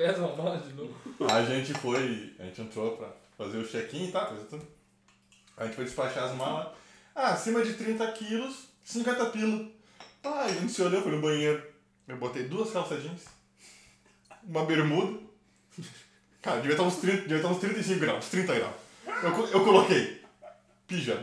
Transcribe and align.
pesa 0.00 0.18
uma 0.24 0.34
bala 0.34 0.56
de 0.58 0.72
novo. 0.72 0.94
A 1.30 1.42
gente 1.44 1.74
foi, 1.74 2.34
a 2.38 2.44
gente 2.44 2.62
entrou 2.62 2.96
pra 2.96 3.08
fazer 3.36 3.58
o 3.58 3.68
check-in 3.68 4.08
e 4.08 4.12
tudo. 4.48 4.66
A 5.58 5.64
gente 5.66 5.76
foi 5.76 5.84
despachar 5.84 6.24
as 6.24 6.34
malas. 6.34 6.68
Ah, 7.14 7.32
acima 7.34 7.62
de 7.62 7.74
30 7.74 8.10
quilos, 8.12 8.68
50 8.82 9.26
pila. 9.26 9.68
Ah, 10.24 10.44
a 10.44 10.48
gente 10.48 10.72
se 10.72 10.80
olhou, 10.80 11.02
foi 11.02 11.12
no 11.12 11.20
banheiro. 11.20 11.62
Eu 12.08 12.16
botei 12.16 12.44
duas 12.44 12.70
calças 12.70 13.02
jeans, 13.02 13.24
uma 14.42 14.64
bermuda. 14.64 15.20
Cara, 16.40 16.56
devia 16.62 16.72
estar 16.72 16.84
uns, 16.84 16.96
30, 16.96 17.16
devia 17.22 17.36
estar 17.36 17.48
uns 17.50 17.58
35 17.58 18.00
graus, 18.00 18.28
30 18.30 18.54
graus. 18.54 18.74
Eu, 19.22 19.46
eu 19.48 19.64
coloquei 19.64 20.22
pijama, 20.86 21.22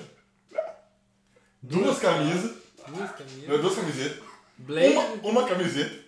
duas 1.63 1.97
camisas, 1.97 2.55
Duas 2.87 3.11
camisas. 3.11 3.59
duas 3.61 3.75
camisetas, 3.75 4.23
Blazer. 4.59 4.91
uma, 4.91 5.29
uma 5.31 5.47
camiseta, 5.47 5.99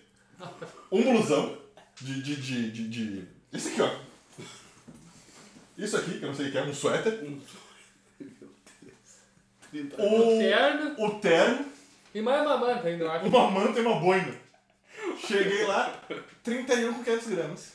um 0.92 1.02
blusão 1.02 1.59
de, 2.00 2.22
de, 2.22 2.36
de, 2.36 2.70
de, 2.70 2.88
de- 2.88 3.28
Isso 3.52 3.68
aqui, 3.68 3.82
ó. 3.82 3.90
Isso 5.78 5.96
aqui, 5.96 6.18
que 6.18 6.24
eu 6.24 6.28
não 6.28 6.34
sei 6.34 6.48
o 6.48 6.52
que 6.52 6.58
é, 6.58 6.62
um 6.62 6.74
suéter. 6.74 7.20
O, 9.72 10.38
Terno. 10.38 10.94
o 10.98 11.20
terno, 11.20 11.64
E 12.12 12.20
mais 12.20 12.42
uma 12.42 12.56
manta 12.56 12.88
ainda, 12.88 13.04
eu 13.04 13.10
acho. 13.10 13.26
uma 13.26 13.50
manta 13.50 13.78
e 13.78 13.82
uma 13.86 14.00
boina. 14.00 14.34
Cheguei 15.26 15.64
lá, 15.64 15.94
31 16.42 16.94
com 16.94 17.04
500 17.04 17.26
gramas. 17.28 17.72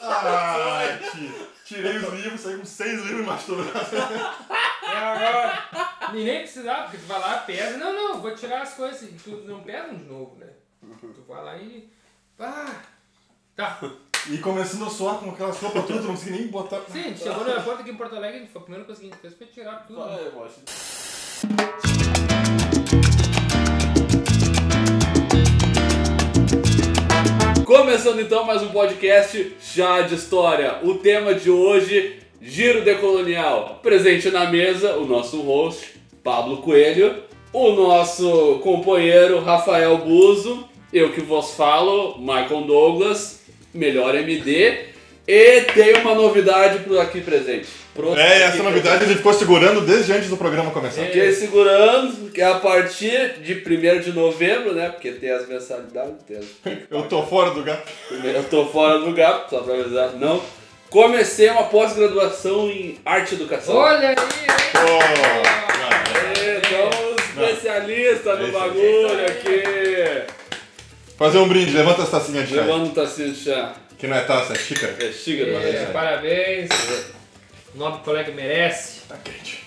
Ah, 0.00 0.98
ti- 1.10 1.32
tirei 1.64 1.96
os 1.96 2.12
livros, 2.14 2.40
saí 2.40 2.56
com 2.58 2.64
seis 2.64 3.00
livros 3.02 3.22
embaixo 3.22 3.46
do 3.56 3.64
braço. 3.64 3.96
É 3.96 4.96
agora. 4.96 5.68
E 6.14 6.24
nem 6.24 6.40
precisava, 6.42 6.82
porque 6.84 6.98
tu 6.98 7.06
vai 7.06 7.18
lá, 7.18 7.38
pesa. 7.38 7.76
Não, 7.76 7.92
não, 7.92 8.20
vou 8.20 8.34
tirar 8.36 8.62
as 8.62 8.74
coisas. 8.74 9.02
E 9.02 9.12
tu 9.14 9.30
não 9.46 9.62
pesa 9.62 9.88
de 9.94 10.04
novo, 10.04 10.36
né? 10.36 10.46
Tu 11.00 11.24
vai 11.26 11.44
lá 11.44 11.56
e. 11.58 11.90
Ah! 12.38 12.72
Tá. 13.58 13.76
E 14.30 14.38
começando 14.38 14.84
a 14.84 14.88
suar 14.88 15.16
com 15.16 15.30
aquelas 15.30 15.58
roupas 15.60 15.84
tudo, 15.84 16.02
não 16.02 16.10
consegui 16.10 16.30
nem 16.30 16.46
botar. 16.46 16.80
Sim, 16.92 17.00
a 17.00 17.02
gente 17.02 17.18
chegou 17.18 17.42
no 17.42 17.50
aeroporto 17.50 17.80
aqui 17.80 17.90
em 17.90 17.96
Porto 17.96 18.14
Alegre, 18.14 18.46
foi 18.46 18.60
a 18.60 18.64
primeira 18.64 18.86
coisa 18.86 19.00
que 19.00 19.08
a 19.08 19.10
gente 19.10 19.20
fez 19.20 19.34
foi 19.34 19.46
tirar 19.48 19.84
tudo. 19.84 19.98
Vai, 19.98 20.30
Mocha. 20.30 20.60
Começando 27.66 28.20
então 28.20 28.44
mais 28.44 28.62
um 28.62 28.68
podcast 28.68 29.56
Chá 29.60 30.02
de 30.02 30.14
História. 30.14 30.78
O 30.84 30.94
tema 30.94 31.34
de 31.34 31.50
hoje, 31.50 32.20
Giro 32.40 32.84
Decolonial. 32.84 33.80
Presente 33.82 34.30
na 34.30 34.48
mesa, 34.48 34.98
o 34.98 35.04
nosso 35.04 35.42
host, 35.42 36.00
Pablo 36.22 36.58
Coelho, 36.58 37.24
o 37.52 37.72
nosso 37.72 38.60
companheiro, 38.62 39.40
Rafael 39.40 39.98
Buzo, 39.98 40.64
eu 40.92 41.12
que 41.12 41.20
vos 41.20 41.54
falo, 41.54 42.18
Michael 42.18 42.62
Douglas, 42.62 43.37
melhor 43.74 44.14
MD, 44.14 44.78
e 45.26 45.60
tem 45.74 45.94
uma 45.96 46.14
novidade 46.14 46.78
pro 46.80 46.98
aqui 46.98 47.20
presente. 47.20 47.68
Pro 47.94 48.16
É, 48.16 48.34
aqui 48.34 48.42
essa 48.44 48.62
novidade 48.62 49.04
ele 49.04 49.16
ficou 49.16 49.34
segurando 49.34 49.82
desde 49.82 50.12
antes 50.12 50.30
do 50.30 50.36
programa 50.38 50.70
começar. 50.70 51.02
Fiquei 51.02 51.32
segurando, 51.32 52.30
que 52.30 52.40
é 52.40 52.46
a 52.46 52.54
partir 52.54 53.34
de 53.42 53.54
1 53.54 54.00
de 54.00 54.12
novembro, 54.12 54.72
né? 54.72 54.88
Porque 54.88 55.12
tem 55.12 55.30
as 55.30 55.46
mensalidades, 55.46 56.22
tem 56.26 56.38
as... 56.38 56.46
Eu 56.90 57.02
tô 57.02 57.22
fora 57.24 57.50
do 57.50 57.62
gato. 57.62 57.92
Eu 58.10 58.44
tô 58.44 58.64
fora 58.66 59.00
do 59.00 59.12
gato, 59.12 59.50
só 59.50 59.58
pra 59.60 59.74
avisar. 59.74 60.12
Não. 60.14 60.42
Comecei 60.88 61.50
uma 61.50 61.64
pós-graduação 61.64 62.70
em 62.70 62.98
arte 63.04 63.32
e 63.32 63.34
educação. 63.34 63.74
Olha 63.76 64.08
aí! 64.08 64.16
Pô, 64.16 64.98
É, 66.40 66.60
Estamos 66.62 67.18
especialistas 67.28 68.38
É 68.40 68.42
no 68.42 68.52
bagulho 68.52 69.26
aqui. 69.26 70.47
Fazer 71.18 71.38
um 71.38 71.48
brinde, 71.48 71.72
levanta 71.72 72.02
essa 72.02 72.12
tacinha 72.20 72.44
de 72.44 72.54
chá. 72.54 72.60
Levando 72.62 72.86
um 72.86 72.90
tacinho 72.90 73.32
de 73.32 73.40
chá. 73.44 73.74
Que 73.98 74.06
não 74.06 74.16
é 74.16 74.20
taça, 74.20 74.52
é 74.52 74.56
xícara. 74.56 74.96
É 75.00 75.12
xícara, 75.12 75.50
É, 75.50 75.82
é. 75.82 75.86
parabéns. 75.86 76.68
O 77.74 77.78
nobre 77.78 78.00
colega 78.04 78.30
merece. 78.32 79.00
Tá 79.08 79.16
quente. 79.16 79.64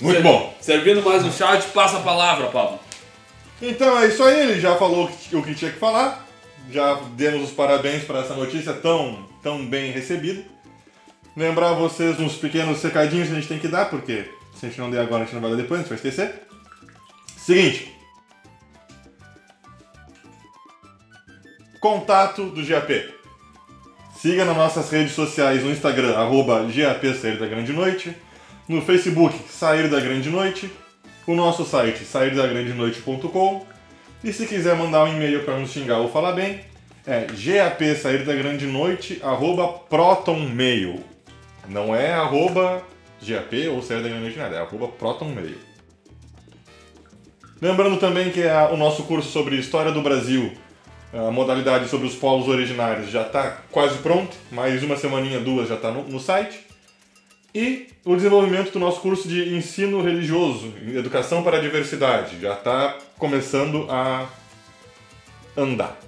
Muito 0.00 0.16
Ser- 0.16 0.22
bom. 0.22 0.54
Servindo 0.60 1.02
mais 1.02 1.24
um 1.24 1.32
chá, 1.32 1.54
eu 1.54 1.60
te 1.62 1.68
passo 1.68 1.96
a 1.96 2.00
palavra, 2.00 2.48
Pablo. 2.48 2.78
Então 3.62 3.98
é 3.98 4.08
isso 4.08 4.22
aí, 4.22 4.50
ele 4.50 4.60
já 4.60 4.76
falou 4.76 5.10
o 5.32 5.42
que 5.42 5.54
tinha 5.54 5.70
que 5.70 5.78
falar. 5.78 6.26
Já 6.70 6.94
demos 7.16 7.44
os 7.48 7.50
parabéns 7.54 8.04
para 8.04 8.20
essa 8.20 8.34
notícia 8.34 8.72
tão, 8.74 9.26
tão 9.42 9.64
bem 9.66 9.92
recebida. 9.92 10.44
Lembrar 11.36 11.72
vocês 11.72 12.20
uns 12.20 12.34
pequenos 12.34 12.82
recadinhos 12.82 13.28
que 13.28 13.32
a 13.32 13.36
gente 13.36 13.48
tem 13.48 13.58
que 13.58 13.68
dar, 13.68 13.86
porque 13.88 14.24
se 14.54 14.66
a 14.66 14.68
gente 14.68 14.78
não 14.80 14.90
der 14.90 15.00
agora, 15.00 15.22
a 15.22 15.24
gente 15.24 15.34
não 15.34 15.40
vai 15.40 15.50
dar 15.52 15.56
depois, 15.56 15.80
a 15.80 15.82
gente 15.84 15.88
vai 15.88 15.96
esquecer. 15.96 16.42
Seguinte. 17.38 17.91
Contato 21.82 22.44
do 22.50 22.64
GAP. 22.64 23.12
Siga 24.16 24.44
nas 24.44 24.56
nossas 24.56 24.88
redes 24.88 25.14
sociais 25.14 25.64
no 25.64 25.70
Instagram, 25.72 26.14
arroba 26.16 26.62
GAP 26.62 27.12
Sair 27.12 27.36
da 27.38 27.46
Grande 27.46 27.72
Noite. 27.72 28.16
No 28.68 28.80
Facebook, 28.80 29.36
Sair 29.50 29.88
da 29.90 29.98
Grande 29.98 30.30
Noite. 30.30 30.70
O 31.26 31.34
nosso 31.34 31.64
site, 31.64 32.04
sairdagrandenoite.com. 32.04 33.66
E 34.22 34.32
se 34.32 34.46
quiser 34.46 34.76
mandar 34.76 35.02
um 35.06 35.08
e-mail 35.08 35.42
para 35.44 35.58
nos 35.58 35.72
xingar 35.72 35.98
ou 35.98 36.08
falar 36.08 36.30
bem, 36.32 36.60
é 37.04 37.26
gap 37.32 37.96
sair 37.96 38.24
da 38.24 38.32
grande 38.32 38.64
noite, 38.66 39.20
arroba 39.20 39.66
protonmail. 39.68 41.02
Não 41.68 41.92
é 41.94 42.12
arroba 42.12 42.80
gap 43.20 43.68
ou 43.68 43.82
sair 43.82 44.02
da 44.04 44.08
grande 44.08 44.22
noite 44.22 44.38
nada, 44.38 44.54
é 44.54 44.60
arroba 44.60 44.86
protonmail. 44.86 45.56
Lembrando 47.60 47.96
também 47.98 48.30
que 48.30 48.44
a- 48.46 48.68
o 48.70 48.76
nosso 48.76 49.02
curso 49.04 49.28
sobre 49.30 49.56
História 49.56 49.90
do 49.90 50.02
Brasil, 50.02 50.52
a 51.12 51.30
modalidade 51.30 51.88
sobre 51.88 52.06
os 52.06 52.14
povos 52.14 52.48
originários 52.48 53.10
já 53.10 53.22
está 53.22 53.58
quase 53.70 53.98
pronto, 53.98 54.34
mais 54.50 54.82
uma 54.82 54.96
semaninha, 54.96 55.40
duas 55.40 55.68
já 55.68 55.74
está 55.74 55.90
no, 55.90 56.04
no 56.04 56.18
site. 56.18 56.66
E 57.54 57.88
o 58.02 58.16
desenvolvimento 58.16 58.72
do 58.72 58.78
nosso 58.78 59.00
curso 59.00 59.28
de 59.28 59.54
ensino 59.54 60.00
religioso, 60.02 60.72
educação 60.86 61.42
para 61.42 61.58
a 61.58 61.60
diversidade, 61.60 62.40
já 62.40 62.54
está 62.54 62.96
começando 63.18 63.86
a 63.90 64.26
andar. 65.54 65.98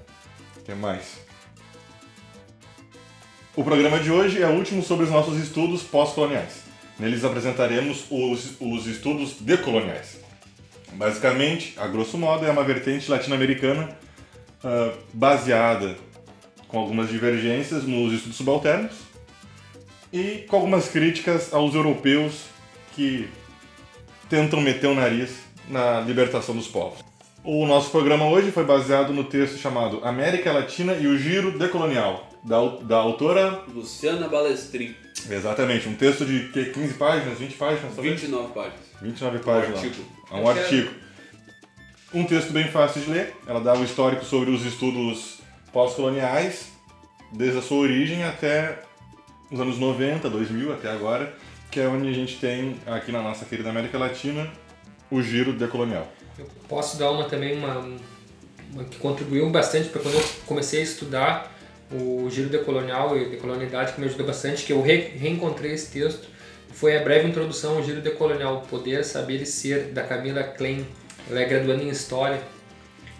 Que 0.64 0.74
mais? 0.74 1.22
O 3.54 3.62
programa 3.62 3.98
de 3.98 4.10
hoje 4.10 4.42
é 4.42 4.46
o 4.46 4.52
último 4.52 4.82
sobre 4.82 5.04
os 5.04 5.10
nossos 5.10 5.38
estudos 5.38 5.82
pós-coloniais. 5.82 6.64
Neles 6.98 7.24
apresentaremos 7.24 8.06
os, 8.10 8.56
os 8.58 8.86
estudos 8.86 9.34
decoloniais. 9.38 10.18
Basicamente, 10.94 11.74
a 11.76 11.86
grosso 11.86 12.16
modo, 12.16 12.46
é 12.46 12.50
uma 12.50 12.64
vertente 12.64 13.10
latino-americana 13.10 14.03
ah, 14.64 14.92
baseada 15.12 15.96
com 16.68 16.78
algumas 16.78 17.08
divergências 17.08 17.84
nos 17.84 18.12
estudos 18.12 18.36
subalternos 18.36 18.92
e 20.12 20.44
com 20.48 20.56
algumas 20.56 20.88
críticas 20.88 21.52
aos 21.52 21.74
europeus 21.74 22.44
que 22.94 23.28
tentam 24.28 24.60
meter 24.60 24.86
o 24.88 24.94
nariz 24.94 25.30
na 25.68 26.00
libertação 26.00 26.56
dos 26.56 26.66
povos. 26.68 26.98
O 27.42 27.66
nosso 27.66 27.90
programa 27.90 28.26
hoje 28.26 28.50
foi 28.50 28.64
baseado 28.64 29.12
no 29.12 29.24
texto 29.24 29.58
chamado 29.58 30.00
América 30.02 30.50
Latina 30.52 30.94
e 30.94 31.06
o 31.06 31.18
Giro 31.18 31.58
Decolonial, 31.58 32.28
da, 32.42 32.58
da 32.82 32.96
autora. 32.96 33.62
Luciana 33.68 34.28
Balestrin, 34.28 34.94
Exatamente, 35.30 35.88
um 35.88 35.94
texto 35.94 36.24
de 36.24 36.48
que, 36.48 36.66
15 36.66 36.94
páginas, 36.94 37.38
20 37.38 37.54
páginas, 37.54 37.94
talvez? 37.94 38.20
29 38.20 38.52
páginas. 38.52 38.80
29 39.00 39.36
Um 39.36 39.40
páginas. 39.40 39.84
artigo. 39.84 40.04
É 40.30 40.34
um 40.34 40.48
artigo. 40.48 40.90
Um 42.14 42.24
texto 42.24 42.52
bem 42.52 42.68
fácil 42.68 43.02
de 43.02 43.10
ler. 43.10 43.34
Ela 43.46 43.60
dá 43.60 43.74
o 43.74 43.82
histórico 43.82 44.24
sobre 44.24 44.50
os 44.50 44.64
estudos 44.64 45.38
pós-coloniais, 45.72 46.68
desde 47.32 47.58
a 47.58 47.62
sua 47.62 47.78
origem 47.78 48.22
até 48.22 48.78
os 49.50 49.58
anos 49.60 49.78
90, 49.78 50.30
2000, 50.30 50.72
até 50.72 50.90
agora, 50.90 51.34
que 51.70 51.80
é 51.80 51.88
onde 51.88 52.08
a 52.08 52.12
gente 52.12 52.36
tem, 52.38 52.76
aqui 52.86 53.10
na 53.10 53.20
nossa 53.20 53.44
querida 53.44 53.70
América 53.70 53.98
Latina, 53.98 54.48
o 55.10 55.20
giro 55.20 55.52
decolonial. 55.52 56.06
Eu 56.38 56.46
posso 56.68 56.96
dar 56.96 57.10
uma 57.10 57.24
também, 57.24 57.56
uma, 57.58 57.84
uma 58.72 58.84
que 58.84 58.96
contribuiu 58.98 59.50
bastante 59.50 59.88
para 59.88 60.00
quando 60.00 60.14
eu 60.14 60.24
comecei 60.46 60.80
a 60.80 60.82
estudar 60.84 61.52
o 61.92 62.28
giro 62.30 62.48
decolonial 62.48 63.16
e 63.18 63.28
decolonialidade, 63.28 63.92
que 63.92 64.00
me 64.00 64.06
ajudou 64.06 64.26
bastante, 64.26 64.64
que 64.64 64.72
eu 64.72 64.80
re- 64.80 65.12
reencontrei 65.18 65.72
esse 65.72 65.90
texto, 65.90 66.28
foi 66.72 66.96
a 66.96 67.02
breve 67.02 67.28
introdução 67.28 67.76
ao 67.76 67.82
giro 67.84 68.00
decolonial, 68.00 68.62
Poder, 68.62 69.04
Saber 69.04 69.42
e 69.42 69.46
Ser, 69.46 69.92
da 69.92 70.02
Camila 70.02 70.42
Klein. 70.42 70.86
Ela 71.30 71.40
é 71.40 71.44
graduanda 71.44 71.82
em 71.82 71.88
História, 71.88 72.40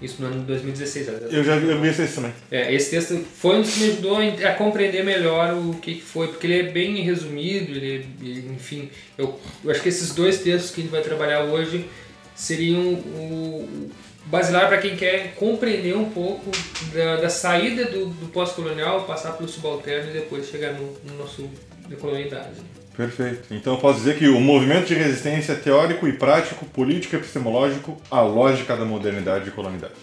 isso 0.03 0.21
no 0.21 0.29
ano 0.29 0.41
de 0.41 0.47
2016. 0.47 1.09
ela- 1.09 1.19
Eu 1.31 1.43
já 1.45 1.57
vi, 1.57 1.69
eu 1.71 1.81
vi 1.81 1.89
esse 1.89 2.03
texto 2.03 2.17
também. 2.17 2.33
É, 2.51 2.73
esse 2.75 2.91
texto 2.91 3.25
foi 3.37 3.57
um 3.57 3.63
dos 3.63 3.73
que 3.75 3.81
me 3.81 3.91
ajudou 3.93 4.19
a 4.19 4.53
compreender 4.55 5.05
melhor 5.05 5.55
o 5.55 5.75
que 5.75 6.01
foi, 6.01 6.29
porque 6.29 6.47
ele 6.47 6.59
é 6.61 6.63
bem 6.65 6.97
resumido, 7.03 7.73
ele, 7.73 8.07
ele- 8.21 8.51
enfim, 8.55 8.91
eu, 9.17 9.39
eu 9.65 9.71
acho 9.71 9.81
que 9.81 9.89
esses 9.89 10.15
dois 10.15 10.39
textos 10.39 10.71
que 10.73 10.81
a 10.81 10.85
gente 10.85 10.91
vai 10.93 11.01
trabalhar 11.03 11.45
hoje 11.45 11.87
seriam 12.35 12.81
o, 12.83 13.69
o 13.69 13.91
basilar 14.27 14.69
para 14.69 14.79
quem 14.79 14.97
quer 14.97 15.35
compreender 15.37 15.97
um 15.97 16.11
pouco 16.11 16.51
da, 16.93 17.17
da 17.17 17.31
saída 17.31 17.85
do, 17.87 18.07
do 18.07 18.27
pós-colonial, 18.33 19.05
passar 19.05 19.33
pelo 19.33 19.49
subalterno 19.49 20.11
e 20.11 20.13
depois 20.15 20.49
chegar 20.49 20.73
no, 20.73 20.95
no 21.07 21.17
nosso 21.19 21.49
decolonialidade. 21.89 22.51
Perfeito. 22.97 23.53
Então 23.53 23.75
eu 23.75 23.81
posso 23.81 23.99
dizer 23.99 24.17
que 24.17 24.29
o 24.29 24.41
movimento 24.41 24.87
de 24.87 24.95
resistência 24.95 25.53
é 25.53 25.57
teórico 25.57 26.07
e 26.07 26.13
prático, 26.13 26.65
político 26.67 27.15
e 27.15 27.19
epistemológico, 27.19 28.01
a 28.11 28.21
lógica 28.21 28.77
da 28.77 28.85
modernidade 28.85 29.49
e 29.49 29.53
colonialidade. 29.53 29.95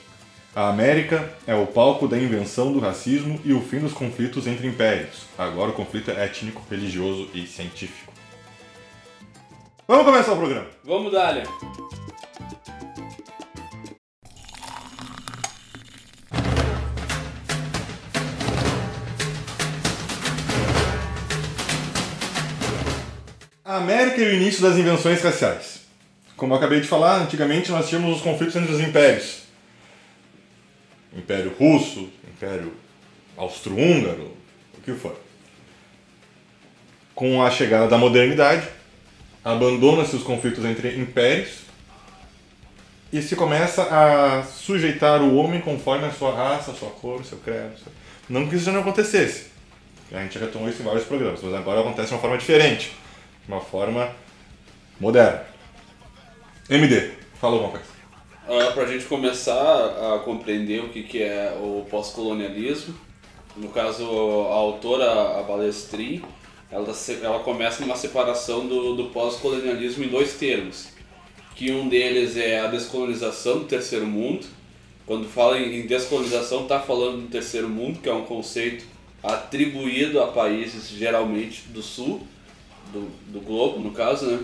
A 0.53 0.67
América 0.67 1.33
é 1.47 1.55
o 1.55 1.65
palco 1.65 2.09
da 2.09 2.17
invenção 2.17 2.73
do 2.73 2.79
racismo 2.79 3.39
e 3.45 3.53
o 3.53 3.61
fim 3.61 3.79
dos 3.79 3.93
conflitos 3.93 4.47
entre 4.47 4.67
impérios. 4.67 5.25
Agora 5.37 5.69
o 5.69 5.73
conflito 5.73 6.11
é 6.11 6.25
étnico, 6.25 6.61
religioso 6.69 7.29
e 7.33 7.47
científico. 7.47 8.11
Vamos 9.87 10.05
começar 10.05 10.33
o 10.33 10.37
programa. 10.37 10.67
Vamos 10.83 11.11
dar, 11.13 11.41
A 23.71 23.77
América 23.77 24.19
e 24.19 24.25
o 24.25 24.33
início 24.33 24.61
das 24.61 24.75
invenções 24.77 25.21
raciais. 25.21 25.79
Como 26.35 26.51
eu 26.51 26.57
acabei 26.57 26.81
de 26.81 26.89
falar, 26.89 27.21
antigamente 27.21 27.71
nós 27.71 27.87
tínhamos 27.87 28.17
os 28.17 28.21
conflitos 28.21 28.53
entre 28.57 28.69
os 28.69 28.81
impérios. 28.81 29.43
Império 31.15 31.55
Russo, 31.57 32.09
Império 32.35 32.73
Austro-Húngaro, 33.37 34.35
o 34.77 34.81
que 34.81 34.91
for. 34.91 35.17
Com 37.15 37.41
a 37.41 37.49
chegada 37.49 37.87
da 37.87 37.97
modernidade, 37.97 38.67
abandona-se 39.41 40.17
os 40.17 40.23
conflitos 40.23 40.65
entre 40.65 40.99
impérios 40.99 41.59
e 43.13 43.21
se 43.21 43.37
começa 43.37 43.83
a 43.83 44.43
sujeitar 44.43 45.21
o 45.21 45.37
homem 45.37 45.61
conforme 45.61 46.03
a 46.07 46.11
sua 46.11 46.35
raça, 46.35 46.71
a 46.71 46.75
sua 46.75 46.89
cor, 46.89 47.23
seu 47.23 47.37
credo. 47.37 47.79
Seu... 47.81 47.89
Não 48.27 48.49
que 48.49 48.57
isso 48.57 48.65
já 48.65 48.73
não 48.73 48.81
acontecesse. 48.81 49.45
A 50.11 50.21
gente 50.23 50.37
já 50.37 50.45
retomou 50.45 50.67
isso 50.67 50.81
em 50.81 50.85
vários 50.85 51.05
programas, 51.05 51.39
mas 51.41 51.53
agora 51.53 51.79
acontece 51.79 52.09
de 52.09 52.15
uma 52.15 52.19
forma 52.19 52.37
diferente 52.37 52.99
uma 53.47 53.59
forma 53.59 54.09
moderna. 54.99 55.43
MD, 56.69 57.11
fala 57.39 57.55
alguma 57.55 57.71
coisa. 57.71 57.85
Uh, 58.47 58.73
Para 58.73 58.83
a 58.83 58.87
gente 58.87 59.05
começar 59.05 59.53
a 59.55 60.19
compreender 60.19 60.83
o 60.83 60.89
que, 60.89 61.03
que 61.03 61.21
é 61.21 61.57
o 61.61 61.85
pós-colonialismo, 61.89 62.95
no 63.55 63.69
caso 63.69 64.03
a 64.49 64.53
autora, 64.53 65.39
a 65.39 65.43
Balestrin, 65.43 66.23
ela, 66.71 66.87
ela 67.21 67.39
começa 67.39 67.81
numa 67.81 67.95
separação 67.95 68.65
do, 68.65 68.95
do 68.95 69.05
pós-colonialismo 69.09 70.05
em 70.05 70.07
dois 70.07 70.35
termos, 70.35 70.89
que 71.55 71.71
um 71.71 71.89
deles 71.89 72.37
é 72.37 72.61
a 72.61 72.67
descolonização 72.67 73.59
do 73.59 73.65
terceiro 73.65 74.07
mundo, 74.07 74.47
quando 75.05 75.27
fala 75.27 75.59
em 75.59 75.85
descolonização 75.85 76.63
está 76.63 76.79
falando 76.79 77.23
do 77.23 77.27
terceiro 77.27 77.67
mundo, 77.67 77.99
que 77.99 78.07
é 78.07 78.13
um 78.13 78.23
conceito 78.23 78.85
atribuído 79.21 80.21
a 80.21 80.27
países 80.27 80.89
geralmente 80.89 81.63
do 81.67 81.81
sul, 81.81 82.25
do, 82.91 83.07
do 83.31 83.41
globo, 83.41 83.79
no 83.79 83.91
caso, 83.91 84.25
né? 84.25 84.39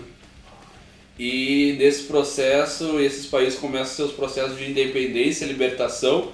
E 1.18 1.74
nesse 1.78 2.04
processo, 2.04 3.00
esses 3.00 3.26
países 3.26 3.58
começam 3.58 3.94
seus 3.96 4.12
processos 4.12 4.56
de 4.56 4.70
independência, 4.70 5.46
libertação 5.46 6.30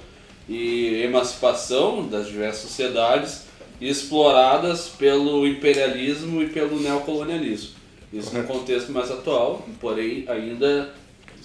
e 0.46 1.00
emancipação 1.02 2.06
das 2.06 2.26
diversas 2.26 2.62
sociedades 2.62 3.44
exploradas 3.80 4.88
pelo 4.88 5.46
imperialismo 5.46 6.42
e 6.42 6.48
pelo 6.48 6.78
neocolonialismo. 6.78 7.70
Isso 8.12 8.36
no 8.36 8.44
contexto 8.44 8.92
mais 8.92 9.10
atual, 9.10 9.66
porém 9.80 10.24
ainda 10.28 10.94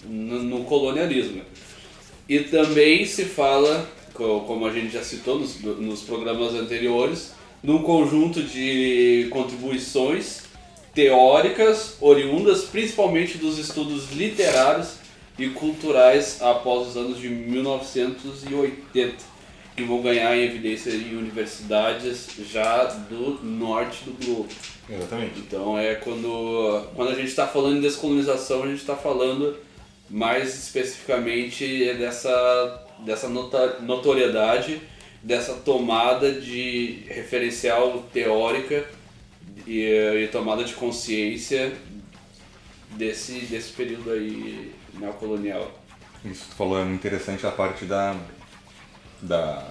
no, 0.04 0.44
no 0.44 0.64
colonialismo. 0.66 1.42
E 2.28 2.42
também 2.42 3.06
se 3.06 3.24
fala, 3.24 3.90
como 4.14 4.66
a 4.68 4.72
gente 4.72 4.94
já 4.94 5.02
citou 5.02 5.40
nos, 5.40 5.60
nos 5.62 6.02
programas 6.02 6.54
anteriores, 6.54 7.32
num 7.64 7.82
conjunto 7.82 8.44
de 8.44 9.28
contribuições 9.32 10.49
teóricas 11.00 11.96
oriundas 12.02 12.64
principalmente 12.64 13.38
dos 13.38 13.58
estudos 13.58 14.12
literários 14.12 14.96
e 15.38 15.48
culturais 15.48 16.42
após 16.42 16.90
os 16.90 16.98
anos 16.98 17.18
de 17.18 17.30
1980, 17.30 19.16
que 19.78 19.84
vão 19.84 20.02
ganhar 20.02 20.36
em 20.36 20.44
evidência 20.44 20.90
em 20.90 21.16
universidades 21.16 22.28
já 22.52 22.84
do 22.84 23.40
norte 23.42 24.04
do 24.04 24.26
globo. 24.26 24.50
Exatamente. 24.90 25.40
Então 25.40 25.80
é 25.80 25.96
quando, 25.96 26.86
quando 26.94 27.12
a 27.12 27.16
gente 27.16 27.30
está 27.30 27.48
falando 27.48 27.78
em 27.78 27.82
descolonização, 27.82 28.64
a 28.64 28.68
gente 28.68 28.82
está 28.82 28.98
falando 28.98 29.56
mais 30.10 30.54
especificamente 30.54 31.94
dessa, 31.94 32.86
dessa 33.06 33.30
notoriedade, 33.30 34.82
dessa 35.24 35.54
tomada 35.54 36.30
de 36.30 37.06
referencial 37.08 38.04
teórica 38.12 38.99
e, 39.70 40.24
e 40.24 40.28
tomada 40.30 40.64
de 40.64 40.74
consciência 40.74 41.72
desse, 42.98 43.42
desse 43.46 43.72
período 43.74 44.12
aí 44.12 44.74
neocolonial. 44.96 45.80
Isso 46.26 46.46
que 46.46 46.50
tu 46.50 46.56
falou 46.56 46.80
é 46.80 46.86
interessante 46.92 47.46
a 47.46 47.52
parte 47.52 47.86
da, 47.86 48.18
da 49.22 49.64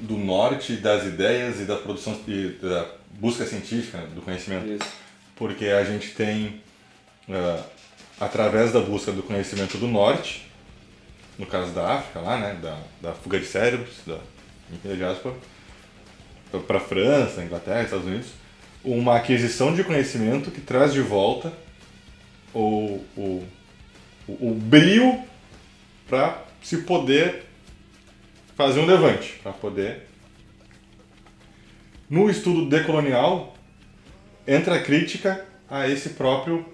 do 0.00 0.16
norte 0.16 0.76
das 0.76 1.04
ideias 1.04 1.60
e 1.60 1.66
da 1.66 1.76
produção 1.76 2.18
e 2.26 2.48
da 2.60 2.90
busca 3.10 3.44
científica 3.44 3.98
né, 3.98 4.08
do 4.12 4.22
conhecimento 4.22 4.66
Isso. 4.66 4.92
porque 5.36 5.66
a 5.66 5.84
gente 5.84 6.08
tem 6.14 6.60
uh, 7.28 7.62
através 8.18 8.72
da 8.72 8.80
busca 8.80 9.12
do 9.12 9.22
conhecimento 9.22 9.78
do 9.78 9.86
norte 9.86 10.50
no 11.38 11.46
caso 11.46 11.70
da 11.72 11.94
África 11.94 12.18
lá 12.18 12.38
né 12.38 12.58
da, 12.60 12.76
da 13.00 13.12
fuga 13.14 13.38
de 13.38 13.46
cérebros 13.46 13.94
da 14.04 14.18
para 16.66 16.80
França 16.80 17.44
Inglaterra 17.44 17.84
Estados 17.84 18.06
Unidos 18.06 18.43
uma 18.84 19.16
aquisição 19.16 19.74
de 19.74 19.82
conhecimento 19.82 20.50
que 20.50 20.60
traz 20.60 20.92
de 20.92 21.00
volta 21.00 21.52
o, 22.52 23.00
o, 23.16 23.44
o, 24.28 24.50
o 24.50 24.54
brio 24.54 25.22
para 26.06 26.44
se 26.62 26.78
poder 26.78 27.44
fazer 28.54 28.80
um 28.80 28.86
levante, 28.86 29.40
para 29.42 29.52
poder. 29.52 30.06
No 32.08 32.28
estudo 32.30 32.68
decolonial, 32.68 33.56
entra 34.46 34.76
a 34.76 34.82
crítica 34.82 35.44
a 35.68 35.88
esse 35.88 36.10
próprio 36.10 36.64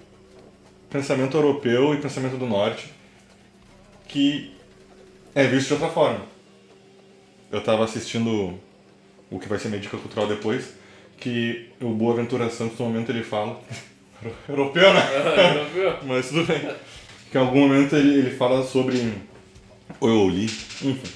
pensamento 0.91 1.37
europeu 1.37 1.95
e 1.95 2.01
pensamento 2.01 2.37
do 2.37 2.47
norte, 2.47 2.93
que 4.09 4.55
é 5.35 5.47
visto 5.47 5.69
de 5.69 5.75
outra 5.75 5.89
forma. 5.89 6.27
Eu 7.51 7.61
estava 7.61 7.85
assistindo 7.85 8.59
o 9.31 9.39
que 9.39 9.49
vai 9.49 9.59
ser 9.59 9.69
Medica 9.69 9.97
Cultural 9.97 10.27
depois, 10.27 10.75
que 11.21 11.69
o 11.81 11.91
Boaventura 11.91 12.51
Santos, 12.51 12.79
no 12.79 12.87
momento, 12.87 13.13
ele 13.13 13.23
fala. 13.23 13.61
Europeu, 14.49 14.93
né? 14.93 15.01
Europeu. 15.55 15.99
Mas 16.09 16.29
tudo 16.29 16.45
bem. 16.45 16.61
Que 17.31 17.39
em 17.39 17.41
algum 17.41 17.61
momento 17.61 17.95
ele, 17.95 18.19
ele 18.19 18.31
fala 18.31 18.65
sobre. 18.65 19.13
Ou 20.01 20.09
eu 20.09 20.29
li, 20.29 20.45
enfim. 20.45 21.13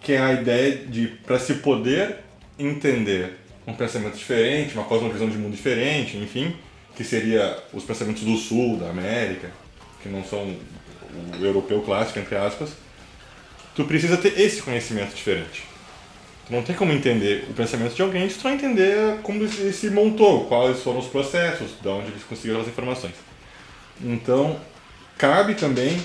Que 0.00 0.12
é 0.12 0.18
a 0.18 0.32
ideia 0.32 0.76
de, 0.86 1.08
para 1.26 1.38
se 1.38 1.54
poder 1.54 2.18
entender 2.58 3.38
um 3.66 3.74
pensamento 3.74 4.16
diferente, 4.16 4.74
uma 4.74 4.84
cosmovisão 4.84 5.28
de 5.28 5.36
mundo 5.36 5.54
diferente, 5.54 6.16
enfim, 6.16 6.54
que 6.94 7.02
seria 7.02 7.58
os 7.72 7.82
pensamentos 7.82 8.22
do 8.22 8.36
sul, 8.36 8.76
da 8.76 8.90
América, 8.90 9.50
que 10.02 10.08
não 10.08 10.22
são 10.22 10.54
o 11.40 11.44
europeu 11.44 11.80
clássico, 11.80 12.18
entre 12.18 12.36
aspas, 12.36 12.70
tu 13.74 13.84
precisa 13.84 14.16
ter 14.16 14.38
esse 14.38 14.60
conhecimento 14.62 15.14
diferente. 15.14 15.64
Tu 16.46 16.52
não 16.52 16.62
tem 16.62 16.76
como 16.76 16.92
entender 16.92 17.46
o 17.48 17.54
pensamento 17.54 17.94
de 17.94 18.02
alguém 18.02 18.28
se 18.28 18.38
tu 18.38 18.44
não 18.44 18.54
entender 18.54 19.18
como 19.22 19.42
ele 19.42 19.72
se 19.72 19.88
montou, 19.88 20.44
quais 20.44 20.82
foram 20.82 20.98
os 20.98 21.06
processos, 21.06 21.70
de 21.80 21.88
onde 21.88 22.08
eles 22.08 22.22
conseguiram 22.22 22.60
as 22.60 22.68
informações. 22.68 23.14
Então, 24.02 24.60
cabe 25.16 25.54
também 25.54 25.98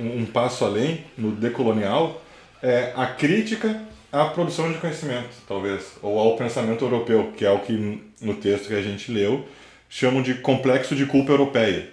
um, 0.00 0.20
um 0.20 0.26
passo 0.26 0.64
além, 0.64 1.04
no 1.16 1.30
decolonial, 1.30 2.22
é 2.62 2.94
a 2.96 3.06
crítica 3.06 3.82
à 4.10 4.24
produção 4.24 4.72
de 4.72 4.78
conhecimento, 4.78 5.28
talvez, 5.46 5.92
ou 6.00 6.18
ao 6.18 6.36
pensamento 6.36 6.82
europeu, 6.82 7.34
que 7.36 7.44
é 7.44 7.50
o 7.50 7.58
que 7.58 8.02
no 8.22 8.34
texto 8.34 8.68
que 8.68 8.74
a 8.74 8.82
gente 8.82 9.12
leu 9.12 9.46
chamam 9.90 10.22
de 10.22 10.34
complexo 10.36 10.96
de 10.96 11.04
culpa 11.04 11.32
europeia. 11.32 11.90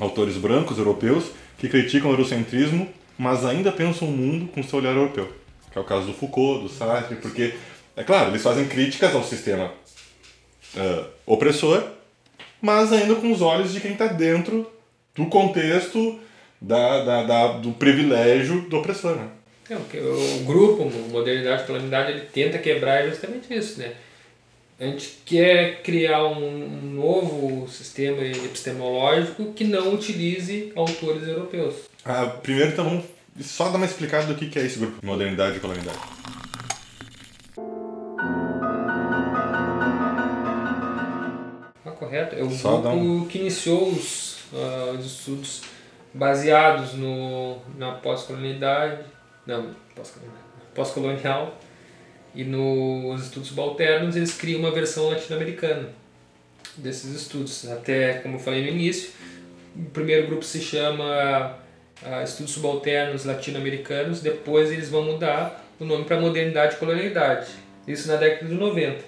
Autores 0.00 0.36
brancos 0.36 0.78
europeus 0.78 1.30
que 1.58 1.68
criticam 1.68 2.10
o 2.10 2.12
eurocentrismo, 2.12 2.88
mas 3.16 3.44
ainda 3.44 3.70
pensam 3.70 4.08
o 4.08 4.10
mundo 4.10 4.48
com 4.48 4.62
seu 4.64 4.80
olhar 4.80 4.96
europeu 4.96 5.45
que 5.76 5.78
é 5.78 5.82
o 5.82 5.84
caso 5.84 6.06
do 6.06 6.14
Foucault, 6.14 6.62
do 6.62 6.68
Sartre, 6.70 7.16
porque, 7.16 7.52
é 7.94 8.02
claro, 8.02 8.30
eles 8.30 8.42
fazem 8.42 8.66
críticas 8.66 9.14
ao 9.14 9.22
sistema 9.22 9.70
uh, 10.74 11.06
opressor, 11.26 11.84
mas 12.62 12.92
ainda 12.94 13.14
com 13.16 13.30
os 13.30 13.42
olhos 13.42 13.74
de 13.74 13.80
quem 13.80 13.92
está 13.92 14.06
dentro 14.06 14.70
do 15.14 15.26
contexto 15.26 16.18
da, 16.58 17.04
da, 17.04 17.22
da, 17.24 17.46
do 17.58 17.72
privilégio 17.72 18.62
do 18.62 18.78
opressor. 18.78 19.16
Né? 19.16 19.28
É, 19.68 19.74
o 19.74 20.44
grupo, 20.44 20.90
Modernidade 21.10 21.64
e 21.64 21.66
Calamidade, 21.66 22.12
ele 22.12 22.20
tenta 22.22 22.56
quebrar 22.58 23.06
justamente 23.06 23.52
isso, 23.52 23.78
né? 23.78 23.92
A 24.78 24.84
gente 24.84 25.18
quer 25.24 25.82
criar 25.82 26.26
um 26.26 26.68
novo 26.94 27.66
sistema 27.68 28.22
epistemológico 28.22 29.52
que 29.52 29.64
não 29.64 29.94
utilize 29.94 30.72
autores 30.76 31.26
europeus. 31.26 31.74
Ah, 32.04 32.26
primeiro, 32.26 32.72
então, 32.72 32.84
vamos 32.84 33.15
só 33.40 33.68
dar 33.68 33.76
uma 33.76 33.86
explicada 33.86 34.26
do 34.26 34.34
que 34.34 34.58
é 34.58 34.64
esse 34.64 34.78
grupo 34.78 35.00
de 35.00 35.06
modernidade 35.06 35.56
e 35.56 35.60
calamidade. 35.60 35.98
Ah, 41.84 41.90
correto. 41.90 42.36
É 42.36 42.42
o 42.42 42.50
Só 42.50 42.78
grupo 42.80 42.96
um... 42.96 43.26
que 43.26 43.38
iniciou 43.38 43.88
os, 43.88 44.38
uh, 44.52 44.96
os 44.98 45.06
estudos 45.06 45.62
baseados 46.14 46.94
no, 46.94 47.58
na 47.76 47.92
pós-colonialidade, 47.92 49.04
não, 49.46 49.76
pós-colonial 50.74 51.58
e 52.34 52.44
nos 52.44 53.24
estudos 53.24 53.48
subalternos 53.48 54.16
eles 54.16 54.34
criam 54.34 54.60
uma 54.60 54.70
versão 54.70 55.08
latino-americana 55.08 55.90
desses 56.76 57.14
estudos. 57.14 57.66
Até, 57.70 58.14
como 58.14 58.36
eu 58.36 58.38
falei 58.38 58.62
no 58.62 58.68
início, 58.68 59.10
o 59.74 59.84
primeiro 59.90 60.26
grupo 60.26 60.44
se 60.44 60.60
chama 60.60 61.58
uh, 62.02 62.22
Estudos 62.24 62.54
Subalternos 62.54 63.24
Latino-Americanos, 63.24 64.20
depois 64.20 64.70
eles 64.70 64.88
vão 64.88 65.02
mudar 65.02 65.64
o 65.78 65.84
nome 65.84 66.04
para 66.04 66.20
Modernidade 66.20 66.74
e 66.74 66.78
Colonialidade. 66.78 67.48
Isso 67.86 68.08
na 68.08 68.16
década 68.16 68.46
de 68.46 68.54
90. 68.54 69.04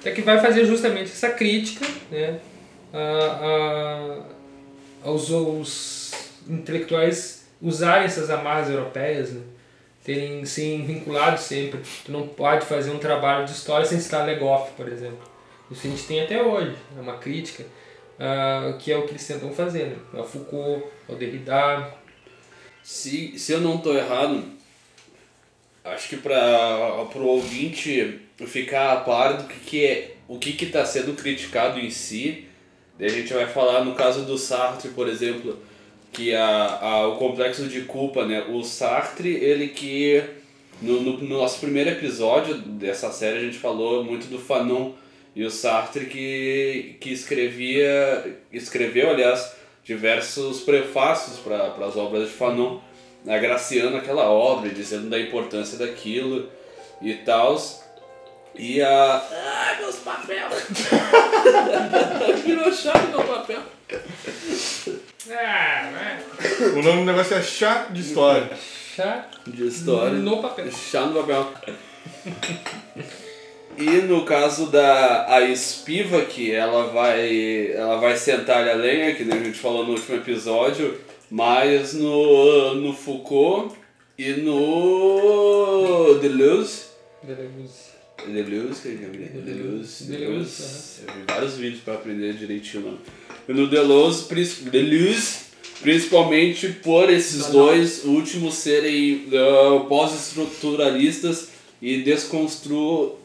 Até 0.00 0.12
que 0.12 0.22
vai 0.22 0.40
fazer 0.40 0.64
justamente 0.64 1.10
essa 1.10 1.30
crítica 1.30 1.86
né, 2.10 2.38
a, 2.92 4.22
a, 5.02 5.08
aos, 5.08 5.30
aos 5.30 6.12
intelectuais 6.48 7.46
usarem 7.60 8.04
essas 8.04 8.28
amarras 8.30 8.68
europeias, 8.68 9.32
né, 9.32 9.40
terem 10.04 10.44
se 10.44 10.76
vinculado 10.82 11.40
sempre. 11.40 11.80
Tu 12.04 12.12
não 12.12 12.28
pode 12.28 12.66
fazer 12.66 12.90
um 12.90 12.98
trabalho 12.98 13.46
de 13.46 13.52
história 13.52 13.86
sem 13.86 13.98
citar 13.98 14.26
Legoff, 14.26 14.72
por 14.76 14.86
exemplo. 14.88 15.34
Isso 15.70 15.86
a 15.86 15.90
gente 15.90 16.06
tem 16.06 16.22
até 16.22 16.42
hoje, 16.42 16.76
é 16.96 17.00
uma 17.00 17.16
crítica, 17.16 17.64
uh, 17.64 18.76
que 18.78 18.92
é 18.92 18.96
o 18.96 19.02
que 19.02 19.12
eles 19.12 19.26
tentam 19.26 19.50
fazer. 19.52 19.96
Né? 20.12 20.22
Foucault, 20.22 20.84
o 21.08 21.14
Derrida. 21.14 22.03
Se, 22.84 23.38
se 23.38 23.50
eu 23.50 23.62
não 23.62 23.76
estou 23.76 23.96
errado, 23.96 24.44
acho 25.82 26.06
que 26.10 26.18
para 26.18 27.08
o 27.16 27.26
ouvinte 27.26 28.20
ficar 28.46 28.92
a 28.92 28.96
par 29.00 29.38
do 29.38 29.44
que, 29.44 29.60
que 29.60 29.86
é 29.86 30.14
o 30.28 30.38
que 30.38 30.62
está 30.62 30.84
sendo 30.84 31.14
criticado 31.14 31.80
em 31.80 31.88
si, 31.88 32.44
daí 32.98 33.08
a 33.08 33.12
gente 33.12 33.32
vai 33.32 33.46
falar 33.46 33.84
no 33.86 33.94
caso 33.94 34.26
do 34.26 34.36
Sartre, 34.36 34.90
por 34.90 35.08
exemplo, 35.08 35.58
que 36.12 36.34
a, 36.34 36.78
a, 36.78 37.08
o 37.08 37.16
complexo 37.16 37.66
de 37.68 37.80
culpa, 37.82 38.26
né? 38.26 38.44
O 38.50 38.62
Sartre, 38.62 39.30
ele 39.30 39.68
que 39.68 40.22
no, 40.82 41.00
no, 41.00 41.16
no 41.16 41.38
nosso 41.38 41.60
primeiro 41.60 41.88
episódio 41.88 42.58
dessa 42.58 43.10
série 43.10 43.38
a 43.38 43.42
gente 43.42 43.56
falou 43.56 44.04
muito 44.04 44.26
do 44.26 44.38
Fanon 44.38 44.92
e 45.34 45.42
o 45.42 45.50
Sartre 45.50 46.04
que, 46.04 46.96
que 47.00 47.10
escrevia, 47.10 48.38
escreveu, 48.52 49.08
aliás, 49.08 49.54
diversos 49.84 50.60
prefácios 50.60 51.38
para 51.38 51.66
as 51.86 51.96
obras 51.96 52.28
de 52.28 52.34
Fanon, 52.34 52.80
agraciando 53.28 53.96
aquela 53.96 54.24
obra, 54.30 54.70
dizendo 54.70 55.10
da 55.10 55.18
importância 55.20 55.78
daquilo 55.78 56.48
e 57.00 57.14
tal. 57.14 57.60
E 58.54 58.80
a. 58.80 59.22
Ai, 59.30 59.80
meus 59.80 59.96
papéis! 59.96 60.40
Virou 62.44 62.72
chave 62.72 63.08
meu 63.08 63.24
papel. 63.24 63.60
Ah, 65.30 65.90
né? 65.90 66.22
O 66.76 66.82
nome 66.82 67.00
do 67.00 67.04
negócio 67.04 67.36
é 67.36 67.42
chá 67.42 67.86
de 67.90 68.00
história. 68.00 68.50
Chá 68.94 69.26
De 69.46 69.66
história. 69.66 70.18
no 70.18 70.40
papel. 70.40 70.70
Chá 70.70 71.00
no 71.06 71.20
papel. 71.20 71.52
E 73.76 74.02
no 74.02 74.24
caso 74.24 74.66
da 74.66 75.26
a 75.34 75.40
Espiva, 75.42 76.24
que 76.24 76.52
ela 76.52 76.92
vai, 76.92 77.72
ela 77.72 77.96
vai 77.96 78.16
sentar 78.16 78.68
a 78.68 78.74
lenha, 78.74 79.14
que 79.14 79.24
nem 79.24 79.38
a 79.38 79.42
gente 79.42 79.58
falou 79.58 79.84
no 79.84 79.92
último 79.94 80.16
episódio, 80.16 80.96
mas 81.28 81.92
no, 81.92 82.74
no 82.76 82.94
Foucault 82.94 83.74
e 84.16 84.32
no 84.34 86.18
Deleuze. 86.20 86.84
Deleuze. 87.22 87.94
Deleuze, 88.26 88.80
que 88.80 89.02
eu 89.02 89.10
vi? 89.10 89.24
Deleuze. 89.24 90.04
Deleuze. 90.04 91.02
Eu 91.06 91.14
vi 91.14 91.22
vários 91.26 91.56
vídeos 91.56 91.82
para 91.82 91.94
aprender 91.94 92.34
direitinho 92.34 92.84
nome. 92.84 92.98
E 93.48 93.52
no 93.52 93.66
Deleuze, 93.66 94.26
Deleuze, 94.70 95.38
principalmente 95.82 96.68
por 96.68 97.10
esses 97.10 97.46
dois 97.46 98.04
últimos 98.04 98.54
serem 98.54 99.26
ah, 99.32 99.84
pós-estruturalistas 99.88 101.48
e 101.82 102.02
desconstrucionistas. 102.02 103.23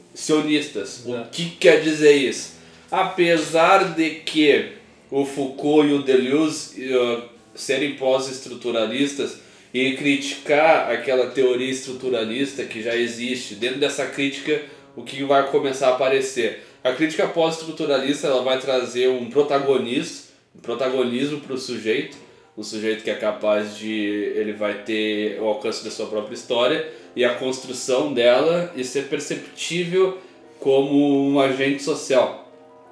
O 1.05 1.13
Exato. 1.13 1.29
que 1.31 1.51
quer 1.51 1.81
dizer 1.81 2.13
isso? 2.13 2.53
Apesar 2.91 3.95
de 3.95 4.09
que 4.09 4.73
o 5.09 5.25
Foucault 5.25 5.89
e 5.89 5.93
o 5.93 6.03
Deleuze 6.03 6.93
ah, 6.93 7.23
serem 7.55 7.95
pós-estruturalistas 7.95 9.39
e 9.73 9.93
criticar 9.93 10.91
aquela 10.91 11.27
teoria 11.27 11.69
estruturalista 11.69 12.63
que 12.63 12.81
já 12.81 12.95
existe, 12.95 13.55
dentro 13.55 13.79
dessa 13.79 14.05
crítica, 14.05 14.61
o 14.95 15.03
que 15.03 15.23
vai 15.23 15.49
começar 15.49 15.89
a 15.89 15.95
aparecer? 15.95 16.63
A 16.83 16.91
crítica 16.93 17.27
pós-estruturalista 17.27 18.27
ela 18.27 18.41
vai 18.41 18.59
trazer 18.59 19.09
um 19.09 19.29
protagonista, 19.29 20.29
um 20.55 20.59
protagonismo 20.59 21.39
para 21.41 21.53
o 21.53 21.57
sujeito, 21.57 22.17
um 22.59 22.63
sujeito 22.63 23.05
que 23.05 23.09
é 23.09 23.15
capaz 23.15 23.77
de 23.77 23.93
ele 24.35 24.51
vai 24.51 24.83
ter 24.83 25.39
o 25.39 25.45
alcance 25.45 25.81
da 25.81 25.89
sua 25.89 26.07
própria 26.07 26.33
história 26.33 26.91
e 27.15 27.23
a 27.23 27.35
construção 27.35 28.13
dela 28.13 28.71
e 28.75 28.83
ser 28.83 29.03
perceptível 29.03 30.17
como 30.59 31.29
um 31.29 31.39
agente 31.39 31.81
social. 31.81 32.51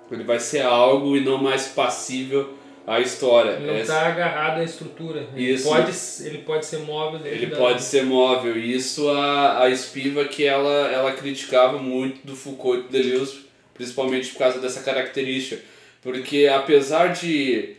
Ele 0.09 0.23
vai 0.23 0.39
ser 0.39 0.61
algo 0.61 1.17
e 1.17 1.19
não 1.19 1.37
mais 1.37 1.67
passível 1.67 2.53
à 2.87 3.01
história. 3.01 3.57
Ele 3.57 3.67
não 3.67 3.75
está 3.77 4.07
agarrado 4.07 4.59
à 4.59 4.63
estrutura. 4.63 5.27
Ele 5.35 5.51
Isso. 5.53 5.67
pode, 5.67 5.91
ele 6.25 6.37
pode 6.39 6.65
ser 6.65 6.77
móvel 6.77 7.19
ele 7.25 7.47
da- 7.47 7.57
pode 7.57 7.83
ser 7.83 8.05
móvel. 8.05 8.57
E 8.57 8.73
isso 8.73 9.09
a, 9.09 9.65
a 9.65 9.75
Spiva 9.75 10.23
que 10.23 10.45
ela, 10.45 10.89
ela 10.89 11.11
criticava 11.11 11.77
muito 11.77 12.25
do 12.25 12.37
Foucault 12.37 12.79
e 12.79 12.83
do 12.83 12.89
Deleuze, 12.89 13.39
principalmente 13.73 14.29
por 14.31 14.39
causa 14.39 14.59
dessa 14.59 14.81
característica. 14.81 15.61
Porque 16.01 16.47
apesar 16.47 17.07
de. 17.07 17.75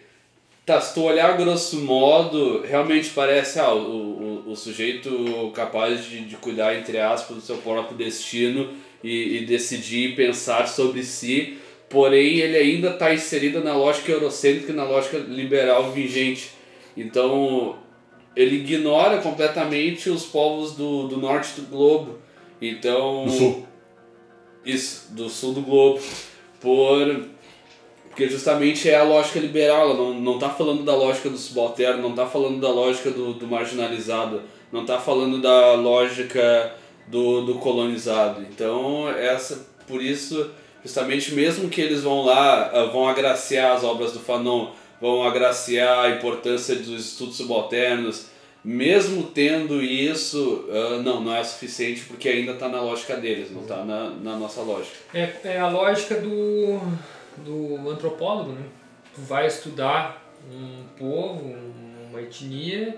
Tá, 0.68 0.82
se 0.82 0.92
tu 0.92 1.04
olhar 1.04 1.34
grosso 1.34 1.78
modo, 1.78 2.60
realmente 2.60 3.08
parece 3.14 3.58
ah, 3.58 3.72
o, 3.72 4.42
o, 4.46 4.50
o 4.50 4.54
sujeito 4.54 5.50
capaz 5.54 6.04
de, 6.04 6.26
de 6.26 6.36
cuidar, 6.36 6.76
entre 6.76 6.98
aspas, 6.98 7.38
do 7.38 7.42
seu 7.42 7.56
próprio 7.56 7.96
destino 7.96 8.68
e, 9.02 9.38
e 9.38 9.46
decidir 9.46 10.10
e 10.10 10.14
pensar 10.14 10.68
sobre 10.68 11.02
si, 11.04 11.56
porém 11.88 12.40
ele 12.40 12.54
ainda 12.54 12.90
está 12.90 13.14
inserido 13.14 13.64
na 13.64 13.74
lógica 13.74 14.12
eurocêntrica 14.12 14.70
e 14.70 14.74
na 14.74 14.84
lógica 14.84 15.16
liberal 15.16 15.90
vigente. 15.90 16.50
Então, 16.94 17.78
ele 18.36 18.56
ignora 18.56 19.22
completamente 19.22 20.10
os 20.10 20.26
povos 20.26 20.72
do, 20.72 21.08
do 21.08 21.16
norte 21.16 21.58
do 21.58 21.66
globo. 21.66 22.18
Então. 22.60 23.24
Do 23.24 23.30
sul. 23.30 23.66
Isso, 24.66 25.14
do 25.14 25.30
sul 25.30 25.54
do 25.54 25.62
globo. 25.62 25.98
Por. 26.60 27.37
Porque 28.18 28.32
justamente 28.32 28.90
é 28.90 28.96
a 28.96 29.04
lógica 29.04 29.38
liberal, 29.38 29.82
ela 29.82 29.94
não, 29.94 30.12
não 30.12 30.38
tá 30.40 30.50
falando 30.50 30.82
da 30.82 30.92
lógica 30.92 31.30
do 31.30 31.38
subalterno, 31.38 32.02
não 32.02 32.16
tá 32.16 32.26
falando 32.26 32.60
da 32.60 32.68
lógica 32.68 33.12
do, 33.12 33.32
do 33.32 33.46
marginalizado, 33.46 34.42
não 34.72 34.84
tá 34.84 34.98
falando 34.98 35.40
da 35.40 35.74
lógica 35.74 36.74
do, 37.06 37.42
do 37.42 37.54
colonizado. 37.60 38.44
Então, 38.50 39.08
essa, 39.08 39.68
por 39.86 40.02
isso, 40.02 40.50
justamente 40.82 41.32
mesmo 41.32 41.68
que 41.68 41.80
eles 41.80 42.02
vão 42.02 42.24
lá, 42.24 42.72
ah, 42.74 42.84
vão 42.86 43.06
agraciar 43.06 43.76
as 43.76 43.84
obras 43.84 44.10
do 44.10 44.18
Fanon, 44.18 44.72
vão 45.00 45.22
agraciar 45.22 46.06
a 46.06 46.10
importância 46.10 46.74
dos 46.74 47.12
estudos 47.12 47.36
subalternos, 47.36 48.26
mesmo 48.64 49.30
tendo 49.32 49.80
isso, 49.80 50.64
ah, 50.72 51.00
não, 51.04 51.20
não 51.20 51.36
é 51.36 51.44
suficiente 51.44 52.02
porque 52.08 52.28
ainda 52.28 52.50
está 52.50 52.68
na 52.68 52.80
lógica 52.80 53.16
deles, 53.16 53.52
não 53.52 53.62
está 53.62 53.84
na, 53.84 54.10
na 54.10 54.36
nossa 54.36 54.60
lógica. 54.60 54.96
É, 55.14 55.30
é 55.44 55.60
a 55.60 55.68
lógica 55.68 56.16
do, 56.16 56.80
do 57.44 57.90
antropólogo, 57.90 58.52
né? 58.52 58.64
Tu 59.14 59.20
vai 59.22 59.46
estudar 59.46 60.24
um 60.50 60.84
povo, 60.98 61.54
uma 62.08 62.20
etnia, 62.22 62.96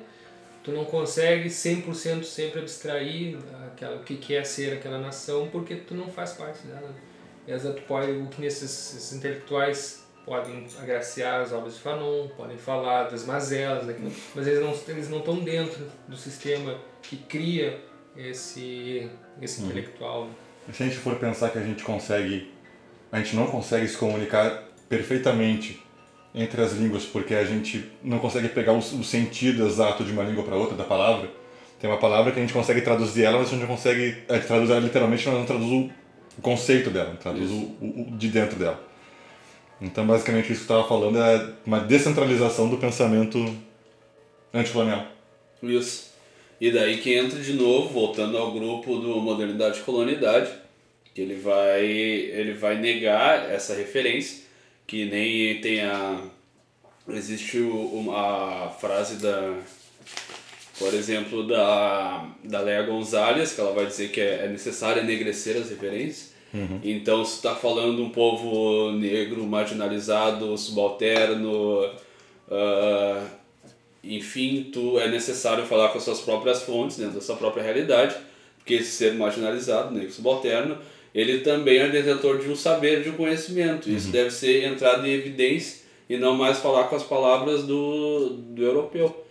tu 0.62 0.72
não 0.72 0.84
consegue 0.84 1.48
100% 1.48 2.22
sempre 2.24 2.60
abstrair 2.60 3.38
aquela, 3.66 3.96
o 3.96 4.04
que 4.04 4.16
que 4.16 4.34
é 4.34 4.44
ser 4.44 4.74
aquela 4.74 4.98
nação 4.98 5.48
porque 5.50 5.76
tu 5.76 5.94
não 5.94 6.08
faz 6.08 6.32
parte 6.32 6.66
dela. 6.66 6.94
E 7.46 7.50
vezes 7.50 7.74
tu 7.74 7.82
pode, 7.82 8.12
o 8.12 8.26
que 8.26 8.40
nesses 8.40 8.94
esses 8.94 9.12
intelectuais 9.12 10.06
podem 10.24 10.66
agraciar 10.80 11.40
as 11.40 11.52
obras 11.52 11.74
de 11.74 11.80
Fanon, 11.80 12.28
podem 12.36 12.56
falar 12.56 13.04
das 13.04 13.24
mazelas, 13.24 13.86
daquilo, 13.86 14.12
mas 14.34 14.46
eles 14.46 14.60
não 14.60 14.78
eles 14.88 15.08
não 15.08 15.18
estão 15.18 15.40
dentro 15.40 15.86
do 16.06 16.16
sistema 16.16 16.78
que 17.02 17.16
cria 17.16 17.80
esse 18.16 19.10
esse 19.40 19.62
intelectual. 19.62 20.26
né? 20.26 20.34
Se 20.72 20.82
a 20.82 20.86
gente 20.86 20.98
for 20.98 21.16
pensar 21.16 21.50
que 21.50 21.58
a 21.58 21.62
gente 21.62 21.82
consegue, 21.82 22.52
a 23.10 23.18
gente 23.18 23.34
não 23.34 23.46
consegue 23.46 23.86
se 23.88 23.96
comunicar 23.96 24.64
perfeitamente 24.88 25.82
entre 26.34 26.60
as 26.62 26.72
línguas 26.72 27.04
porque 27.04 27.34
a 27.34 27.44
gente 27.44 27.84
não 28.02 28.18
consegue 28.18 28.48
pegar 28.48 28.72
o, 28.72 28.78
o 28.78 29.04
sentido 29.04 29.66
exato 29.66 30.04
de 30.04 30.12
uma 30.12 30.22
língua 30.22 30.44
para 30.44 30.56
outra 30.56 30.76
da 30.76 30.84
palavra. 30.84 31.28
Tem 31.80 31.88
uma 31.88 31.98
palavra 31.98 32.30
que 32.30 32.38
a 32.38 32.42
gente 32.42 32.52
consegue 32.52 32.82
traduzir 32.82 33.24
ela, 33.24 33.38
mas 33.38 33.48
a 33.48 33.50
gente 33.52 33.60
não 33.60 33.68
consegue 33.68 34.18
a 34.28 34.34
gente 34.34 34.46
traduz 34.46 34.70
ela 34.70 34.80
literalmente, 34.80 35.26
mas 35.28 35.38
não 35.38 35.46
traduz 35.46 35.70
o, 35.70 35.90
conceito 36.42 36.90
dela, 36.90 37.16
traduz 37.20 37.50
o, 37.50 37.54
o, 37.80 38.08
o 38.08 38.16
de 38.16 38.28
dentro 38.28 38.58
dela. 38.58 38.82
Então, 39.80 40.06
basicamente, 40.06 40.52
isso 40.52 40.66
que 40.66 40.72
eu 40.72 40.78
estava 40.78 40.88
falando 40.88 41.18
é 41.18 41.54
uma 41.66 41.80
descentralização 41.80 42.68
do 42.68 42.76
pensamento 42.76 43.56
anticolonial. 44.52 45.06
Isso. 45.62 46.10
E 46.60 46.70
daí 46.70 46.98
que 46.98 47.14
entra 47.14 47.40
de 47.40 47.54
novo, 47.54 47.88
voltando 47.88 48.36
ao 48.36 48.52
grupo 48.52 48.98
do 48.98 49.18
Modernidade 49.20 49.78
e 49.78 49.82
Colonialidade, 49.82 50.50
que 51.14 51.20
ele 51.22 51.34
vai, 51.36 51.84
ele 51.84 52.52
vai 52.54 52.76
negar 52.78 53.50
essa 53.50 53.74
referência, 53.74 54.44
que 54.86 55.04
nem 55.06 55.60
tem 55.60 55.80
a, 55.82 56.22
existe 57.08 57.58
o- 57.58 57.86
uma 57.94 58.66
a 58.66 58.68
frase 58.70 59.16
da, 59.16 59.54
por 60.78 60.94
exemplo, 60.94 61.46
da, 61.46 62.28
da 62.44 62.60
Leia 62.60 62.82
Gonzalez, 62.82 63.52
que 63.52 63.60
ela 63.60 63.72
vai 63.72 63.86
dizer 63.86 64.10
que 64.10 64.20
é, 64.20 64.44
é 64.44 64.48
necessário 64.48 65.02
enegrecer 65.02 65.56
as 65.56 65.68
referências. 65.70 66.30
Então, 66.82 67.24
se 67.24 67.36
está 67.36 67.54
falando 67.54 68.02
um 68.02 68.10
povo 68.10 68.90
negro, 68.92 69.44
marginalizado, 69.46 70.56
subalterno, 70.58 71.88
ah, 72.50 73.24
enfim, 74.02 74.70
tu 74.72 74.98
é 74.98 75.08
necessário 75.08 75.64
falar 75.66 75.90
com 75.90 75.98
as 75.98 76.04
suas 76.04 76.20
próprias 76.20 76.62
fontes, 76.62 76.96
dentro 76.96 77.14
da 77.14 77.20
sua 77.20 77.36
própria 77.36 77.62
realidade, 77.62 78.16
porque 78.58 78.74
esse 78.74 78.90
ser 78.90 79.14
marginalizado, 79.14 79.94
negro, 79.94 80.10
subalterno, 80.10 80.76
ele 81.14 81.40
também 81.40 81.78
é 81.78 81.88
detentor 81.88 82.38
de 82.38 82.48
um 82.48 82.56
saber, 82.56 83.02
de 83.02 83.10
um 83.10 83.16
conhecimento. 83.16 83.90
Isso 83.90 84.08
deve 84.08 84.30
ser 84.30 84.64
entrado 84.64 85.06
em 85.06 85.12
evidência 85.12 85.80
e 86.08 86.16
não 86.16 86.36
mais 86.36 86.58
falar 86.58 86.84
com 86.84 86.96
as 86.96 87.02
palavras 87.02 87.64
do, 87.64 88.30
do 88.30 88.62
europeu. 88.62 89.24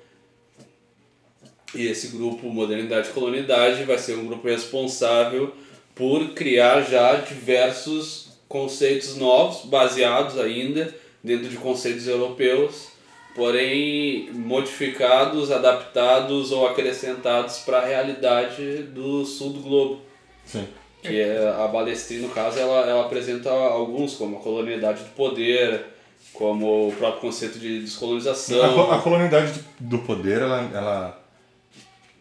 E 1.74 1.86
esse 1.86 2.07
grupo 2.07 2.48
Modernidade 2.50 3.09
e 3.09 3.13
Colonidade 3.13 3.83
vai 3.83 3.98
ser 3.98 4.15
um 4.15 4.25
grupo 4.25 4.48
responsável 4.48 5.53
por 5.93 6.29
criar 6.29 6.81
já 6.81 7.15
diversos 7.15 8.29
conceitos 8.48 9.15
novos, 9.15 9.65
baseados 9.69 10.39
ainda 10.39 10.93
dentro 11.24 11.48
de 11.48 11.57
conceitos 11.57 12.07
europeus, 12.07 12.88
porém 13.36 14.31
modificados, 14.31 15.51
adaptados 15.51 16.51
ou 16.51 16.67
acrescentados 16.67 17.59
para 17.59 17.79
a 17.79 17.86
realidade 17.86 18.83
do 18.83 19.25
sul 19.25 19.51
do 19.51 19.59
globo. 19.59 20.01
Sim. 20.45 20.67
Que 21.01 21.22
é, 21.22 21.48
a 21.48 21.68
Balestrin, 21.68 22.20
no 22.20 22.29
caso, 22.29 22.60
ela, 22.60 22.86
ela 22.86 23.06
apresenta 23.06 23.50
alguns, 23.50 24.15
como 24.15 24.38
a 24.38 24.39
colonialidade 24.41 25.03
do 25.03 25.10
poder, 25.12 25.86
como 26.34 26.89
o 26.89 26.91
próprio 26.91 27.22
conceito 27.22 27.58
de 27.58 27.82
descolonização. 27.82 28.91
A, 28.91 28.96
a 28.98 29.01
colonialidade 29.01 29.63
do, 29.79 30.00
poder, 30.00 30.41
ela, 30.41 30.70
ela, 30.74 31.24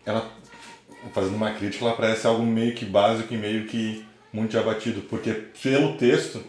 ela, 0.07 0.31
fazendo 1.13 1.35
uma 1.35 1.51
crítica, 1.53 1.85
ela 1.85 1.95
parece 1.95 2.27
algo 2.27 2.45
meio 2.45 2.75
que 2.75 2.85
básico 2.85 3.35
e 3.35 3.37
meio 3.37 3.67
que 3.67 4.05
muito 4.33 4.53
já 4.53 4.63
batido, 4.63 5.03
porque 5.03 5.33
pelo 5.63 5.97
texto 5.97 6.41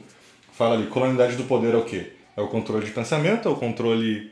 fala 0.52 0.76
ali, 0.76 0.88
colonialidade 0.88 1.36
do 1.36 1.46
poder 1.46 1.74
é 1.74 1.78
o 1.78 1.86
quê? 1.86 2.14
É 2.38 2.42
o 2.42 2.48
controle 2.48 2.86
de 2.86 2.92
pensamento, 2.92 3.48
é 3.48 3.52
o 3.52 3.56
controle, 3.56 4.32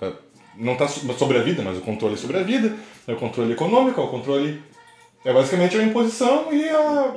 é, 0.00 0.12
não 0.56 0.72
está 0.72 0.88
sobre 0.88 1.38
a 1.38 1.42
vida, 1.42 1.62
mas 1.62 1.78
o 1.78 1.82
controle 1.82 2.16
sobre 2.16 2.38
a 2.38 2.42
vida, 2.42 2.74
é 3.06 3.12
o 3.12 3.16
controle 3.16 3.52
econômico, 3.52 4.00
é 4.00 4.04
o 4.04 4.08
controle, 4.08 4.60
é 5.24 5.32
basicamente 5.32 5.76
a 5.76 5.82
imposição 5.82 6.52
e 6.52 6.68
a, 6.68 7.14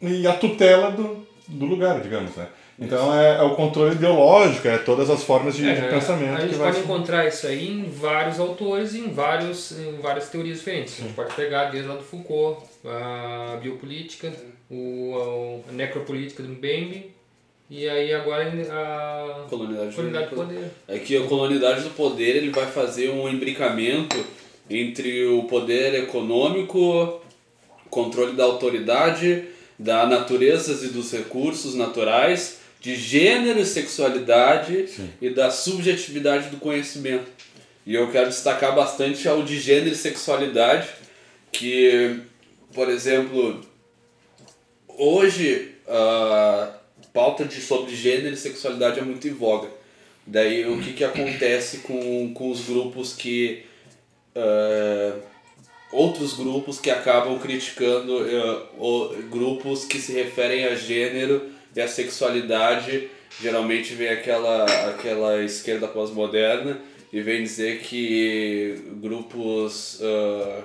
e 0.00 0.26
a 0.26 0.32
tutela 0.34 0.90
do, 0.90 1.26
do 1.48 1.66
lugar, 1.66 2.00
digamos, 2.00 2.34
né? 2.36 2.48
Então 2.78 3.18
é, 3.18 3.36
é 3.36 3.42
o 3.42 3.54
controle 3.54 3.94
ideológico, 3.94 4.68
é 4.68 4.76
todas 4.76 5.08
as 5.08 5.22
formas 5.22 5.56
de, 5.56 5.62
de 5.62 5.68
É, 5.70 5.88
pensamento 5.88 6.36
a 6.36 6.40
gente 6.40 6.58
pode 6.58 6.80
encontrar 6.80 7.26
isso 7.26 7.46
aí 7.46 7.70
em 7.70 7.88
vários 7.88 8.38
autores, 8.38 8.94
em, 8.94 9.08
vários, 9.08 9.72
em 9.72 9.96
várias 9.98 10.28
teorias 10.28 10.58
diferentes. 10.58 11.00
A 11.00 11.02
gente 11.04 11.14
pode 11.14 11.34
pegar 11.34 11.70
desde 11.70 11.88
lá 11.88 11.96
do 11.96 12.02
Foucault, 12.02 12.66
a 12.84 13.58
biopolítica, 13.62 14.30
o, 14.70 15.62
a 15.66 15.72
necropolítica 15.72 16.42
do 16.42 16.50
Mbembe, 16.50 17.10
e 17.70 17.88
aí 17.88 18.12
agora 18.12 18.44
a 18.70 19.46
Colonialidade 19.48 19.90
do 19.90 19.96
colonialidade 19.96 20.30
do 20.30 20.36
poder. 20.36 20.54
poder. 20.54 20.70
É 20.86 20.98
que 20.98 21.16
a 21.16 21.26
colonialidade 21.26 21.82
do 21.82 21.90
poder 21.90 22.36
ele 22.36 22.50
vai 22.50 22.66
fazer 22.66 23.08
um 23.08 23.26
imbricamento 23.26 24.22
entre 24.68 25.24
o 25.26 25.44
poder 25.44 25.94
econômico, 25.94 27.22
controle 27.88 28.32
da 28.32 28.44
autoridade, 28.44 29.44
da 29.78 30.06
natureza 30.06 30.84
e 30.84 30.88
dos 30.88 31.12
recursos 31.12 31.74
naturais, 31.74 32.58
de 32.80 32.94
gênero 32.94 33.58
e 33.58 33.66
sexualidade 33.66 34.88
Sim. 34.88 35.10
e 35.20 35.30
da 35.30 35.50
subjetividade 35.50 36.50
do 36.50 36.58
conhecimento. 36.58 37.26
E 37.84 37.94
eu 37.94 38.10
quero 38.10 38.28
destacar 38.28 38.74
bastante 38.74 39.28
o 39.28 39.42
de 39.42 39.58
gênero 39.58 39.90
e 39.90 39.94
sexualidade, 39.94 40.88
que, 41.52 42.20
por 42.74 42.88
exemplo, 42.88 43.60
hoje 44.88 45.74
a 45.86 46.74
pauta 47.12 47.44
de, 47.44 47.60
sobre 47.60 47.94
gênero 47.94 48.34
e 48.34 48.36
sexualidade 48.36 48.98
é 48.98 49.02
muito 49.02 49.28
em 49.28 49.32
voga. 49.32 49.68
Daí 50.26 50.66
o 50.66 50.80
que, 50.82 50.92
que 50.92 51.04
acontece 51.04 51.78
com, 51.78 52.32
com 52.34 52.50
os 52.50 52.62
grupos 52.66 53.14
que. 53.14 53.64
eh, 54.34 55.12
outros 55.96 56.34
grupos 56.34 56.78
que 56.78 56.90
acabam 56.90 57.38
criticando 57.38 58.26
eh, 58.28 58.58
o- 58.78 59.08
grupos 59.30 59.84
que 59.84 59.98
se 59.98 60.12
referem 60.12 60.64
a 60.66 60.74
gênero 60.74 61.42
e 61.74 61.80
a 61.80 61.88
sexualidade. 61.88 63.08
Geralmente 63.40 63.94
vem 63.94 64.08
aquela, 64.08 64.64
aquela 64.90 65.42
esquerda 65.42 65.86
pós-moderna 65.88 66.78
e 67.12 67.20
vem 67.20 67.42
dizer 67.42 67.80
que 67.80 68.78
grupos 69.00 69.98
ah, 70.02 70.62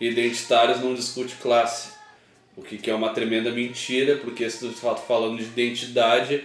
identitários 0.00 0.80
não 0.80 0.94
discutem 0.94 1.34
classe. 1.40 1.90
O 2.56 2.62
que, 2.62 2.76
que 2.76 2.90
é 2.90 2.94
uma 2.94 3.10
tremenda 3.10 3.52
mentira, 3.52 4.16
porque 4.16 4.50
se 4.50 4.58
tu 4.58 4.72
fato 4.72 5.06
falando 5.06 5.36
de 5.38 5.44
identidade, 5.44 6.42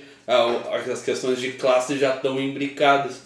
as 0.88 1.02
questões 1.02 1.40
de 1.42 1.54
classe 1.54 1.98
já 1.98 2.16
estão 2.16 2.40
imbricadas, 2.40 3.22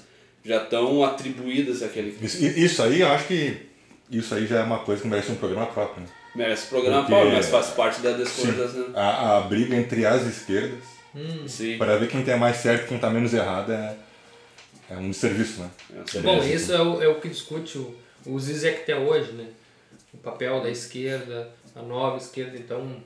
já 0.46 0.63
estão 0.63 1.04
atribuídas 1.04 1.84
àquele. 1.84 2.15
Isso, 2.22 2.46
isso 2.46 2.82
aí, 2.84 3.02
eu 3.02 3.08
acho 3.10 3.28
que 3.28 3.66
isso 4.10 4.34
aí 4.36 4.46
já 4.48 4.60
é 4.60 4.63
uma 4.63 4.80
coisa 4.80 5.02
que 5.02 5.08
merece 5.08 5.32
um 5.32 5.36
programa 5.36 5.65
próprio, 5.67 6.02
né? 6.04 6.10
Merece 6.36 6.67
programa, 6.67 7.00
Porque- 7.00 7.13
Paulo, 7.13 7.32
mas 7.32 7.48
faz 7.48 7.67
parte 7.67 8.00
da 8.02 8.12
descolonização. 8.12 8.88
A, 8.96 9.38
a 9.38 9.41
briga 9.41 9.76
entre 9.76 10.06
as 10.06 10.22
esquerdas, 10.24 10.84
Sim. 11.48 11.78
para 11.78 11.98
ver 11.98 12.08
quem 12.10 12.24
tem 12.24 12.38
mais 12.38 12.58
certo 12.58 12.86
e 12.86 12.88
quem 12.89 13.00
tá 13.00 13.10
menos 13.10 13.34
errado, 13.34 13.72
é, 13.72 13.96
é 14.91 14.96
um 14.96 15.12
serviço, 15.12 15.62
né? 15.62 15.70
É, 16.15 16.20
Bom, 16.20 16.39
Beleza. 16.39 16.54
isso 16.54 16.74
é 16.74 16.82
o, 16.82 17.02
é 17.04 17.08
o 17.08 17.15
que 17.20 17.28
discute 17.30 17.78
o, 17.80 17.96
o 18.26 18.39
Zizek 18.39 18.82
até 18.84 18.96
hoje, 18.96 19.32
né? 19.32 19.48
O 20.13 20.17
papel 20.17 20.62
da 20.62 20.70
esquerda, 20.70 21.50
a 21.76 21.82
nova 21.82 22.17
esquerda, 22.17 22.56
então 22.58 22.98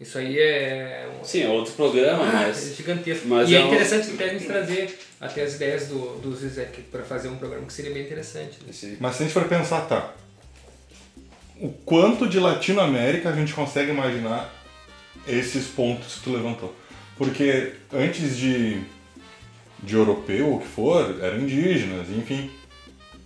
isso 0.00 0.18
aí 0.18 0.38
é, 0.38 1.08
um, 1.20 1.24
Sim, 1.24 1.42
é 1.44 1.48
outro 1.48 1.72
programa, 1.72 2.22
é 2.28 2.32
mas. 2.48 2.76
gigantesco. 2.76 3.26
mas 3.28 3.48
e 3.48 3.54
é 3.54 3.58
é 3.60 3.64
um- 3.64 3.68
interessante 3.68 4.10
até 4.12 4.24
a 4.24 4.28
gente 4.28 4.46
trazer 4.46 4.98
até 5.20 5.42
as 5.42 5.54
ideias 5.54 5.86
do, 5.88 6.18
do 6.20 6.36
Zizek 6.36 6.82
para 6.82 7.02
fazer 7.02 7.28
um 7.28 7.36
programa 7.36 7.66
que 7.66 7.72
seria 7.72 7.92
bem 7.92 8.02
interessante. 8.04 8.58
né? 8.64 8.96
Mas 9.00 9.16
se 9.16 9.22
a 9.22 9.26
gente 9.26 9.32
for 9.34 9.44
pensar, 9.48 9.80
tá, 9.88 10.14
o 11.60 11.68
quanto 11.84 12.28
de 12.28 12.38
Latinoamérica 12.38 13.30
a 13.30 13.34
gente 13.34 13.52
consegue 13.52 13.90
imaginar 13.90 14.52
esses 15.26 15.66
pontos 15.66 16.14
que 16.14 16.20
tu 16.24 16.32
levantou? 16.32 16.74
Porque 17.16 17.74
antes 17.92 18.36
de, 18.36 18.80
de 19.82 19.94
europeu 19.94 20.54
o 20.54 20.60
que 20.60 20.66
for, 20.66 21.18
eram 21.20 21.40
indígenas, 21.40 22.08
enfim. 22.10 22.50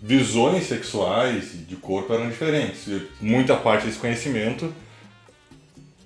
Visões 0.01 0.65
sexuais 0.65 1.55
e 1.55 1.59
de 1.59 1.77
corpo 1.77 2.13
eram 2.13 2.29
diferentes. 2.29 2.87
E 2.89 3.07
muita 3.21 3.57
parte 3.57 3.87
desse 3.87 3.99
conhecimento 3.99 4.75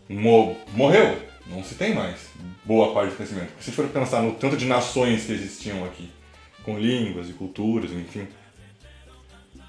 mo- 0.09 0.57
morreu, 0.75 1.19
não 1.47 1.62
se 1.65 1.77
tem 1.77 1.95
mais 1.95 2.17
boa 2.65 2.93
parte 2.93 3.11
do 3.11 3.17
conhecimento. 3.17 3.53
Se 3.61 3.71
for 3.71 3.87
pensar 3.87 4.21
no 4.23 4.33
tanto 4.33 4.57
de 4.57 4.67
nações 4.67 5.25
que 5.25 5.33
existiam 5.33 5.85
aqui, 5.85 6.11
com 6.65 6.79
línguas 6.79 7.31
e 7.31 7.33
culturas, 7.33 7.93
enfim, 7.93 8.27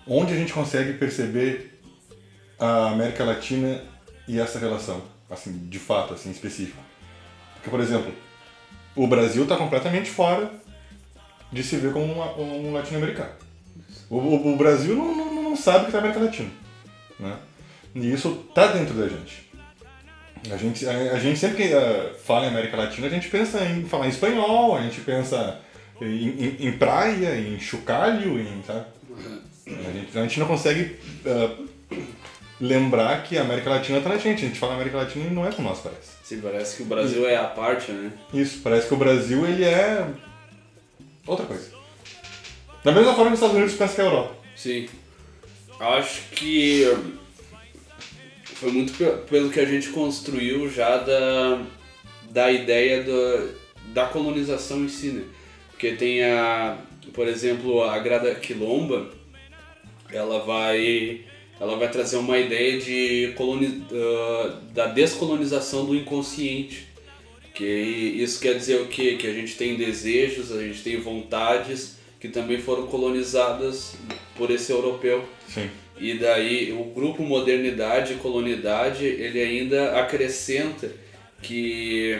onde 0.05 0.33
a 0.33 0.35
gente 0.35 0.51
consegue 0.51 0.93
perceber 0.93 1.76
a 2.59 2.87
América 2.91 3.23
Latina 3.23 3.81
e 4.27 4.39
essa 4.39 4.59
relação, 4.59 5.01
assim, 5.29 5.67
de 5.67 5.79
fato, 5.79 6.13
assim, 6.13 6.31
específico. 6.31 6.81
Porque, 7.55 7.69
por 7.69 7.79
exemplo, 7.79 8.13
o 8.95 9.07
Brasil 9.07 9.43
está 9.43 9.55
completamente 9.55 10.09
fora 10.09 10.51
de 11.51 11.63
se 11.63 11.77
ver 11.77 11.93
como 11.93 12.05
um, 12.13 12.67
um 12.69 12.73
latino-americano. 12.73 13.31
O, 14.09 14.17
o- 14.17 14.53
o 14.53 14.57
Brasil 14.57 14.95
não, 14.95 15.15
não, 15.15 15.43
não 15.43 15.55
sabe 15.55 15.79
que 15.81 15.85
está 15.87 15.99
América 15.99 16.19
Latina, 16.19 16.49
né? 17.19 17.37
E 17.95 18.11
isso 18.11 18.45
está 18.49 18.67
dentro 18.67 18.93
da 18.95 19.07
gente. 19.07 19.47
A 20.51 20.55
gente, 20.57 20.87
a, 20.87 20.91
a 21.13 21.19
gente 21.19 21.39
sempre 21.39 21.57
que 21.57 21.73
eh, 21.73 22.15
fala 22.23 22.45
em 22.45 22.49
América 22.49 22.77
Latina, 22.77 23.07
a 23.07 23.09
gente 23.09 23.27
pensa 23.27 23.63
em 23.65 23.83
falar 23.85 24.05
em 24.05 24.09
espanhol, 24.09 24.77
a 24.77 24.81
gente 24.81 25.01
pensa 25.01 25.59
em, 25.99 26.05
em, 26.29 26.67
em 26.67 26.71
praia, 26.77 27.35
em 27.39 27.59
chocalho, 27.59 28.39
em, 28.39 28.61
sabe? 28.63 28.85
A 29.67 29.91
gente, 29.91 30.17
a 30.17 30.21
gente 30.21 30.39
não 30.39 30.47
consegue 30.47 30.95
eh, 31.25 31.49
lembrar 32.59 33.23
que 33.23 33.37
a 33.37 33.41
América 33.41 33.69
Latina 33.69 34.01
tá 34.01 34.09
na 34.09 34.17
gente. 34.17 34.43
A 34.45 34.47
gente 34.47 34.59
fala 34.59 34.73
América 34.75 34.97
Latina 34.97 35.25
e 35.25 35.33
não 35.33 35.45
é 35.45 35.51
como 35.51 35.69
nós, 35.69 35.79
parece. 35.79 36.11
Sim, 36.23 36.41
parece 36.41 36.77
que 36.77 36.83
o 36.83 36.85
Brasil 36.87 37.27
é 37.27 37.35
a 37.37 37.45
parte, 37.45 37.91
né? 37.91 38.11
Isso, 38.33 38.59
parece 38.63 38.87
que 38.87 38.93
o 38.93 38.97
Brasil, 38.97 39.45
ele 39.45 39.63
é 39.63 40.07
outra 41.25 41.45
coisa. 41.45 41.71
Da 42.83 42.91
mesma 42.91 43.13
forma 43.13 43.27
que 43.31 43.33
os 43.33 43.39
Estados 43.39 43.55
Unidos 43.57 43.75
pensam 43.75 43.95
que 43.95 44.01
é 44.01 44.03
a 44.03 44.07
Europa. 44.07 44.35
Sim. 44.55 44.89
Acho 45.79 46.21
que 46.31 46.85
foi 48.45 48.71
muito 48.71 48.93
pe- 48.93 49.17
pelo 49.29 49.49
que 49.49 49.59
a 49.59 49.65
gente 49.65 49.89
construiu 49.89 50.69
já 50.71 50.97
da, 50.97 51.61
da 52.31 52.51
ideia 52.51 53.03
do, 53.03 53.51
da 53.93 54.05
colonização 54.07 54.79
em 54.83 54.89
si, 54.89 55.07
né? 55.09 55.23
Porque 55.69 55.91
tem 55.91 56.23
a, 56.23 56.77
por 57.13 57.27
exemplo, 57.27 57.83
a 57.83 57.99
Grada 57.99 58.33
Quilomba, 58.35 59.11
ela 60.11 60.39
vai, 60.39 61.21
ela 61.59 61.77
vai 61.77 61.89
trazer 61.89 62.17
uma 62.17 62.37
ideia 62.37 62.79
de 62.79 63.33
coloni, 63.35 63.85
ah, 63.91 64.59
da 64.73 64.87
descolonização 64.87 65.85
do 65.85 65.95
inconsciente. 65.95 66.87
Que 67.53 67.65
isso 67.65 68.39
quer 68.39 68.55
dizer 68.55 68.81
o 68.81 68.87
quê? 68.87 69.15
Que 69.15 69.25
a 69.25 69.33
gente 69.33 69.55
tem 69.55 69.75
desejos, 69.75 70.51
a 70.51 70.61
gente 70.61 70.83
tem 70.83 70.99
vontades 70.99 71.97
que 72.19 72.27
que 72.27 72.33
também 72.33 72.59
foram 72.59 72.87
colonizadas 72.87 73.95
por 74.35 74.51
esse 74.51 74.71
europeu. 74.71 75.23
Sim. 75.47 75.69
E 75.99 76.13
daí 76.15 76.71
o 76.71 76.83
grupo 76.85 77.23
Modernidade 77.23 78.13
e 78.13 78.17
Colonidade, 78.17 79.05
ele 79.05 79.41
ainda 79.41 79.99
acrescenta 79.99 80.91
que 81.41 82.19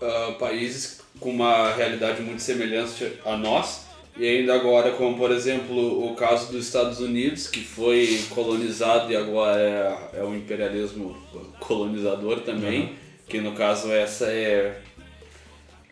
uh, 0.00 0.32
países 0.34 1.00
com 1.20 1.30
uma 1.30 1.72
realidade 1.72 2.20
muito 2.22 2.42
semelhante 2.42 3.12
a 3.24 3.36
nós, 3.36 3.85
e 4.18 4.26
ainda 4.26 4.54
agora, 4.54 4.92
como 4.92 5.16
por 5.16 5.30
exemplo 5.30 6.06
o 6.06 6.14
caso 6.14 6.50
dos 6.50 6.66
Estados 6.66 7.00
Unidos, 7.00 7.48
que 7.48 7.60
foi 7.60 8.22
colonizado 8.30 9.12
e 9.12 9.16
agora 9.16 9.60
é, 9.60 10.20
é 10.20 10.24
um 10.24 10.34
imperialismo 10.34 11.16
colonizador 11.60 12.40
também, 12.40 12.82
uhum. 12.82 12.94
que 13.28 13.40
no 13.40 13.52
caso 13.52 13.92
essa 13.92 14.26
é, 14.26 14.80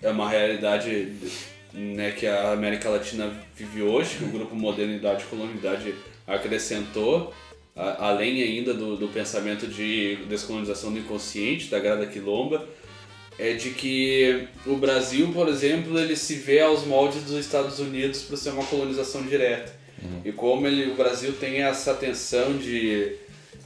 é 0.02 0.10
uma 0.10 0.28
realidade 0.28 1.12
né, 1.74 2.12
que 2.12 2.26
a 2.26 2.52
América 2.52 2.88
Latina 2.88 3.30
vive 3.54 3.82
hoje, 3.82 4.16
que 4.16 4.24
o 4.24 4.28
grupo 4.28 4.54
Modernidade 4.54 5.24
e 5.24 5.26
Colonidade 5.26 5.94
acrescentou, 6.26 7.34
a, 7.76 8.08
além 8.08 8.42
ainda 8.42 8.72
do, 8.72 8.96
do 8.96 9.08
pensamento 9.08 9.66
de 9.66 10.16
descolonização 10.28 10.92
do 10.92 10.98
inconsciente, 10.98 11.68
da 11.68 11.78
Grada 11.78 12.06
Quilomba, 12.06 12.66
é 13.38 13.54
de 13.54 13.70
que 13.70 14.46
o 14.66 14.76
Brasil, 14.76 15.30
por 15.32 15.48
exemplo, 15.48 15.98
ele 15.98 16.16
se 16.16 16.34
vê 16.36 16.60
aos 16.60 16.84
moldes 16.84 17.22
dos 17.22 17.34
Estados 17.34 17.78
Unidos 17.78 18.22
para 18.22 18.36
ser 18.36 18.50
uma 18.50 18.64
colonização 18.64 19.22
direta. 19.22 19.72
Uhum. 20.02 20.20
E 20.24 20.32
como 20.32 20.66
ele, 20.66 20.92
o 20.92 20.94
Brasil 20.94 21.32
tem 21.32 21.62
essa 21.62 21.94
tensão 21.94 22.56
de, 22.56 23.16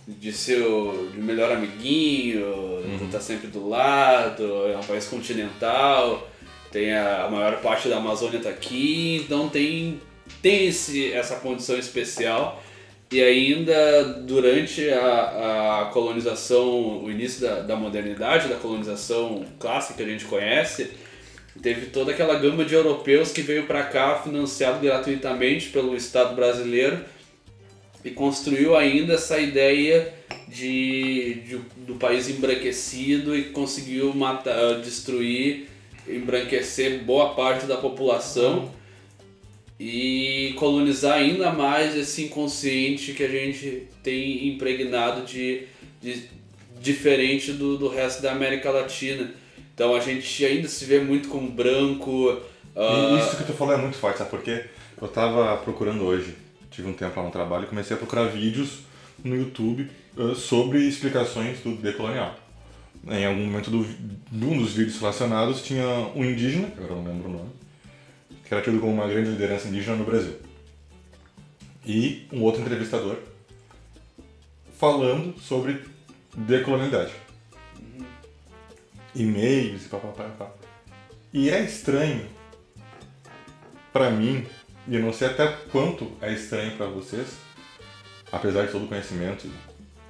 de 0.07 0.33
ser 0.33 0.63
o 0.63 1.11
de 1.13 1.21
melhor 1.21 1.53
amiguinho, 1.53 2.47
uhum. 2.47 2.97
de 2.99 3.05
estar 3.05 3.21
sempre 3.21 3.49
do 3.49 3.69
lado, 3.69 4.45
é 4.69 4.77
um 4.77 4.85
país 4.85 5.07
continental, 5.07 6.29
tem 6.73 6.93
a, 6.93 7.25
a 7.25 7.31
maior 7.31 7.61
parte 7.61 7.89
da 7.89 7.99
Amazônia 7.99 8.39
está 8.39 8.51
aqui, 8.51 9.23
então 9.25 9.49
tem, 9.49 10.01
tem 10.41 10.69
esse, 10.69 11.13
essa 11.13 11.37
condição 11.37 11.79
especial 11.79 12.63
e 13.11 13.23
ainda 13.23 14.05
durante 14.05 14.89
a, 14.91 15.83
a 15.83 15.85
colonização, 15.87 17.03
o 17.03 17.11
início 17.11 17.41
da, 17.41 17.61
da 17.61 17.77
modernidade, 17.77 18.49
da 18.49 18.57
colonização 18.57 19.47
clássica 19.59 19.95
que 19.95 20.03
a 20.03 20.13
gente 20.13 20.27
conhece, 20.27 20.91
teve 21.63 21.87
toda 21.87 22.13
aquela 22.13 22.39
gama 22.39 22.65
de 22.65 22.75
europeus 22.75 23.33
que 23.33 23.41
veio 23.41 23.67
para 23.67 23.85
cá 23.85 24.17
financiado 24.17 24.81
gratuitamente 24.81 25.71
pelo 25.71 25.97
Estado 25.97 26.37
brasileiro 26.37 27.01
e 28.05 28.11
construiu 28.11 28.77
ainda 28.77 29.15
essa 29.15 29.39
ideia 29.39 30.15
de, 30.47 31.43
de 31.47 31.61
do 31.79 31.95
país 31.95 32.29
embranquecido 32.29 33.35
e 33.35 33.45
conseguiu 33.45 34.15
matar, 34.15 34.81
destruir, 34.81 35.69
embranquecer 36.07 37.03
boa 37.05 37.35
parte 37.35 37.67
da 37.67 37.77
população 37.79 38.71
e 39.79 40.55
colonizar 40.57 41.19
ainda 41.19 41.53
mais 41.53 41.97
esse 41.97 42.25
inconsciente 42.25 43.13
que 43.13 43.23
a 43.23 43.29
gente 43.29 43.87
tem 44.03 44.49
impregnado 44.49 45.25
de, 45.25 45.65
de 46.03 46.25
diferente 46.81 47.53
do, 47.53 47.79
do 47.79 47.89
resto 47.89 48.21
da 48.21 48.33
América 48.33 48.71
Latina. 48.71 49.33
Então 49.75 49.95
a 49.95 50.01
gente 50.01 50.45
ainda 50.45 50.67
se 50.67 50.85
vê 50.85 50.99
muito 50.99 51.29
como 51.29 51.49
branco. 51.49 52.31
Uh... 52.75 53.19
Isso 53.19 53.37
que 53.37 53.45
tu 53.45 53.53
falou 53.53 53.75
é 53.75 53.77
muito 53.77 53.97
forte, 53.97 54.19
sabe 54.19 54.31
por 54.31 54.43
quê? 54.43 54.65
Eu 55.01 55.07
tava 55.07 55.57
procurando 55.59 56.05
hoje, 56.05 56.35
tive 56.71 56.89
um 56.89 56.93
tempo 56.93 57.19
lá 57.19 57.27
no 57.27 57.33
trabalho 57.33 57.65
e 57.65 57.69
comecei 57.69 57.95
a 57.95 57.99
procurar 57.99 58.25
vídeos 58.25 58.81
no 59.23 59.37
YouTube 59.37 59.89
uh, 60.17 60.35
sobre 60.35 60.81
explicações 60.81 61.61
do 61.61 61.77
decolonial. 61.77 62.37
Em 63.09 63.25
algum 63.25 63.45
momento 63.45 63.71
do, 63.71 63.85
de 63.85 64.45
um 64.45 64.59
dos 64.59 64.73
vídeos 64.73 64.99
relacionados 64.99 65.63
tinha 65.63 65.87
um 66.17 66.25
indígena, 66.25 66.67
agora 66.77 66.95
eu 66.95 66.97
não 66.97 67.05
lembro 67.05 67.29
o 67.29 67.33
nome, 67.33 67.51
que 68.49 68.55
era 68.55 68.63
tido 68.63 68.81
como 68.81 68.93
uma 68.93 69.07
grande 69.07 69.31
liderança 69.31 69.69
indígena 69.69 69.97
no 69.97 70.05
Brasil. 70.05 70.39
E 71.85 72.27
um 72.33 72.43
outro 72.43 72.63
entrevistador 72.63 73.19
falando 74.79 75.39
sobre 75.39 75.85
decolonialidade. 76.35 77.13
E-mails 79.15 79.85
e 79.85 79.89
papapá. 79.89 80.51
E 81.33 81.51
é 81.51 81.61
estranho 81.63 82.27
para 83.93 84.11
mim, 84.11 84.47
e 84.87 84.95
eu 84.95 85.03
não 85.03 85.13
sei 85.13 85.29
até 85.29 85.47
quanto 85.71 86.11
é 86.23 86.33
estranho 86.33 86.77
para 86.77 86.87
vocês, 86.87 87.37
apesar 88.33 88.67
de 88.67 88.73
todo 88.73 88.85
o 88.85 88.89
conhecimento 88.89 89.47
e 89.47 89.53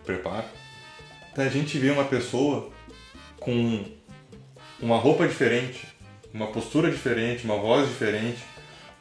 preparo, 0.05 0.47
a 1.37 1.49
gente 1.49 1.79
ver 1.79 1.93
uma 1.93 2.05
pessoa 2.05 2.71
com 3.39 3.85
uma 4.81 4.97
roupa 4.97 5.27
diferente, 5.27 5.87
uma 6.33 6.49
postura 6.49 6.91
diferente, 6.91 7.45
uma 7.45 7.57
voz 7.57 7.89
diferente, 7.89 8.39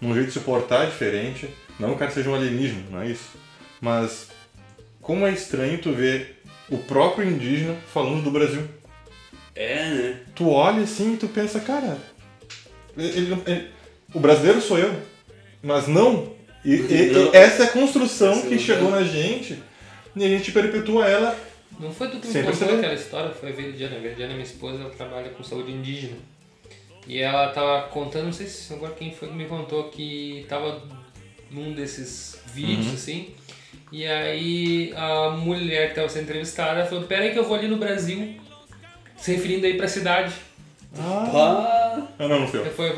um 0.01 0.13
jeito 0.13 0.27
de 0.27 0.33
se 0.33 0.39
portar 0.39 0.85
diferente. 0.85 1.49
Não 1.79 1.89
que 1.89 1.95
o 1.95 1.97
cara 1.97 2.11
seja 2.11 2.29
um 2.29 2.35
alienígena, 2.35 2.83
não 2.89 3.01
é 3.01 3.07
isso. 3.07 3.29
Mas 3.79 4.29
como 5.01 5.25
é 5.25 5.31
estranho 5.31 5.77
tu 5.79 5.91
ver 5.91 6.41
o 6.69 6.77
próprio 6.77 7.29
indígena 7.29 7.75
falando 7.93 8.23
do 8.23 8.31
Brasil. 8.31 8.63
É, 9.55 9.89
né? 9.89 10.19
Tu 10.35 10.47
olha 10.49 10.83
assim 10.83 11.13
e 11.13 11.17
tu 11.17 11.27
pensa, 11.27 11.59
cara, 11.59 11.97
ele, 12.95 13.41
ele, 13.45 13.67
o 14.13 14.19
brasileiro 14.19 14.61
sou 14.61 14.77
eu, 14.77 14.93
mas 15.63 15.87
não. 15.87 16.35
E, 16.63 16.75
e, 16.75 17.11
não. 17.11 17.33
essa 17.33 17.63
é 17.63 17.65
a 17.67 17.69
construção 17.69 18.41
que 18.41 18.59
chegou 18.59 18.91
na 18.91 19.03
gente 19.03 19.61
e 20.15 20.23
a 20.23 20.27
gente 20.27 20.51
perpetua 20.51 21.07
ela. 21.07 21.37
Não 21.79 21.91
foi 21.91 22.09
tu 22.09 22.19
que 22.19 22.27
me 22.27 22.43
contou 22.43 22.75
aquela 22.75 22.93
história, 22.93 23.31
foi 23.31 23.49
a 23.49 23.53
Veridiana. 23.53 23.95
A 23.95 23.99
Veridiana, 23.99 24.33
minha 24.33 24.45
esposa, 24.45 24.81
ela 24.81 24.89
trabalha 24.89 25.29
com 25.29 25.43
saúde 25.43 25.71
indígena. 25.71 26.17
E 27.07 27.19
ela 27.19 27.47
tava 27.49 27.87
contando, 27.87 28.25
não 28.25 28.33
sei 28.33 28.47
se 28.47 28.73
agora 28.73 28.93
quem 28.93 29.13
foi 29.13 29.29
que 29.29 29.33
me 29.33 29.45
contou 29.45 29.85
que 29.85 30.45
tava 30.49 30.81
num 31.49 31.73
desses 31.73 32.39
vídeos, 32.53 32.87
uhum. 32.87 32.93
assim. 32.93 33.29
E 33.91 34.05
aí 34.05 34.93
a 34.93 35.29
mulher 35.29 35.89
que 35.89 35.95
tava 35.95 36.09
sendo 36.09 36.23
entrevistada 36.23 36.85
falou, 36.85 37.05
pera 37.05 37.23
aí 37.23 37.31
que 37.31 37.39
eu 37.39 37.45
vou 37.45 37.55
ali 37.55 37.69
no 37.69 37.77
Brasil, 37.77 38.35
se 39.15 39.31
referindo 39.31 39.65
aí 39.65 39.77
pra 39.77 39.87
cidade. 39.87 40.33
Ah, 40.99 42.07
ah 42.19 42.27
não, 42.27 42.41
não 42.41 42.47
foi. 42.47 42.65
Foi. 42.71 42.89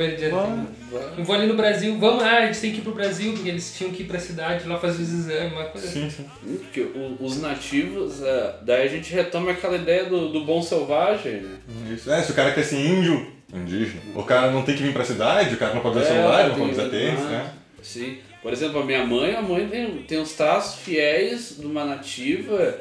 Eu 1.17 1.23
vou 1.23 1.35
ali 1.35 1.45
no 1.45 1.55
Brasil, 1.55 1.95
vamos 1.99 2.23
lá, 2.23 2.39
a 2.39 2.45
gente 2.47 2.61
tem 2.61 2.71
que 2.71 2.79
ir 2.79 2.81
pro 2.81 2.93
Brasil, 2.93 3.33
porque 3.33 3.49
eles 3.49 3.77
tinham 3.77 3.91
que 3.91 4.01
ir 4.01 4.05
pra 4.05 4.19
cidade 4.19 4.67
lá 4.67 4.79
fazer 4.79 5.03
os 5.03 5.11
exames, 5.11 5.53
uma 5.53 5.65
coisa 5.65 5.87
sim, 5.87 6.09
sim. 6.09 6.25
Porque 6.41 6.87
os 7.19 7.39
nativos, 7.39 8.23
é, 8.23 8.55
daí 8.63 8.87
a 8.87 8.89
gente 8.89 9.13
retoma 9.13 9.51
aquela 9.51 9.75
ideia 9.75 10.05
do, 10.05 10.31
do 10.31 10.45
bom 10.45 10.61
selvagem, 10.61 11.41
né? 11.41 11.57
Isso. 11.93 12.11
É, 12.11 12.23
se 12.23 12.31
o 12.31 12.35
cara 12.35 12.53
quer 12.53 12.63
ser 12.63 12.79
índio, 12.79 13.38
indígena. 13.53 14.01
O 14.15 14.23
cara 14.23 14.51
não 14.51 14.63
tem 14.63 14.75
que 14.75 14.83
vir 14.83 14.93
pra 14.93 15.03
cidade, 15.03 15.55
o 15.55 15.57
cara 15.57 15.73
não 15.73 15.81
pode 15.81 15.97
usar 15.97 16.07
é, 16.07 16.13
celular, 16.13 16.49
não 16.49 16.55
pode 16.55 16.71
usar 16.71 16.89
tênis, 16.89 17.19
né? 17.21 17.53
Sim. 17.81 18.17
Por 18.41 18.53
exemplo, 18.53 18.81
a 18.81 18.85
minha 18.85 19.05
mãe, 19.05 19.35
a 19.35 19.41
mãe 19.41 19.67
tem, 19.67 20.03
tem 20.03 20.21
os 20.21 20.33
traços 20.33 20.81
fiéis 20.81 21.57
de 21.59 21.65
uma 21.65 21.83
nativa, 21.83 22.79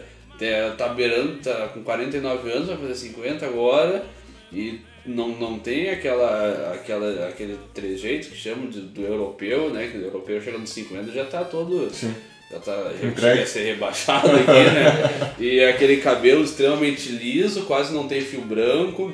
tá 0.76 0.88
beirando, 0.88 1.36
tá 1.36 1.68
com 1.68 1.82
49 1.82 2.50
anos, 2.50 2.68
vai 2.68 2.76
fazer 2.76 2.94
50 2.94 3.44
agora, 3.44 4.04
e 4.52 4.80
não, 5.04 5.28
não 5.28 5.58
tem 5.58 5.90
aquela, 5.90 6.72
aquela, 6.74 7.28
aquele 7.28 7.58
trejeito 7.74 8.28
que 8.28 8.36
chamam 8.36 8.68
de, 8.68 8.80
do 8.80 9.02
europeu, 9.02 9.70
né? 9.70 9.88
Que 9.90 9.98
o 9.98 10.04
europeu 10.04 10.40
chega 10.40 10.58
nos 10.58 10.70
50 10.70 11.12
já 11.12 11.24
tá 11.24 11.44
todo. 11.44 11.90
Sim. 11.92 12.14
Já 12.50 12.58
tá 12.60 12.72
a 12.72 13.46
ser 13.46 13.64
rebaixado 13.64 14.30
aqui, 14.30 14.46
né? 14.46 15.34
e 15.38 15.62
aquele 15.64 15.98
cabelo 15.98 16.42
extremamente 16.42 17.10
liso, 17.10 17.64
quase 17.64 17.92
não 17.92 18.08
tem 18.08 18.20
fio 18.20 18.40
branco. 18.40 19.12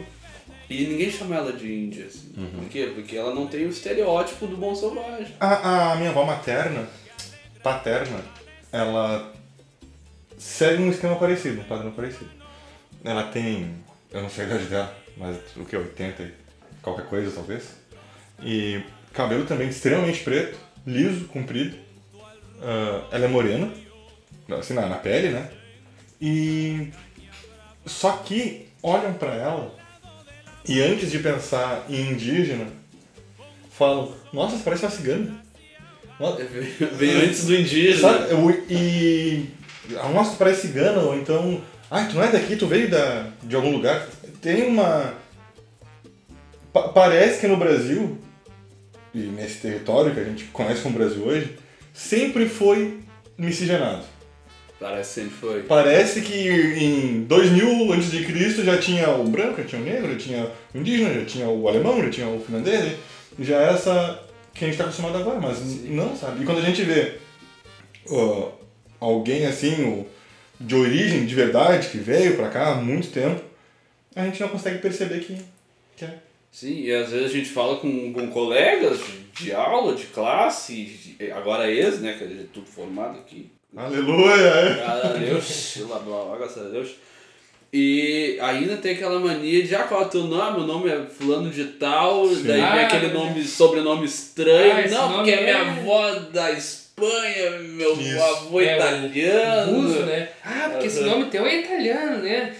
E 0.69 0.87
ninguém 0.87 1.11
chama 1.11 1.37
ela 1.37 1.53
de 1.53 1.73
índia, 1.73 2.07
assim. 2.07 2.33
Uhum. 2.37 2.61
Por 2.61 2.69
quê? 2.69 2.91
Porque 2.95 3.17
ela 3.17 3.35
não 3.35 3.47
tem 3.47 3.67
o 3.67 3.71
estereótipo 3.71 4.47
do 4.47 4.57
bom 4.57 4.75
selvagem. 4.75 5.35
A, 5.39 5.93
a 5.93 5.97
minha 5.97 6.11
avó 6.11 6.25
materna, 6.25 6.89
paterna, 7.63 8.21
ela 8.73 9.33
segue 10.39 10.83
um 10.83 10.91
esquema 10.91 11.17
parecido, 11.17 11.61
um 11.61 11.65
padrão 11.65 11.93
parecido. 11.93 12.31
Ela 13.05 13.25
tem, 13.25 13.75
eu 14.11 14.23
não 14.23 14.31
sei 14.31 14.45
a 14.45 14.47
idade 14.49 14.65
dela, 14.65 14.97
mas 15.17 15.37
o 15.57 15.65
que, 15.65 15.77
80 15.77 16.23
e 16.23 16.35
qualquer 16.81 17.07
coisa 17.07 17.31
talvez. 17.31 17.77
E 18.43 18.83
cabelo 19.13 19.45
também 19.45 19.69
extremamente 19.69 20.23
preto, 20.25 20.59
liso, 20.87 21.27
comprido. 21.27 21.77
Uh, 22.15 23.05
ela 23.11 23.27
é 23.27 23.29
morena, 23.29 23.71
assim, 24.59 24.73
na, 24.73 24.87
na 24.87 24.97
pele, 24.97 25.29
né? 25.29 25.51
E 26.21 26.91
só 27.85 28.13
que 28.13 28.69
olham 28.83 29.13
para 29.13 29.35
ela 29.35 29.75
e 30.67 30.81
antes 30.81 31.11
de 31.11 31.19
pensar 31.19 31.87
em 31.89 32.13
indígena, 32.13 32.67
falam, 33.71 34.13
nossa, 34.33 34.57
parece 34.65 34.85
uma 34.85 34.91
cigana. 34.91 35.45
Veio 36.93 37.25
antes 37.25 37.45
do 37.45 37.55
indígena. 37.55 38.01
Sabe? 38.01 38.65
E. 38.71 39.47
Nossa, 39.91 40.37
parece 40.37 40.69
cigana, 40.69 41.01
ou 41.03 41.17
então. 41.17 41.61
Ah, 41.91 42.05
tu 42.05 42.17
não 42.17 42.25
é 42.25 42.31
daqui, 42.31 42.57
tu 42.57 42.67
veio 42.67 42.89
da, 42.89 43.31
de 43.43 43.55
algum 43.55 43.73
lugar. 43.73 44.09
Tem 44.41 44.67
uma. 44.67 45.15
Pa 46.73 46.89
parece 46.89 47.41
que 47.41 47.47
no 47.47 47.57
Brasil, 47.57 48.19
e 49.15 49.19
nesse 49.19 49.61
território 49.61 50.15
que 50.15 50.21
a 50.21 50.25
gente 50.25 50.45
conhece 50.47 50.81
como 50.81 50.97
Brasil 50.97 51.23
hoje, 51.23 51.57
sempre 51.93 52.49
foi 52.49 53.01
miscigenado. 53.37 54.05
Parece 54.81 55.21
sempre 55.21 55.31
foi. 55.35 55.63
Parece 55.63 56.21
que 56.21 56.49
em 56.49 57.23
2000 57.25 57.93
a.C. 57.93 58.65
já 58.65 58.77
tinha 58.79 59.09
o 59.11 59.25
branco, 59.25 59.63
já 59.63 59.65
tinha 59.69 59.81
o 59.81 59.85
negro, 59.85 60.13
já 60.13 60.19
tinha 60.19 60.53
o 60.75 60.79
indígena, 60.79 61.15
já 61.21 61.25
tinha 61.25 61.49
o 61.49 61.69
alemão, 61.69 62.03
já 62.03 62.11
tinha 62.11 62.29
o 62.29 62.41
finlandês, 62.41 62.97
já 63.39 63.61
essa 63.63 64.21
que 64.53 64.65
a 64.65 64.69
gente 64.69 64.77
tá 64.77 64.85
acostumado 64.85 65.17
agora, 65.19 65.41
mas 65.41 65.61
não, 65.85 66.15
sabe? 66.17 66.43
E 66.43 66.47
quando 66.47 66.59
a 66.59 66.63
gente 66.63 66.83
vê 66.83 67.15
ó, 68.11 68.51
alguém 69.01 69.47
assim, 69.47 69.85
o- 69.85 70.07
de 70.61 70.75
origem, 70.75 71.25
de 71.27 71.35
verdade, 71.35 71.89
que 71.89 71.99
veio 71.99 72.37
pra 72.37 72.49
cá 72.49 72.73
há 72.73 72.75
muito 72.77 73.09
tempo, 73.11 73.41
a 74.15 74.25
gente 74.25 74.41
não 74.41 74.49
consegue 74.49 74.79
perceber 74.79 75.21
que, 75.21 75.37
que 75.97 76.05
é. 76.05 76.19
Sim, 76.53 76.83
e 76.83 76.93
às 76.95 77.11
vezes 77.11 77.27
a 77.27 77.33
gente 77.35 77.49
fala 77.49 77.79
com, 77.79 78.13
com 78.13 78.29
colegas 78.29 78.99
de, 79.35 79.45
de 79.47 79.53
aula, 79.53 79.95
de 79.97 80.05
classe, 80.07 80.85
de- 80.85 81.33
agora 81.33 81.69
ex, 81.71 82.01
né, 82.01 82.15
que 82.17 82.25
é 82.25 82.45
tudo 82.53 82.67
formado 82.67 83.19
aqui. 83.19 83.51
Aleluia! 83.77 84.35
é. 84.35 84.75
Graças 84.77 85.05
a 85.05 85.99
Deus, 85.99 86.39
graças 86.39 86.67
a 86.67 86.69
Deus. 86.69 86.89
E 87.73 88.39
ainda 88.41 88.77
tem 88.77 88.93
aquela 88.95 89.19
mania 89.19 89.65
de, 89.65 89.75
ah, 89.75 89.83
qual 89.83 90.03
é 90.03 90.05
o 90.05 90.09
teu 90.09 90.23
nome? 90.25 90.59
Meu 90.59 90.67
nome 90.67 90.89
é 90.91 91.01
fulano 91.07 91.51
de 91.51 91.65
tal, 91.65 92.29
daí 92.29 92.37
vem 92.43 92.63
Ah, 92.63 92.83
aquele 92.87 93.09
nome, 93.09 93.43
sobrenome 93.43 94.05
estranho. 94.07 94.85
Ah, 94.85 94.89
não, 94.89 95.13
porque 95.15 95.33
é 95.33 95.41
minha 95.41 95.57
é- 95.57 95.61
avó 95.71 96.15
da 96.33 96.53
Espanha, 96.53 97.51
meu 97.63 97.95
Isso. 98.01 98.23
avô 98.23 98.61
É, 98.61 98.75
o 98.75 98.77
italiano. 98.77 99.81
Russo, 99.83 100.01
né? 100.01 100.29
Ah, 100.45 100.69
porque 100.71 100.87
esse 100.87 101.01
nome 101.01 101.25
teu 101.27 101.45
é 101.45 101.61
italiano, 101.61 102.23
né? 102.23 102.55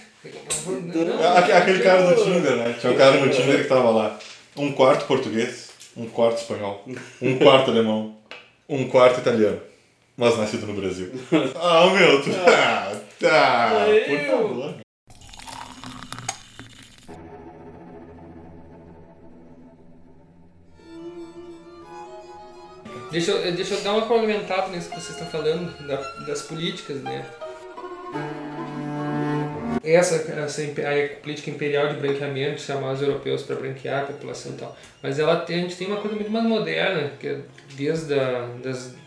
Não, 0.65 1.23
É, 1.23 1.37
aque- 1.37 1.51
Aquele 1.53 1.79
cara 1.79 2.13
do 2.13 2.21
Tinder, 2.21 2.55
né? 2.57 2.75
Tinha 2.77 2.91
um 2.91 2.97
cara 2.97 3.17
no 3.17 3.29
Tinder 3.31 3.61
que 3.61 3.69
tava 3.69 3.91
lá. 3.91 4.19
Um 4.57 4.73
quarto 4.73 5.05
português, 5.05 5.69
um 5.95 6.07
quarto 6.07 6.39
espanhol, 6.39 6.83
um 7.21 7.37
quarto 7.37 7.71
alemão, 7.71 8.17
um 8.67 8.85
quarto 8.89 9.19
italiano. 9.21 9.61
Mas 10.17 10.37
nascido 10.37 10.65
no 10.67 10.73
Brasil. 10.79 11.11
Ah, 11.55 11.87
meu, 11.93 12.21
tu... 12.23 12.29
Ah, 12.47 13.01
tá, 13.19 13.71
por 14.07 14.19
favor. 14.25 14.75
Deixa 23.11 23.31
eu, 23.31 23.51
deixa 23.53 23.75
eu 23.75 23.81
dar 23.81 23.93
uma 23.93 24.05
complementada 24.07 24.67
nisso 24.69 24.89
que 24.89 24.95
vocês 24.99 25.11
estão 25.17 25.27
falando, 25.27 25.71
da- 25.87 26.01
das 26.25 26.41
políticas, 26.43 27.01
né? 27.01 27.25
Essa, 29.83 30.15
essa 30.15 30.61
a 30.63 31.19
política 31.21 31.51
imperial 31.51 31.87
de 31.89 31.95
branqueamento, 31.95 32.59
chamar 32.61 32.93
os 32.93 33.01
europeus 33.01 33.43
para 33.43 33.55
branquear 33.55 34.01
a 34.03 34.05
população 34.07 34.53
e 34.53 34.55
tal, 34.55 34.75
mas 35.01 35.19
ela 35.19 35.37
tem, 35.37 35.57
a 35.57 35.61
gente 35.61 35.75
tem 35.75 35.87
uma 35.87 35.97
coisa 35.97 36.15
muito 36.15 36.31
mais 36.31 36.43
moderna, 36.45 37.11
que 37.19 37.27
é 37.27 37.39
desde 37.77 38.13
a, 38.19 38.47
das, 38.63 38.93
da- 38.93 39.04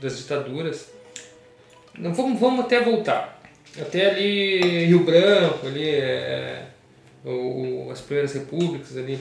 das 0.00 0.18
ditaduras. 0.18 0.88
Não, 1.98 2.12
vamos, 2.14 2.38
vamos 2.40 2.64
até 2.64 2.80
voltar. 2.82 3.40
Até 3.80 4.10
ali 4.10 4.86
Rio 4.86 5.00
Branco, 5.04 5.66
ali 5.66 5.88
é, 5.88 6.66
o, 7.24 7.86
o- 7.86 7.90
as 7.90 8.00
primeiras 8.00 8.32
repúblicas 8.34 8.96
ali. 8.96 9.18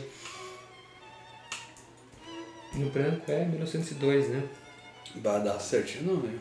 Rio 2.73 2.89
Branco 2.89 3.31
é 3.31 3.45
1902, 3.45 4.29
né? 4.29 4.43
Vai 5.17 5.41
dar 5.43 5.59
certinho, 5.59 6.03
não 6.05 6.13
lembro. 6.15 6.39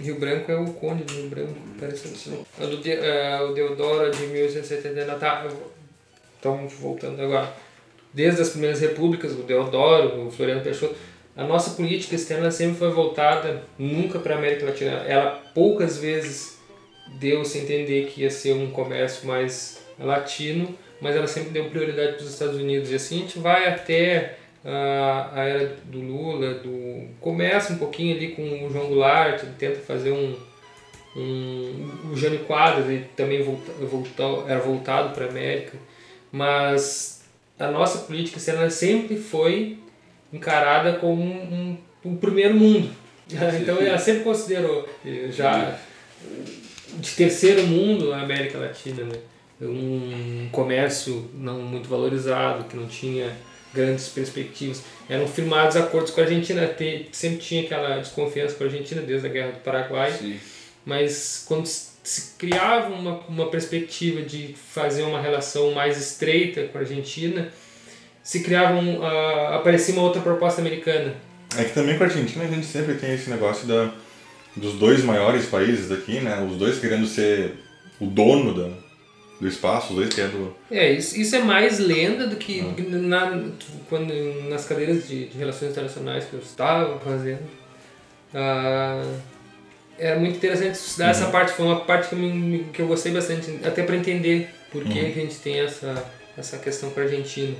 Rio 0.00 0.18
Branco 0.18 0.50
é 0.52 0.56
o 0.56 0.72
Conde 0.74 1.04
do 1.04 1.12
Rio 1.12 1.28
Branco, 1.28 1.54
parece 1.78 2.08
assim. 2.08 2.44
O, 2.58 2.66
do 2.66 2.78
De, 2.78 2.92
é, 2.92 3.40
o 3.42 3.52
Deodoro 3.52 4.06
é 4.06 4.10
de 4.10 4.26
1879. 4.26 5.18
Tá, 5.18 5.44
eu- 5.44 5.72
então 6.38 6.68
voltando 6.68 7.20
agora. 7.20 7.52
Desde 8.14 8.40
as 8.40 8.50
primeiras 8.50 8.80
repúblicas, 8.80 9.32
o 9.32 9.42
Deodoro, 9.42 10.26
o 10.26 10.30
Floriano 10.30 10.62
Peixoto, 10.62 10.96
a 11.38 11.44
nossa 11.44 11.70
política 11.76 12.16
externa 12.16 12.50
sempre 12.50 12.78
foi 12.78 12.90
voltada 12.90 13.62
nunca 13.78 14.18
para 14.18 14.34
a 14.34 14.38
América 14.38 14.66
Latina. 14.66 15.04
Ela 15.06 15.40
poucas 15.54 15.96
vezes 15.96 16.58
deu-se 17.20 17.56
a 17.56 17.60
entender 17.62 18.06
que 18.06 18.22
ia 18.22 18.30
ser 18.30 18.54
um 18.54 18.72
comércio 18.72 19.24
mais 19.24 19.80
latino, 20.00 20.76
mas 21.00 21.14
ela 21.14 21.28
sempre 21.28 21.50
deu 21.50 21.70
prioridade 21.70 22.14
para 22.14 22.24
os 22.24 22.32
Estados 22.32 22.56
Unidos. 22.56 22.90
E 22.90 22.96
assim 22.96 23.18
a 23.18 23.20
gente 23.20 23.38
vai 23.38 23.68
até 23.68 24.36
a, 24.64 25.30
a 25.32 25.44
era 25.44 25.76
do 25.84 26.00
Lula, 26.00 26.54
do 26.54 27.06
começa 27.20 27.72
um 27.72 27.78
pouquinho 27.78 28.16
ali 28.16 28.32
com 28.32 28.66
o 28.66 28.70
João 28.72 28.88
Goulart, 28.88 29.40
ele 29.40 29.52
tenta 29.56 29.78
fazer 29.78 30.10
um, 30.10 30.36
um 31.16 32.10
o 32.10 32.16
Jânio 32.16 32.40
Quadros, 32.40 32.86
ele 32.86 33.06
também 33.16 33.42
voltou, 33.42 34.44
era 34.48 34.58
voltado 34.58 35.14
para 35.14 35.26
a 35.26 35.28
América, 35.28 35.78
mas 36.32 37.24
a 37.56 37.70
nossa 37.70 38.00
política 38.00 38.38
externa 38.38 38.68
sempre 38.70 39.16
foi 39.16 39.78
encarada 40.32 40.94
como 40.94 41.22
um, 41.22 41.78
um, 42.04 42.10
um 42.10 42.16
primeiro 42.16 42.54
mundo. 42.54 42.90
Então 43.60 43.76
ela 43.78 43.98
sempre 43.98 44.24
considerou 44.24 44.88
já 45.28 45.78
de 46.94 47.10
terceiro 47.10 47.66
mundo 47.66 48.10
a 48.14 48.22
América 48.22 48.56
Latina, 48.56 49.04
né? 49.04 49.18
um 49.60 50.48
comércio 50.50 51.30
não 51.34 51.60
muito 51.60 51.90
valorizado, 51.90 52.64
que 52.64 52.74
não 52.74 52.86
tinha 52.86 53.30
grandes 53.74 54.08
perspectivas. 54.08 54.82
Eram 55.10 55.28
firmados 55.28 55.76
acordos 55.76 56.10
com 56.10 56.22
a 56.22 56.24
Argentina, 56.24 56.74
sempre 57.12 57.38
tinha 57.38 57.64
aquela 57.64 57.98
desconfiança 57.98 58.54
com 58.54 58.64
a 58.64 58.66
Argentina 58.66 59.02
desde 59.02 59.26
a 59.26 59.30
Guerra 59.30 59.50
do 59.50 59.60
Paraguai, 59.60 60.10
Sim. 60.12 60.40
mas 60.86 61.44
quando 61.46 61.66
se 61.66 61.88
se 62.08 62.36
criava 62.38 62.88
uma, 62.88 63.20
uma 63.28 63.50
perspectiva 63.50 64.22
de 64.22 64.54
fazer 64.54 65.02
uma 65.02 65.20
relação 65.20 65.72
mais 65.72 65.98
estreita 65.98 66.64
com 66.64 66.78
a 66.78 66.80
Argentina, 66.80 67.52
se 68.28 68.40
criava 68.40 68.74
um, 68.74 69.02
ah, 69.02 69.56
aparecia 69.56 69.94
uma 69.94 70.02
outra 70.02 70.20
proposta 70.20 70.60
americana. 70.60 71.14
É 71.56 71.64
que 71.64 71.72
também 71.72 71.96
com 71.96 72.04
a 72.04 72.06
Argentina 72.08 72.44
a 72.44 72.46
gente 72.48 72.66
sempre 72.66 72.94
tem 72.96 73.14
esse 73.14 73.30
negócio 73.30 73.66
da, 73.66 73.90
dos 74.54 74.74
dois 74.74 75.02
maiores 75.02 75.46
países 75.46 75.88
daqui, 75.88 76.20
né? 76.20 76.46
Os 76.46 76.58
dois 76.58 76.78
querendo 76.78 77.06
ser 77.06 77.54
o 77.98 78.04
dono 78.04 78.52
da, 78.52 78.68
do 79.40 79.48
espaço, 79.48 79.94
os 79.94 79.96
dois 79.96 80.12
querendo. 80.14 80.54
É, 80.70 80.92
isso, 80.92 81.18
isso 81.18 81.34
é 81.36 81.38
mais 81.38 81.78
lenda 81.78 82.26
do 82.26 82.36
que 82.36 82.60
na, 82.60 83.48
quando, 83.88 84.12
nas 84.50 84.66
cadeiras 84.66 85.08
de, 85.08 85.28
de 85.28 85.38
relações 85.38 85.70
internacionais 85.70 86.26
que 86.26 86.34
eu 86.34 86.40
estava 86.40 87.00
fazendo. 87.00 87.40
Ah, 88.34 89.02
era 89.98 90.18
muito 90.18 90.36
interessante 90.36 90.74
estudar 90.74 91.12
essa 91.12 91.28
parte, 91.28 91.52
foi 91.52 91.64
uma 91.64 91.80
parte 91.80 92.10
que, 92.10 92.14
eu 92.14 92.18
me- 92.18 92.64
que 92.74 92.82
eu 92.82 92.86
gostei 92.86 93.10
bastante, 93.10 93.58
até 93.64 93.82
para 93.82 93.96
entender 93.96 94.50
por 94.70 94.84
que, 94.84 94.92
que 95.12 95.18
a 95.18 95.22
gente 95.22 95.36
tem 95.36 95.60
essa, 95.60 96.04
essa 96.36 96.58
questão 96.58 96.90
com 96.90 97.00
a 97.00 97.04
Argentina. 97.04 97.56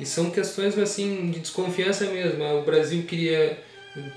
E 0.00 0.06
são 0.06 0.30
questões 0.30 0.78
assim 0.78 1.30
de 1.30 1.40
desconfiança 1.40 2.06
mesmo. 2.06 2.42
O 2.58 2.62
Brasil 2.62 3.02
queria 3.02 3.58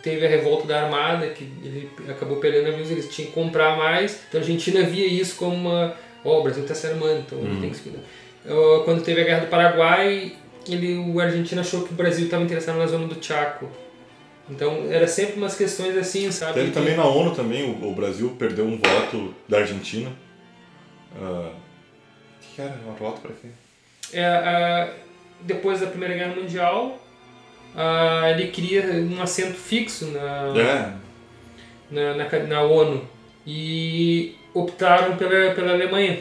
teve 0.02 0.26
a 0.26 0.30
revolta 0.30 0.68
da 0.68 0.84
Armada, 0.84 1.28
que 1.30 1.44
ele 1.64 1.90
acabou 2.08 2.38
perdendo 2.38 2.72
navios, 2.72 2.92
eles 2.92 3.10
tinham 3.10 3.30
que 3.30 3.34
comprar 3.34 3.76
mais. 3.78 4.22
Então 4.30 4.40
a 4.40 4.44
Argentina 4.44 4.84
via 4.84 5.08
isso 5.08 5.36
como 5.36 5.56
uma. 5.56 5.96
Ó, 6.24 6.40
o 6.40 6.44
Brasil 6.44 6.62
está 6.64 6.74
se 6.74 6.88
armando, 6.88 7.20
então 7.20 7.40
tem 7.60 7.70
que 7.70 7.76
se 7.76 7.84
cuidar. 7.84 8.00
Quando 8.86 9.04
teve 9.04 9.22
a 9.22 9.24
Guerra 9.26 9.40
do 9.42 9.48
Paraguai, 9.48 10.34
ele, 10.68 10.96
o 10.96 11.20
Argentina 11.20 11.62
achou 11.62 11.84
que 11.84 11.92
o 11.92 11.96
Brasil 11.96 12.26
estava 12.26 12.44
interessado 12.44 12.78
na 12.78 12.88
zona 12.88 13.08
do 13.08 13.22
Chaco. 13.24 13.70
Então 14.50 14.88
era 14.90 15.08
sempre 15.08 15.38
umas 15.38 15.56
questões 15.56 15.98
assim, 15.98 16.32
sabe? 16.32 16.54
Teve 16.54 16.72
também 16.72 16.96
na 16.96 17.06
ONU 17.06 17.34
também, 17.34 17.64
o, 17.64 17.90
o 17.90 17.96
Brasil 17.96 18.36
perdeu 18.38 18.66
um 18.66 18.78
voto 18.78 19.34
da 19.48 19.60
Argentina. 19.60 20.12
O 21.16 21.52
que 22.56 22.62
era? 22.62 22.78
Um 22.88 22.94
voto 22.94 23.22
pra 23.22 23.32
quê? 23.42 23.48
É, 24.12 24.26
ah, 24.26 24.94
depois 25.46 25.80
da 25.80 25.88
Primeira 25.88 26.14
Guerra 26.14 26.36
Mundial, 26.36 27.00
ah, 27.76 28.30
ele 28.30 28.48
queria 28.48 28.84
um 28.84 29.22
assento 29.22 29.56
fixo 29.56 30.08
na, 30.08 30.54
É, 30.60 30.94
na, 31.90 32.16
na, 32.16 32.40
na 32.48 32.62
ONU 32.62 33.02
e 33.46 34.36
optaram 34.54 35.18
pela, 35.18 35.54
pela 35.54 35.74
Alemanha. 35.74 36.20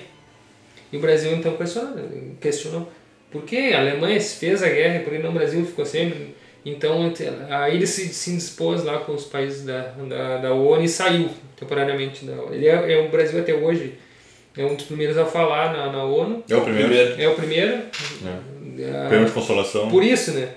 E 0.92 0.96
o 0.96 1.00
Brasil 1.00 1.32
então 1.32 1.56
questionou, 1.56 1.96
questionou 2.40 2.92
por 3.30 3.42
que 3.42 3.72
a 3.72 3.80
Alemanha 3.80 4.20
fez 4.20 4.62
a 4.62 4.68
guerra, 4.68 5.00
por 5.00 5.12
que 5.12 5.18
não 5.18 5.30
o 5.30 5.34
Brasil 5.34 5.64
ficou 5.64 5.86
sempre. 5.86 6.34
Então 6.64 7.12
aí 7.50 7.74
ele 7.74 7.86
se, 7.86 8.08
se 8.08 8.30
indispôs 8.30 8.84
lá 8.84 8.98
com 9.00 9.12
os 9.12 9.24
países 9.24 9.64
da, 9.64 9.94
da, 10.08 10.36
da 10.38 10.54
ONU 10.54 10.84
e 10.84 10.88
saiu 10.88 11.30
temporariamente 11.56 12.24
da 12.24 12.34
ONU. 12.34 12.54
Ele 12.54 12.66
é, 12.66 12.92
é 12.92 12.98
o 12.98 13.08
Brasil 13.08 13.40
até 13.40 13.54
hoje 13.54 13.94
é 14.56 14.64
um 14.66 14.74
dos 14.74 14.84
primeiros 14.84 15.16
a 15.16 15.24
falar 15.24 15.72
na, 15.72 15.90
na 15.90 16.04
ONU. 16.04 16.44
é 16.48 16.56
o 16.56 16.60
primeiro. 16.60 17.22
É 17.22 17.28
o 17.28 17.34
primeiro. 17.34 17.72
É. 17.72 18.52
Ah, 18.78 19.08
Prêmio 19.08 19.26
de 19.26 19.32
consolação. 19.32 19.88
por 19.90 20.02
isso, 20.02 20.32
né? 20.32 20.54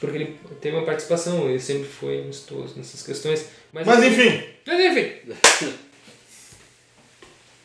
Porque 0.00 0.16
ele 0.16 0.36
teve 0.60 0.76
uma 0.76 0.84
participação, 0.86 1.48
ele 1.48 1.58
sempre 1.58 1.88
foi 1.88 2.20
amistoso 2.20 2.74
nessas 2.76 3.02
questões. 3.02 3.46
Mas, 3.72 3.86
Mas 3.86 4.04
enfim, 4.04 4.42
Mas 4.66 4.80
enfim. 4.80 5.12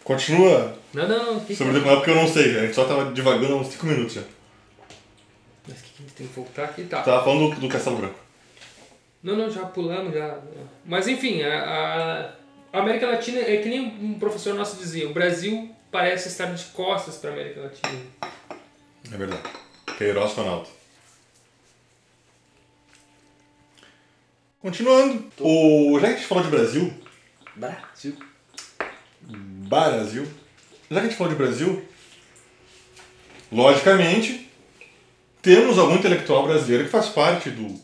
continua 0.03 0.75
Não, 0.93 1.07
não, 1.07 1.33
não. 1.35 1.45
Sobre 1.55 1.69
o 1.69 1.73
decolar 1.73 1.97
porque 1.97 2.11
eu 2.11 2.15
não 2.15 2.27
sei. 2.27 2.57
A 2.57 2.61
gente 2.61 2.75
só 2.75 2.85
tava 2.85 3.11
divagando 3.13 3.53
há 3.53 3.57
uns 3.57 3.67
5 3.67 3.85
minutos 3.85 4.13
já. 4.15 4.21
Mas 5.67 5.77
que 5.81 5.89
que 5.91 5.95
a 5.99 6.01
gente 6.05 6.13
tem 6.15 6.27
que 6.27 6.33
voltar 6.33 6.63
aqui? 6.65 6.83
Tá. 6.83 7.01
Tava 7.01 7.23
falando 7.23 7.55
do, 7.55 7.61
do 7.61 7.69
Castelo 7.69 7.97
Branco. 7.97 8.19
Não, 9.21 9.37
não, 9.37 9.49
já 9.49 9.61
pulamos, 9.65 10.13
já. 10.13 10.37
Mas 10.83 11.07
enfim, 11.07 11.41
a, 11.43 11.63
a- 11.63 12.33
a 12.73 12.79
América 12.79 13.07
Latina, 13.07 13.39
é 13.39 13.57
que 13.57 13.69
nem 13.69 13.79
um 13.79 14.15
professor 14.19 14.53
nosso 14.55 14.75
dizia, 14.77 15.07
o 15.07 15.13
Brasil 15.13 15.73
parece 15.91 16.27
estar 16.27 16.45
de 16.47 16.63
costas 16.65 17.15
para 17.17 17.29
a 17.29 17.33
América 17.33 17.61
Latina. 17.61 18.01
É 19.13 19.15
verdade. 19.17 19.43
Queiroz 19.97 20.33
Ronaldo. 20.33 20.67
Continuando. 24.61 25.25
O, 25.39 25.97
já 25.99 26.07
que 26.07 26.13
a 26.13 26.17
gente 26.17 26.27
falou 26.27 26.43
de 26.43 26.49
Brasil, 26.49 26.93
Brasil. 27.55 28.17
Brasil. 29.21 30.27
Já 30.89 30.99
que 30.99 31.05
a 31.05 31.09
gente 31.09 31.17
falou 31.17 31.33
de 31.33 31.37
Brasil, 31.37 31.83
logicamente, 33.51 34.49
temos 35.41 35.77
algum 35.77 35.95
intelectual 35.95 36.43
brasileiro 36.45 36.85
que 36.85 36.89
faz 36.91 37.09
parte 37.09 37.49
do, 37.49 37.79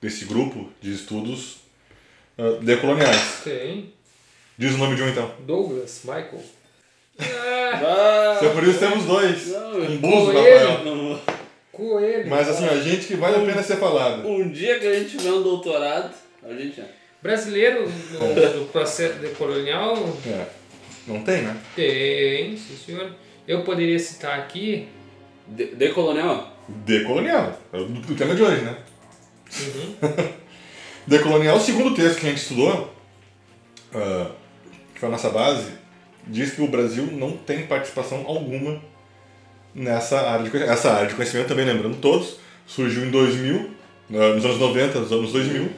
desse 0.00 0.24
grupo 0.24 0.70
de 0.80 0.92
estudos 0.94 1.56
uh, 2.38 2.60
decoloniais. 2.62 3.40
Tem. 3.44 3.92
Diz 4.56 4.72
o 4.74 4.78
nome 4.78 4.96
de 4.96 5.02
um 5.02 5.08
então. 5.08 5.34
Douglas, 5.40 6.00
Michael. 6.04 6.42
Ah, 7.74 8.34
Então 8.38 8.52
por 8.54 8.64
isso 8.64 8.78
temos 8.78 9.04
dois. 9.06 9.46
Não, 9.48 9.76
Um 9.78 9.96
buzo, 9.98 10.32
Coelho. 10.32 10.68
Rafael. 10.68 10.84
não- 10.84 11.20
Coelho. 11.72 12.28
Mas 12.28 12.48
assim, 12.48 12.66
a 12.66 12.76
gente 12.76 13.06
que 13.06 13.16
vale 13.16 13.36
a 13.36 13.46
pena 13.46 13.62
ser 13.62 13.76
falado. 13.76 14.28
um 14.28 14.50
dia 14.50 14.78
que 14.78 14.86
a 14.86 14.98
gente 14.98 15.16
tiver 15.16 15.32
um 15.32 15.42
doutorado, 15.42 16.12
a 16.42 16.52
gente 16.52 16.76
já. 16.76 16.84
Brasileiro 17.22 17.88
no 18.58 18.66
processo 18.66 19.18
decolonial 19.20 19.96
É. 20.26 20.46
Não 21.06 21.22
tem, 21.22 21.42
né? 21.42 21.56
tem, 21.74 22.56
sim 22.56 22.76
senhor. 22.76 23.12
Eu 23.46 23.62
poderia 23.62 23.98
citar 23.98 24.38
aqui. 24.38 24.88
De, 25.48 25.74
decolonial? 25.74 26.56
Decolonial. 26.68 27.58
É 27.72 27.78
o 27.78 27.86
do 27.86 28.14
tema 28.14 28.34
de 28.34 28.42
hoje, 28.42 28.62
né? 28.62 28.76
Uhum. 29.60 30.32
Decolonial, 31.06 31.56
o 31.56 31.60
segundo 31.60 31.94
texto 31.94 32.20
que 32.20 32.26
a 32.26 32.28
gente 32.30 32.42
estudou, 32.42 32.94
ah, 33.92 34.30
que 34.94 35.00
foi 35.00 35.08
a 35.08 35.12
nossa 35.12 35.30
base, 35.30 35.72
diz 36.26 36.52
que 36.54 36.62
o 36.62 36.68
Brasil 36.68 37.06
não 37.06 37.36
tem 37.36 37.66
participação 37.66 38.24
alguma 38.26 38.80
nessa 39.74 40.20
área 40.20 40.44
de 40.44 40.50
conhecimento. 40.50 40.78
Essa 40.78 40.92
área 40.92 41.08
de 41.08 41.14
conhecimento, 41.14 41.48
também 41.48 41.64
lembrando 41.64 41.96
todos, 41.96 42.36
surgiu 42.66 43.04
em 43.04 43.10
2000, 43.10 43.70
ah, 44.14 44.34
nos 44.34 44.44
anos 44.44 44.58
90, 44.58 45.00
nos 45.00 45.12
anos 45.12 45.32
2000, 45.32 45.68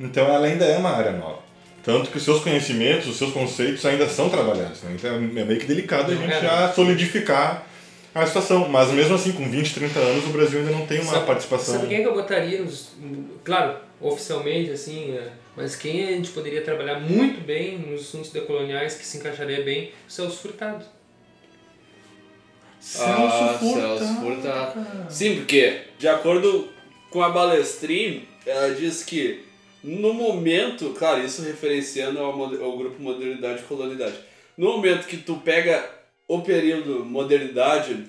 então 0.00 0.24
ela 0.26 0.46
ainda 0.46 0.64
é 0.64 0.76
uma 0.78 0.90
área 0.90 1.12
nova. 1.12 1.40
Tanto 1.84 2.10
que 2.10 2.16
os 2.16 2.22
seus 2.22 2.40
conhecimentos, 2.42 3.08
os 3.08 3.16
seus 3.16 3.32
conceitos 3.32 3.84
ainda 3.84 4.08
são 4.08 4.28
trabalhados. 4.28 4.82
Né? 4.82 4.92
Então 4.94 5.14
é 5.14 5.18
meio 5.44 5.58
que 5.58 5.66
delicado 5.66 6.12
a 6.12 6.14
gente 6.14 6.32
é, 6.32 6.40
já 6.40 6.72
solidificar 6.72 7.66
a 8.14 8.24
situação. 8.24 8.68
Mas 8.68 8.90
mesmo 8.92 9.16
assim, 9.16 9.32
com 9.32 9.50
20, 9.50 9.74
30 9.74 9.98
anos, 9.98 10.24
o 10.26 10.28
Brasil 10.28 10.60
ainda 10.60 10.70
não 10.70 10.86
tem 10.86 11.00
uma 11.00 11.12
Sabe- 11.12 11.26
participação. 11.26 11.74
Sabe 11.74 11.88
quem 11.88 11.98
é 11.98 12.02
que 12.02 12.08
eu 12.08 12.14
botaria? 12.14 12.62
nos- 12.62 12.92
claro, 13.42 13.76
oficialmente, 14.00 14.70
assim, 14.70 15.12
é, 15.16 15.28
mas 15.56 15.74
quem 15.74 16.04
a 16.06 16.12
gente 16.12 16.30
poderia 16.30 16.62
trabalhar 16.62 17.00
muito 17.00 17.40
bem 17.44 17.78
nos 17.78 18.02
assuntos 18.02 18.30
decoloniais, 18.30 18.94
que 18.94 19.04
se 19.04 19.18
encaixaria 19.18 19.62
bem? 19.64 19.90
Celso 20.06 20.38
Furtado. 20.38 20.84
Ah, 22.98 23.56
Celso 23.60 24.14
Furtado. 24.20 24.86
Sim, 25.08 25.36
porque, 25.36 25.82
de 25.98 26.08
acordo 26.08 26.68
com 27.10 27.22
a 27.22 27.28
Balestrin, 27.28 28.24
ela 28.44 28.74
diz 28.74 29.04
que 29.04 29.44
no 29.84 30.12
momento, 30.12 30.90
claro, 30.98 31.24
isso 31.24 31.42
referenciando 31.42 32.18
ao, 32.18 32.32
ao 32.32 32.76
grupo 32.76 33.00
Modernidade 33.00 33.60
e 33.60 33.64
Colonidade, 33.64 34.14
no 34.56 34.72
momento 34.76 35.06
que 35.06 35.16
tu 35.16 35.36
pega 35.36 35.88
o 36.28 36.40
período 36.40 37.04
Modernidade, 37.04 38.04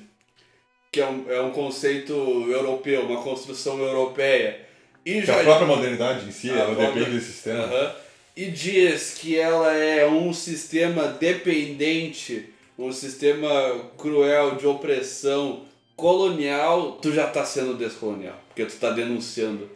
que 0.91 1.01
é 1.01 1.07
um, 1.07 1.25
é 1.29 1.41
um 1.41 1.51
conceito 1.51 2.13
europeu, 2.49 3.01
uma 3.05 3.21
construção 3.21 3.79
europeia, 3.79 4.59
e 5.05 5.15
Que 5.19 5.25
já 5.25 5.39
a 5.39 5.43
própria 5.43 5.67
modernidade 5.67 6.27
em 6.27 6.31
si, 6.31 6.49
A 6.49 6.53
ela 6.53 6.75
própria- 6.75 6.91
depende 6.91 7.17
desse 7.17 7.31
sistema. 7.33 7.95
E 8.35 8.45
diz 8.45 9.15
que 9.19 9.37
ela 9.37 9.73
é 9.73 10.07
um 10.07 10.33
sistema 10.33 11.07
dependente, 11.07 12.49
um 12.77 12.91
sistema 12.91 13.49
cruel 13.97 14.55
de 14.55 14.65
opressão 14.67 15.65
colonial, 15.95 16.93
tu 16.93 17.11
já 17.13 17.27
tá 17.27 17.45
sendo 17.45 17.75
descolonial, 17.77 18.39
porque 18.47 18.65
tu 18.65 18.75
tá 18.77 18.91
denunciando 18.91 19.69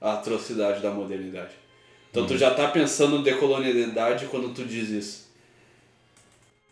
a 0.00 0.14
atrocidade 0.14 0.80
da 0.80 0.90
modernidade. 0.90 1.52
Então 2.10 2.26
tu 2.26 2.38
já 2.38 2.54
tá 2.54 2.68
pensando 2.68 3.16
em 3.18 3.22
decolonialidade 3.22 4.26
quando 4.26 4.54
tu 4.54 4.64
diz 4.64 4.88
isso. 4.88 5.28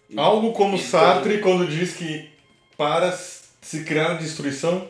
E- 0.09 0.19
Algo 0.19 0.53
como 0.53 0.77
Então- 0.77 0.89
Sartre 0.89 1.39
quando 1.41 1.67
diz 1.69 1.95
que 1.95 2.31
para 2.77 3.13
se 3.13 3.85
criar 3.85 4.15
destruição 4.15 4.89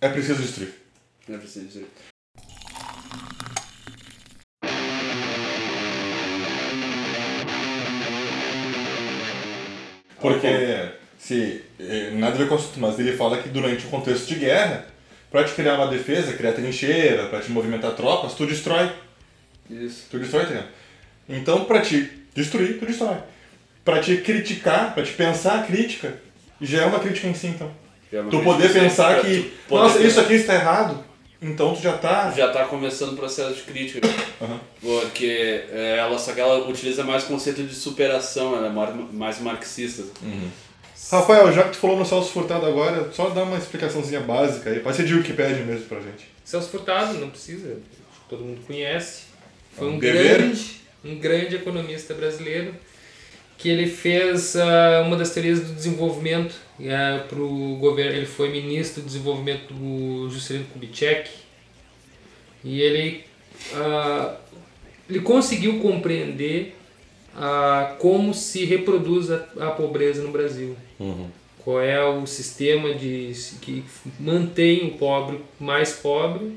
é 0.00 0.08
preciso 0.08 0.42
destruir. 0.42 0.74
É 1.28 1.36
preciso 1.38 1.66
dizer. 1.66 1.86
Porque 10.32 10.90
se 11.18 11.62
eh, 11.78 12.10
nada 12.14 12.34
a 12.34 12.38
ver 12.38 12.48
com 12.48 12.54
o 12.54 12.58
assunto, 12.58 12.78
mas 12.78 12.98
ele 12.98 13.16
fala 13.16 13.38
que 13.38 13.48
durante 13.48 13.86
o 13.86 13.88
contexto 13.88 14.26
de 14.26 14.36
guerra, 14.36 14.86
para 15.30 15.44
te 15.44 15.52
criar 15.54 15.74
uma 15.74 15.86
defesa, 15.86 16.32
criar 16.32 16.52
trincheira, 16.52 17.26
para 17.26 17.40
te 17.40 17.50
movimentar 17.50 17.92
tropas, 17.92 18.34
tu 18.34 18.46
destrói. 18.46 18.90
Isso. 19.70 20.06
Tu 20.10 20.18
destrói, 20.18 20.44
entendeu? 20.44 20.64
Então, 21.28 21.64
para 21.64 21.80
te 21.80 22.10
destruir, 22.34 22.78
tu 22.78 22.86
destrói. 22.86 23.16
Para 23.84 24.00
te 24.00 24.16
criticar, 24.18 24.94
para 24.94 25.04
te 25.04 25.12
pensar 25.12 25.60
a 25.60 25.62
crítica, 25.62 26.14
já 26.60 26.82
é 26.82 26.86
uma 26.86 27.00
crítica 27.00 27.26
em 27.28 27.34
si, 27.34 27.48
então. 27.48 27.70
É 28.12 28.22
Tu 28.22 28.40
poder 28.40 28.72
pensar 28.72 29.20
que, 29.20 29.52
poder 29.68 29.82
nossa, 29.82 30.02
isso 30.02 30.20
aqui 30.20 30.34
está 30.34 30.54
errado, 30.54 31.04
então 31.40 31.74
tu 31.74 31.82
já 31.82 31.96
tá. 31.96 32.30
já 32.30 32.48
tá 32.50 32.64
começando 32.64 33.12
o 33.12 33.16
processo 33.16 33.54
de 33.54 33.62
crítica. 33.62 34.06
Aham. 34.40 34.60
Porque 34.80 35.64
é, 35.70 35.96
ela 35.98 36.18
só 36.18 36.32
que 36.32 36.40
ela 36.40 36.66
utiliza 36.68 37.02
mais 37.04 37.24
o 37.24 37.26
conceito 37.26 37.62
de 37.62 37.74
superação, 37.74 38.56
ela 38.56 38.68
é 38.68 39.12
mais 39.12 39.40
marxista. 39.40 40.04
Rafael, 41.10 41.52
já 41.52 41.62
que 41.64 41.70
tu 41.70 41.76
falou 41.76 41.96
no 41.98 42.04
Celso 42.06 42.32
Furtado 42.32 42.66
agora, 42.66 43.10
só 43.12 43.28
dá 43.28 43.42
uma 43.44 43.58
explicaçãozinha 43.58 44.20
básica 44.20 44.70
aí. 44.70 44.80
Pode 44.80 44.96
ser 44.96 45.04
de 45.04 45.14
Wikipedia 45.14 45.64
mesmo 45.64 45.86
pra 45.86 46.00
gente. 46.00 46.26
Celso 46.44 46.68
Furtado, 46.70 47.14
não 47.14 47.30
precisa, 47.30 47.76
todo 48.28 48.42
mundo 48.44 48.60
conhece. 48.66 49.24
Foi 49.76 49.86
Um 49.88 49.94
um 49.94 49.98
dever. 49.98 50.38
grande, 50.38 50.80
um 51.04 51.18
grande 51.18 51.56
economista 51.56 52.14
brasileiro 52.14 52.74
que 53.58 53.68
ele 53.68 53.88
fez 53.88 54.56
ah, 54.56 55.02
uma 55.06 55.16
das 55.16 55.30
teorias 55.30 55.60
do 55.60 55.72
desenvolvimento 55.74 56.54
para 57.28 57.38
o 57.38 57.76
governo. 57.76 58.16
Ele 58.16 58.26
foi 58.26 58.50
ministro 58.50 59.02
do 59.02 59.06
desenvolvimento 59.06 59.72
do 59.72 60.28
Juscelino 60.30 60.66
Kubitschek 60.66 61.30
e 62.64 62.80
ele, 62.80 63.24
ah, 63.74 64.36
ele 65.08 65.20
conseguiu 65.20 65.78
compreender 65.80 66.76
ah, 67.34 67.96
como 67.98 68.34
se 68.34 68.64
reproduz 68.64 69.30
a, 69.30 69.46
a 69.60 69.70
pobreza 69.70 70.22
no 70.22 70.30
Brasil. 70.30 70.76
Qual 71.58 71.80
é 71.80 72.02
o 72.04 72.24
sistema 72.26 72.94
de, 72.94 73.32
que 73.60 73.84
mantém 74.20 74.86
o 74.86 74.90
pobre 74.92 75.40
mais 75.58 75.92
pobre 75.94 76.52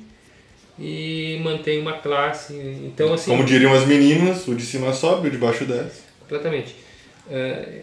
e 0.80 1.40
mantém 1.44 1.80
uma 1.82 1.94
classe. 1.94 2.54
Então, 2.86 3.14
assim. 3.14 3.32
Como 3.32 3.44
diriam 3.44 3.74
as 3.74 3.86
meninas, 3.86 4.48
o 4.48 4.56
de 4.56 4.64
cima 4.64 4.94
sobe, 4.94 5.28
o 5.28 5.32
de 5.32 5.38
baixo 5.38 5.66
desce. 5.66 6.02
Completamente. 6.22 6.76
É, 7.30 7.82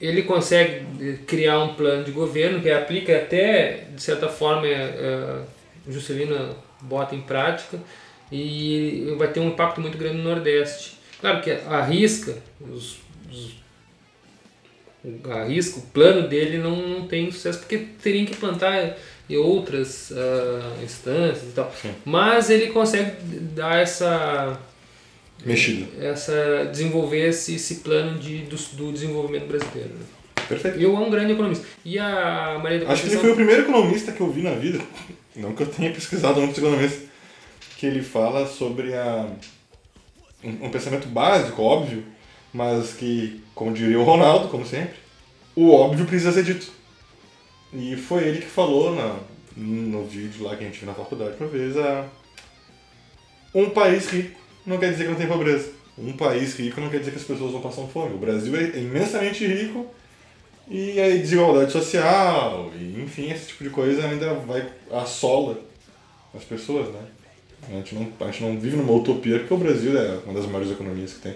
ele 0.00 0.22
consegue 0.22 1.18
criar 1.26 1.60
um 1.60 1.74
plano 1.74 2.04
de 2.04 2.10
governo 2.10 2.60
que 2.60 2.70
aplica 2.70 3.16
até, 3.16 3.84
de 3.94 4.02
certa 4.02 4.28
forma, 4.28 4.66
o 5.86 5.92
Juscelino 5.92 6.56
bota 6.82 7.14
em 7.14 7.20
prática 7.20 7.78
e 8.32 9.14
vai 9.18 9.28
ter 9.28 9.40
um 9.40 9.48
impacto 9.48 9.80
muito 9.80 9.98
grande 9.98 10.18
no 10.18 10.24
Nordeste. 10.24 10.98
Claro 11.20 11.42
que 11.42 11.50
arrisca, 11.50 12.34
os, 12.60 12.98
os, 13.30 13.52
o- 15.04 15.30
arrisca, 15.32 15.78
o 15.78 15.82
plano 15.82 16.28
dele 16.28 16.58
não, 16.58 16.76
não 16.76 17.06
tem 17.06 17.30
sucesso 17.30 17.58
porque 17.60 17.78
teriam 18.02 18.26
que 18.26 18.36
plantar 18.36 18.96
em 19.28 19.36
outras 19.36 20.12
ah, 20.12 20.82
instâncias 20.82 21.50
e 21.50 21.52
tal. 21.54 21.72
Sim. 21.80 21.94
Mas 22.04 22.50
ele 22.50 22.68
consegue 22.68 23.12
dar 23.54 23.80
essa 23.80 24.58
Mexida. 25.44 25.86
essa 26.04 26.66
desenvolver 26.70 27.28
esse, 27.28 27.54
esse 27.54 27.76
plano 27.76 28.18
de, 28.18 28.38
do, 28.42 28.56
do 28.56 28.92
desenvolvimento 28.92 29.46
brasileiro. 29.46 29.90
né? 29.94 30.04
Perfeito. 30.48 30.78
Eu 30.80 30.96
é 30.96 31.00
um 31.00 31.10
grande 31.10 31.32
economista. 31.32 31.64
E 31.84 31.98
a 31.98 32.58
Maria 32.62 32.80
da 32.80 32.92
Acho 32.92 33.02
que 33.02 33.08
ele 33.08 33.16
Conceição- 33.16 33.20
foi 33.20 33.30
o 33.30 33.34
primeiro 33.36 33.62
economista 33.62 34.12
que 34.12 34.20
eu 34.20 34.30
vi 34.32 34.42
na 34.42 34.50
vida, 34.52 34.80
não 35.36 35.54
que 35.54 35.62
eu 35.62 35.66
tenha 35.66 35.92
pesquisado 35.92 36.40
muitos 36.40 36.58
economistas, 36.58 37.08
que 37.78 37.86
ele 37.86 38.02
fala 38.02 38.46
sobre 38.46 38.92
a, 38.94 39.30
um, 40.42 40.66
um 40.66 40.70
pensamento 40.70 41.06
básico, 41.08 41.62
óbvio, 41.62 42.04
mas 42.52 42.94
que, 42.94 43.42
como 43.54 43.72
diria 43.72 43.98
o 44.00 44.02
Ronaldo, 44.04 44.48
como 44.48 44.66
sempre, 44.66 44.96
o 45.54 45.70
óbvio 45.72 46.04
precisa 46.04 46.32
ser 46.32 46.42
dito. 46.42 46.70
E 47.72 47.94
foi 47.96 48.24
ele 48.24 48.40
que 48.40 48.48
falou 48.48 48.94
na, 48.94 49.16
no 49.56 50.04
vídeo 50.04 50.42
lá 50.44 50.56
que 50.56 50.64
a 50.64 50.66
gente 50.66 50.78
viu 50.80 50.88
na 50.88 50.94
faculdade 50.94 51.36
uma 51.38 51.48
vez, 51.48 51.76
a, 51.76 52.06
um 53.54 53.70
país 53.70 54.08
rico 54.08 54.38
não 54.66 54.78
quer 54.78 54.90
dizer 54.90 55.04
que 55.04 55.10
não 55.10 55.16
tem 55.16 55.26
pobreza. 55.26 55.72
Um 55.98 56.12
país 56.12 56.54
rico 56.58 56.80
não 56.80 56.88
quer 56.88 56.98
dizer 56.98 57.10
que 57.10 57.18
as 57.18 57.24
pessoas 57.24 57.52
não 57.52 57.60
passam 57.60 57.88
fome. 57.88 58.14
O 58.14 58.18
Brasil 58.18 58.54
é 58.56 58.78
imensamente 58.78 59.46
rico 59.46 59.86
e 60.68 61.00
a 61.00 61.08
desigualdade 61.08 61.72
social, 61.72 62.70
e 62.78 63.02
enfim, 63.02 63.28
esse 63.30 63.48
tipo 63.48 63.64
de 63.64 63.70
coisa 63.70 64.06
ainda 64.06 64.34
vai 64.34 64.64
assola 64.92 65.58
as 66.32 66.44
pessoas, 66.44 66.88
né? 66.94 67.00
A 67.68 67.72
gente, 67.72 67.94
não, 67.94 68.12
a 68.20 68.30
gente 68.30 68.42
não 68.42 68.58
vive 68.58 68.76
numa 68.76 68.92
utopia 68.92 69.40
porque 69.40 69.52
o 69.52 69.56
Brasil 69.56 69.98
é 69.98 70.20
uma 70.24 70.32
das 70.32 70.46
maiores 70.46 70.70
economias 70.70 71.14
que 71.14 71.20
tem. 71.20 71.34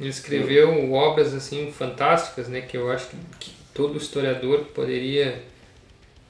Ele 0.00 0.08
escreveu 0.08 0.92
obras 0.92 1.34
assim 1.34 1.72
fantásticas, 1.72 2.48
né, 2.48 2.60
que 2.60 2.76
eu 2.76 2.90
acho 2.90 3.08
que, 3.40 3.50
todo 3.74 3.98
historiador 3.98 4.66
poderia 4.66 5.42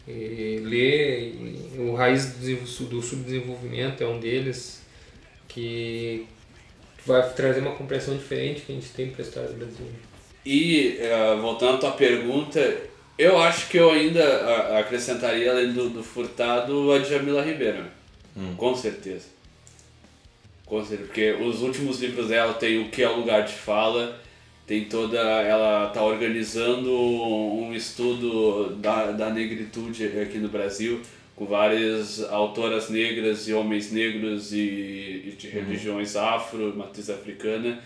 eh, 0.07 0.61
ler. 0.63 1.35
O 1.79 1.95
Raiz 1.95 2.33
do 2.33 2.67
Subdesenvolvimento 2.67 4.03
é 4.03 4.07
um 4.07 4.19
deles, 4.19 4.78
que 5.59 6.27
vai 7.05 7.29
trazer 7.33 7.61
uma 7.61 7.75
compreensão 7.75 8.17
diferente 8.17 8.63
que 8.63 8.73
a 8.73 8.75
gente 8.75 8.89
tem 8.91 9.11
para 9.11 9.23
a 9.23 9.27
história 9.27 9.49
do 9.49 9.57
Brasil. 9.57 9.87
E, 10.45 10.99
eh, 11.01 11.37
voltando 11.41 11.75
à 11.75 11.79
tua 11.79 11.91
pergunta, 11.93 12.61
Eu 13.19 13.37
acho 13.37 13.69
que 13.69 13.77
eu 13.77 13.91
ainda 13.91 14.79
acrescentaria, 14.79 15.51
além 15.51 15.73
do, 15.73 15.91
do 15.91 16.05
Furtado, 16.05 16.93
a 16.93 16.99
Djamila 17.01 17.43
Ribeiro. 17.43 17.85
Com 18.57 18.77
certeza. 18.77 19.25
Com 20.65 20.85
certeza. 20.85 21.09
Porque 21.09 21.33
os 21.33 21.61
últimos 21.61 22.01
livros 22.01 22.29
dela 22.29 22.55
tem 22.55 22.81
o 22.81 22.91
que 22.91 23.03
é 23.03 23.09
o 23.09 23.17
lugar 23.17 23.45
de 23.45 23.55
fala, 23.55 24.21
tem 24.69 24.85
toda. 24.85 25.19
Ela 25.19 25.89
tá 25.89 26.01
organizando 26.01 26.93
um 26.93 27.75
estudo 27.75 28.77
da, 28.77 29.11
da 29.11 29.31
negritude 29.31 30.07
aqui 30.23 30.39
no 30.39 30.49
Brasil, 30.49 31.03
com 31.39 31.47
várias 31.47 32.21
autoras 32.31 32.91
negras 32.91 33.47
e 33.47 33.55
homens 33.55 33.93
negros 33.93 34.53
e, 34.53 35.23
e 35.27 35.35
de 35.39 35.49
religiões 35.49 36.17
afro, 36.17 36.77
matriz 36.77 37.09
africana. 37.09 37.79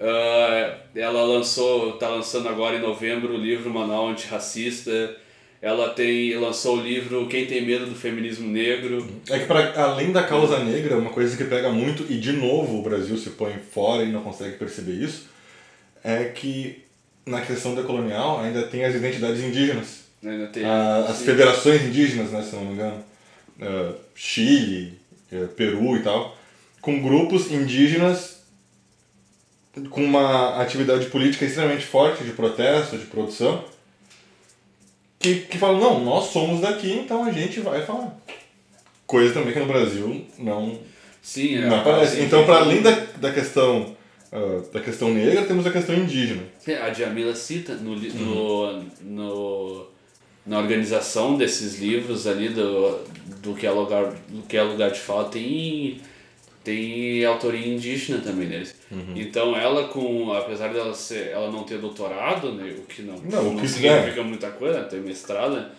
Ah, 0.00 0.78
ela 0.96 1.22
lançou, 1.22 1.92
tá 1.92 2.08
lançando 2.08 2.48
agora 2.48 2.76
em 2.76 2.80
novembro 2.80 3.34
o 3.34 3.36
livro 3.36 3.70
Manual 3.70 4.08
Antirracista. 4.08 5.14
Ela 5.60 5.90
tem 5.90 6.34
lançou 6.36 6.78
o 6.78 6.82
livro 6.82 7.26
Quem 7.26 7.46
tem 7.46 7.64
medo 7.64 7.86
do 7.86 7.94
feminismo 7.94 8.48
negro. 8.50 9.06
É 9.30 9.38
que 9.38 9.46
pra, 9.46 9.72
além 9.82 10.10
da 10.10 10.22
causa 10.22 10.58
negra, 10.58 10.96
uma 10.96 11.10
coisa 11.10 11.36
que 11.36 11.44
pega 11.44 11.70
muito, 11.70 12.10
e 12.10 12.18
de 12.18 12.32
novo 12.32 12.78
o 12.78 12.82
Brasil 12.82 13.16
se 13.16 13.30
põe 13.30 13.54
fora 13.58 14.02
e 14.04 14.12
não 14.12 14.22
consegue 14.22 14.56
perceber 14.56 14.92
isso, 14.92 15.28
é 16.02 16.24
que 16.24 16.82
na 17.26 17.40
questão 17.40 17.74
decolonial 17.74 18.40
ainda 18.40 18.62
tem 18.64 18.84
as 18.84 18.94
identidades 18.94 19.42
indígenas. 19.42 20.03
Tem 20.52 20.64
A- 20.64 21.06
as 21.08 21.16
sim. 21.18 21.24
federações 21.24 21.82
indígenas, 21.82 22.30
né, 22.30 22.42
se 22.42 22.54
não 22.56 22.64
me 22.64 22.72
engano. 22.74 23.04
Ah, 23.60 23.92
Chile, 24.14 24.98
eh, 25.32 25.46
Peru 25.56 25.96
e 25.96 26.02
tal. 26.02 26.36
Com 26.80 27.02
grupos 27.02 27.50
indígenas 27.50 28.34
com 29.90 30.04
uma 30.04 30.60
atividade 30.62 31.06
política 31.06 31.44
extremamente 31.44 31.84
forte 31.84 32.22
de 32.22 32.30
protesto, 32.30 32.96
de 32.96 33.06
produção, 33.06 33.64
que, 35.18 35.40
que 35.40 35.58
falam, 35.58 35.80
não, 35.80 36.04
nós 36.04 36.26
somos 36.26 36.60
daqui, 36.60 36.92
então 36.92 37.24
a 37.24 37.32
gente 37.32 37.58
vai 37.60 37.84
falar. 37.84 38.16
Coisa 39.06 39.34
também 39.34 39.52
que 39.52 39.58
no 39.58 39.66
Brasil 39.66 40.24
não, 40.38 40.78
Sim, 41.22 41.56
é, 41.56 41.66
não 41.66 41.80
aparece. 41.80 42.14
assim, 42.16 42.24
Então, 42.26 42.44
para 42.44 42.58
além 42.58 42.82
da, 42.82 42.90
da 43.20 43.32
questão 43.32 43.96
ah, 44.32 44.62
da 44.72 44.80
questão 44.80 45.12
negra, 45.12 45.44
temos 45.44 45.66
a 45.66 45.70
questão 45.70 45.94
indígena. 45.94 46.42
A 46.82 46.90
Djamila 46.90 47.34
cita 47.34 47.74
no, 47.74 47.96
no, 47.96 48.82
no, 49.02 49.86
na 50.46 50.58
organização 50.58 51.36
desses 51.36 51.78
livros 51.78 52.26
ali 52.26 52.50
do, 52.50 52.98
do, 53.40 53.54
que 53.54 53.66
é 53.66 53.70
lugar, 53.70 54.14
do 54.28 54.42
que 54.42 54.56
é 54.56 54.62
lugar 54.62 54.90
de 54.90 55.00
fala, 55.00 55.28
tem, 55.28 56.00
tem 56.62 57.24
autoria 57.24 57.66
indígena 57.66 58.20
também 58.20 58.48
neles. 58.48 58.74
Então 59.16 59.56
ela 59.56 59.88
com, 59.88 60.32
apesar 60.32 60.72
dela 60.72 60.94
ser, 60.94 61.28
ela 61.28 61.50
não 61.50 61.64
ter 61.64 61.78
doutorado, 61.78 62.52
né, 62.52 62.74
o 62.76 62.82
que 62.82 63.02
não, 63.02 63.16
Não, 63.16 63.54
o 63.54 63.60
que 63.60 63.66
significa 63.66 64.22
muita 64.22 64.50
coisa, 64.50 64.84
tem 64.84 65.00
mestrado, 65.00 65.54
né, 65.54 65.70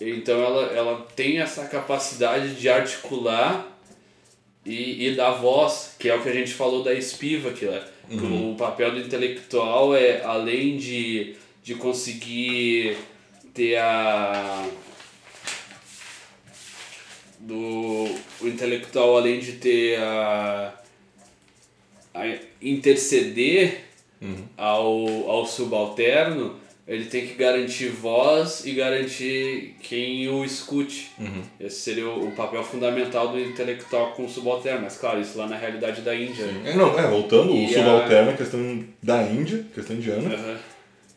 então 0.00 0.42
ela, 0.42 0.62
ela 0.72 1.06
tem 1.14 1.40
essa 1.40 1.66
capacidade 1.66 2.54
de 2.54 2.68
articular 2.68 3.66
e, 4.64 5.08
e 5.08 5.14
dar 5.14 5.32
voz, 5.32 5.94
que 5.98 6.08
é 6.08 6.16
o 6.16 6.22
que 6.22 6.28
a 6.28 6.34
gente 6.34 6.52
falou 6.52 6.82
da 6.82 6.92
espiva, 6.92 7.52
que 7.52 7.66
é, 7.66 7.84
que 8.08 8.16
o 8.16 8.56
papel 8.58 8.92
do 8.92 8.98
intelectual 8.98 9.94
é, 9.94 10.22
além 10.24 10.76
de, 10.76 11.34
de 11.62 11.76
conseguir 11.76 12.96
ter 13.54 13.76
a... 13.76 14.66
Do, 17.38 18.06
o 18.40 18.46
intelectual, 18.46 19.16
além 19.16 19.40
de 19.40 19.52
ter 19.52 19.98
a, 19.98 20.74
a 22.14 22.22
interceder 22.60 23.84
ao, 24.58 25.30
ao 25.30 25.46
subalterno, 25.46 26.60
ele 26.86 27.06
tem 27.06 27.26
que 27.26 27.34
garantir 27.34 27.88
voz 27.88 28.66
e 28.66 28.72
garantir 28.72 29.76
quem 29.80 30.28
o 30.28 30.44
escute. 30.44 31.12
Esse 31.58 31.80
seria 31.80 32.08
o, 32.08 32.28
o 32.28 32.32
papel 32.32 32.62
fundamental 32.62 33.28
do 33.28 33.40
intelectual 33.40 34.12
com 34.12 34.26
o 34.26 34.28
subalterno. 34.28 34.82
Mas 34.82 34.98
claro, 34.98 35.20
isso 35.20 35.38
lá 35.38 35.46
na 35.46 35.56
realidade 35.56 36.02
da 36.02 36.14
Índia. 36.14 36.44
né? 36.44 36.72
É, 36.72 36.76
não, 36.76 36.98
é, 36.98 37.06
voltando, 37.08 37.54
E 37.54 37.66
o 37.66 37.72
subalterno, 37.72 38.30
a 38.32 38.36
questão 38.36 38.84
da 39.02 39.22
Índia, 39.22 39.64
questão 39.74 39.96
indiana, 39.96 40.34
Aham. 40.34 40.58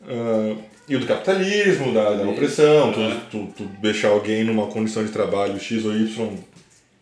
ah, 0.08 0.56
e 0.88 0.96
o 0.96 1.00
do 1.00 1.06
capitalismo, 1.06 1.92
da, 1.94 2.12
da 2.14 2.28
opressão, 2.28 2.92
tu, 2.92 3.20
tu, 3.30 3.52
tu 3.56 3.64
deixar 3.80 4.08
alguém 4.08 4.44
numa 4.44 4.66
condição 4.66 5.04
de 5.04 5.10
trabalho 5.12 5.58
X 5.58 5.84
ou 5.84 5.96
Y 5.96 6.06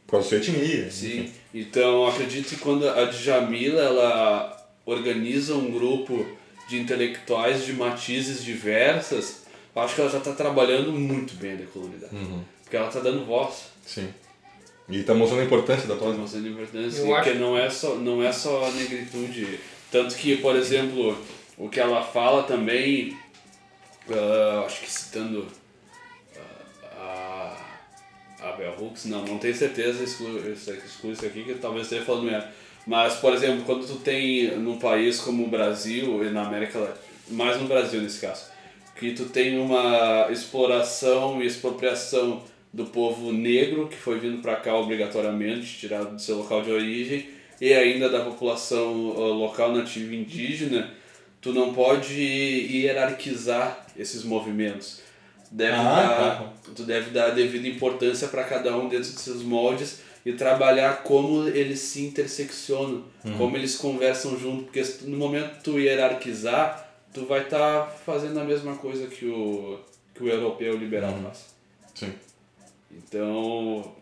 por 0.07 0.13
causa 0.21 0.25
da 0.37 0.43
sua 0.45 0.55
etnia. 0.55 0.91
Sim. 0.91 1.21
enfim. 1.21 1.33
Então 1.55 2.07
acredito 2.07 2.49
que 2.49 2.57
quando 2.57 2.89
a 2.89 3.05
Djamila 3.07 3.81
ela 3.83 4.67
organiza 4.87 5.55
um 5.55 5.71
grupo 5.71 6.25
de 6.69 6.79
intelectuais 6.81 7.65
de 7.67 7.73
matizes 7.73 8.43
diversas, 8.45 9.43
eu 9.75 9.83
acho 9.83 9.95
que 9.95 10.01
ela 10.01 10.11
já 10.11 10.19
está 10.19 10.33
trabalhando 10.33 10.93
muito 10.93 11.35
bem 11.35 11.53
a 11.53 11.57
decolonidade. 11.57 12.15
Porque 12.63 12.77
ela 12.77 12.89
está 12.89 13.01
dando 13.01 13.25
voz. 13.27 13.67
Sim. 13.85 14.09
E 14.89 15.03
tá 15.03 15.15
mostrando 15.15 15.43
a 15.43 15.45
importância 15.45 15.87
da 15.87 15.95
Tá 15.95 16.01
pausa. 16.01 16.19
mostrando 16.19 16.47
a 16.47 16.51
importância, 16.51 17.01
Eu 17.01 17.07
porque 17.07 17.31
acho- 17.31 17.39
não 17.39 17.57
é 17.59 17.69
só 17.71 17.95
não 17.97 18.23
é 18.23 18.33
só 18.33 18.65
a 18.67 18.71
negritude, 18.73 19.59
tanto 19.91 20.15
que, 20.17 20.37
por 20.39 20.57
exemplo, 20.57 21.17
o 21.57 21.69
que 21.69 21.79
ela 21.81 22.03
fala 22.03 22.43
também, 22.43 23.17
ah, 24.11 24.65
acho 24.67 24.81
que 24.81 24.91
citando 24.91 25.47
ah, 26.99 27.57
a, 28.41 28.49
a 28.49 28.53
Bell 28.53 28.75
Hooks, 28.79 29.07
não, 29.07 29.25
não 29.25 29.39
tenho 29.39 29.55
certeza, 29.55 30.03
excluo, 30.03 30.39
excluo 30.51 31.13
isso 31.13 31.27
aqui, 31.27 31.45
que 31.45 31.55
talvez 31.55 31.85
esteja 31.85 32.05
falando 32.05 32.25
merda. 32.25 32.51
Mas, 32.87 33.15
por 33.15 33.33
exemplo, 33.33 33.65
quando 33.65 33.87
tu 33.87 33.97
tem 33.97 34.57
num 34.59 34.79
país 34.79 35.21
como 35.21 35.45
o 35.45 35.49
Brasil, 35.49 36.25
e 36.25 36.31
na 36.31 36.47
América 36.47 36.79
Latina, 36.79 36.99
mais 37.29 37.61
no 37.61 37.69
Brasil 37.69 38.01
nesse 38.01 38.21
caso, 38.21 38.51
que 38.97 39.13
tu 39.13 39.27
tem 39.27 39.59
uma 39.59 40.29
exploração 40.31 41.43
e 41.43 41.47
expropriação 41.47 42.43
do 42.73 42.87
povo 42.87 43.33
negro 43.33 43.89
que 43.89 43.97
foi 43.97 44.19
vindo 44.19 44.41
para 44.41 44.57
cá 44.57 44.75
obrigatoriamente, 44.75 45.79
tirado 45.79 46.15
do 46.15 46.21
seu 46.21 46.39
local 46.39 46.63
de 46.63 46.73
origem, 46.73 47.29
e 47.61 47.73
ainda 47.73 48.09
da 48.09 48.25
população 48.25 49.15
ah, 49.17 49.21
local 49.35 49.73
nativa 49.73 50.15
indígena, 50.15 50.93
tu 51.43 51.53
não 51.53 51.75
pode 51.75 52.15
hierarquizar 52.15 53.85
esses 53.97 54.25
movimentos. 54.25 55.01
Deve 55.51 55.73
Ah, 55.77 55.83
dar, 55.83 56.39
tá. 56.39 56.53
tu 56.75 56.85
deve 56.85 57.11
dar 57.11 57.27
a 57.27 57.31
devida 57.31 57.69
importância 57.69 58.29
para 58.29 58.45
cada 58.45 58.75
um 58.75 58.89
dentro 58.89 59.11
de 59.13 59.21
seus 59.21 59.43
moldes 59.43 60.01
e 60.25 60.33
trabalhar 60.33 61.03
como 61.03 61.47
eles 61.49 61.81
se 61.81 62.07
interseccionam, 62.07 63.05
como 63.37 63.57
eles 63.57 63.77
conversam 63.77 64.39
junto, 64.39 64.63
porque 64.65 64.83
no 65.03 65.19
momento 65.19 65.57
que 65.59 65.65
tu 65.65 65.79
hierarquizar, 65.79 66.89
tu 67.13 67.27
vai 67.27 67.43
estar 67.43 67.87
fazendo 68.07 68.39
a 68.41 68.45
mesma 68.45 68.77
coisa 68.77 69.09
que 69.09 69.27
o, 69.27 69.79
que 70.15 70.23
o 70.23 70.29
europeu 70.29 70.75
liberal 70.79 71.19
faz. 71.23 71.47
Sim. 71.95 72.13
Então, 72.91 73.93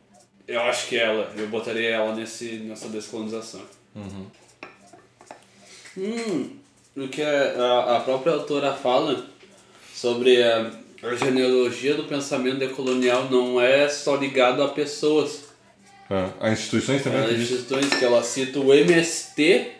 eu 0.46 0.60
acho 0.60 0.88
que 0.88 0.96
ela, 0.98 1.32
eu 1.36 1.48
botaria 1.48 1.88
ela 1.90 2.14
nesse, 2.14 2.56
nessa 2.58 2.88
descolonização. 2.90 3.62
Hum, 5.96 6.50
o 7.04 7.08
que 7.08 7.22
a, 7.22 7.96
a 7.96 8.00
própria 8.00 8.32
autora 8.34 8.72
fala 8.72 9.24
sobre 9.94 10.42
a, 10.42 10.70
a 11.02 11.14
genealogia 11.14 11.94
do 11.94 12.04
pensamento 12.04 12.58
decolonial 12.58 13.28
não 13.30 13.60
é 13.60 13.88
só 13.88 14.16
ligado 14.16 14.62
a 14.62 14.68
pessoas. 14.68 15.44
Ah, 16.10 16.30
as 16.40 16.52
instituições 16.58 17.02
também. 17.02 17.20
As 17.20 17.32
instituições 17.32 17.88
que 17.94 18.04
ela 18.04 18.22
cita 18.22 18.58
o 18.58 18.74
MST, 18.74 19.72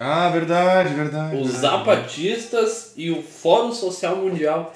Ah, 0.00 0.28
verdade, 0.30 0.94
verdade. 0.94 1.36
os 1.36 1.52
verdade. 1.52 1.60
zapatistas 1.60 2.92
e 2.96 3.10
o 3.10 3.22
Fórum 3.22 3.72
Social 3.72 4.16
Mundial. 4.16 4.74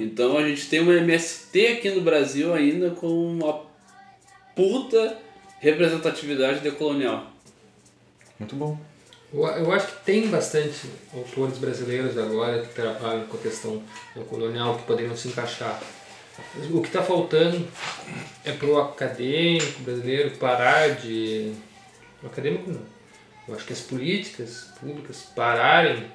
Então 0.00 0.36
a 0.36 0.46
gente 0.46 0.66
tem 0.68 0.80
uma 0.80 0.92
MST 0.94 1.66
aqui 1.78 1.90
no 1.90 2.02
Brasil 2.02 2.52
ainda 2.52 2.90
com 2.90 3.06
uma 3.06 3.60
puta 4.54 5.16
representatividade 5.60 6.60
decolonial. 6.60 7.26
Muito 8.38 8.54
bom. 8.54 8.76
Eu, 9.34 9.72
acho 9.72 9.86
que 9.86 10.04
tem 10.04 10.28
bastante 10.28 10.90
autores 11.14 11.56
brasileiros 11.56 12.18
agora 12.18 12.60
que 12.60 12.74
trabalham 12.74 13.26
com 13.26 13.38
a 13.38 13.40
questão 13.40 13.82
colonial 14.28 14.76
que 14.76 14.84
poderiam 14.84 15.16
se 15.16 15.28
encaixar. 15.28 15.80
O 16.70 16.82
que 16.82 16.88
está 16.88 17.02
faltando 17.02 17.66
é 18.44 18.52
para 18.52 18.66
o 18.66 18.78
acadêmico 18.78 19.80
brasileiro 19.80 20.32
parar 20.32 20.96
de. 20.96 21.54
O 22.22 22.26
acadêmico 22.26 22.70
não. 22.70 22.82
Eu 23.48 23.54
acho 23.54 23.64
que 23.64 23.72
as 23.72 23.80
políticas 23.80 24.68
públicas 24.78 25.26
pararem 25.34 26.10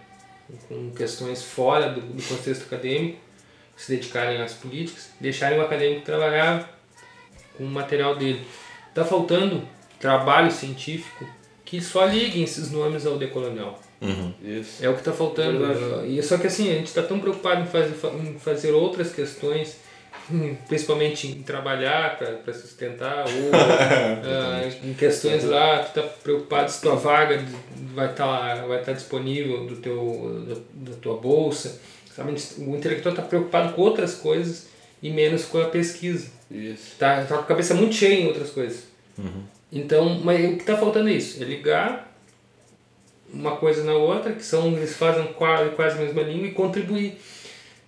com 0.68 0.92
questões 0.92 1.44
fora 1.44 1.90
do, 1.90 2.02
do 2.02 2.24
contexto 2.24 2.64
acadêmico, 2.64 3.20
se 3.76 3.96
dedicarem 3.96 4.42
às 4.42 4.54
políticas, 4.54 5.10
deixarem 5.20 5.58
o 5.58 5.62
acadêmico 5.62 6.06
trabalhar 6.06 6.80
com 7.58 7.64
o 7.64 7.68
material 7.68 8.16
dele. 8.16 8.46
Está 8.90 9.04
faltando 9.04 9.68
trabalho 10.00 10.52
científico 10.52 11.28
que 11.68 11.82
só 11.82 12.06
liguem 12.06 12.44
esses 12.44 12.72
nomes 12.72 13.06
ao 13.06 13.18
decolonial. 13.18 13.78
Isso. 14.42 14.86
É 14.86 14.90
o 14.90 14.94
que 14.94 15.00
está 15.00 15.12
faltando. 15.12 15.68
Verdade. 15.68 16.18
E 16.18 16.24
só 16.24 16.38
que 16.38 16.48
assim, 16.48 16.72
a 16.72 16.76
gente 16.76 16.88
está 16.88 17.04
tão 17.04 17.20
preocupado 17.20 17.62
em 17.62 17.66
fazer, 17.66 17.94
em 18.24 18.40
fazer 18.40 18.72
outras 18.72 19.12
questões, 19.12 19.76
principalmente 20.66 21.28
em 21.28 21.44
trabalhar 21.44 22.18
para 22.18 22.54
sustentar, 22.54 23.26
ou 23.26 23.52
ah, 23.52 24.62
em 24.82 24.94
questões 24.94 25.44
lá, 25.44 25.80
tu 25.80 25.88
está 25.88 26.04
preocupado 26.04 26.72
se 26.72 26.82
tua 26.82 26.96
vaga 26.96 27.44
vai 27.94 28.12
estar 28.12 28.66
vai 28.66 28.82
tá 28.82 28.94
disponível 28.94 29.66
do 29.66 29.76
teu, 29.76 30.46
da, 30.48 30.92
da 30.92 30.98
tua 31.00 31.18
bolsa, 31.18 31.82
sabe? 32.16 32.34
O 32.60 32.78
intelectual 32.78 33.14
está 33.14 33.28
preocupado 33.28 33.74
com 33.74 33.82
outras 33.82 34.16
coisas 34.16 34.70
e 35.04 35.10
menos 35.10 35.44
com 35.44 35.60
a 35.60 35.66
pesquisa. 35.66 36.30
Isso. 36.50 36.96
Tá, 36.98 37.26
tá 37.26 37.36
com 37.36 37.42
a 37.42 37.46
cabeça 37.46 37.74
muito 37.74 37.94
cheia 37.94 38.22
em 38.22 38.28
outras 38.28 38.52
coisas. 38.52 38.84
Então, 39.72 40.20
mas 40.24 40.46
o 40.46 40.56
que 40.56 40.62
está 40.62 40.78
faltando 40.78 41.10
é 41.10 41.14
isso, 41.14 41.42
é 41.42 41.46
ligar 41.46 42.08
uma 43.34 43.58
coisa 43.58 43.84
na 43.84 43.94
outra, 43.94 44.32
que 44.34 44.44
são, 44.44 44.72
eles 44.74 44.96
fazem 44.96 45.28
quase, 45.34 45.72
quase 45.72 45.98
a 45.98 46.02
mesma 46.02 46.22
língua 46.22 46.48
e 46.48 46.52
contribuir. 46.52 47.18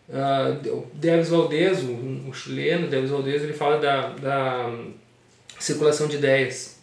Uh, 0.10 0.76
o 0.76 0.88
Deves 0.94 1.30
Valdez, 1.30 1.84
o, 1.84 2.30
o 2.30 2.34
chileno, 2.34 2.88
Deves 2.88 3.12
Valdez, 3.12 3.44
ele 3.44 3.54
fala 3.54 3.78
da, 3.80 4.10
da 4.10 4.74
circulação 5.60 6.08
de 6.08 6.18
ideias. 6.18 6.80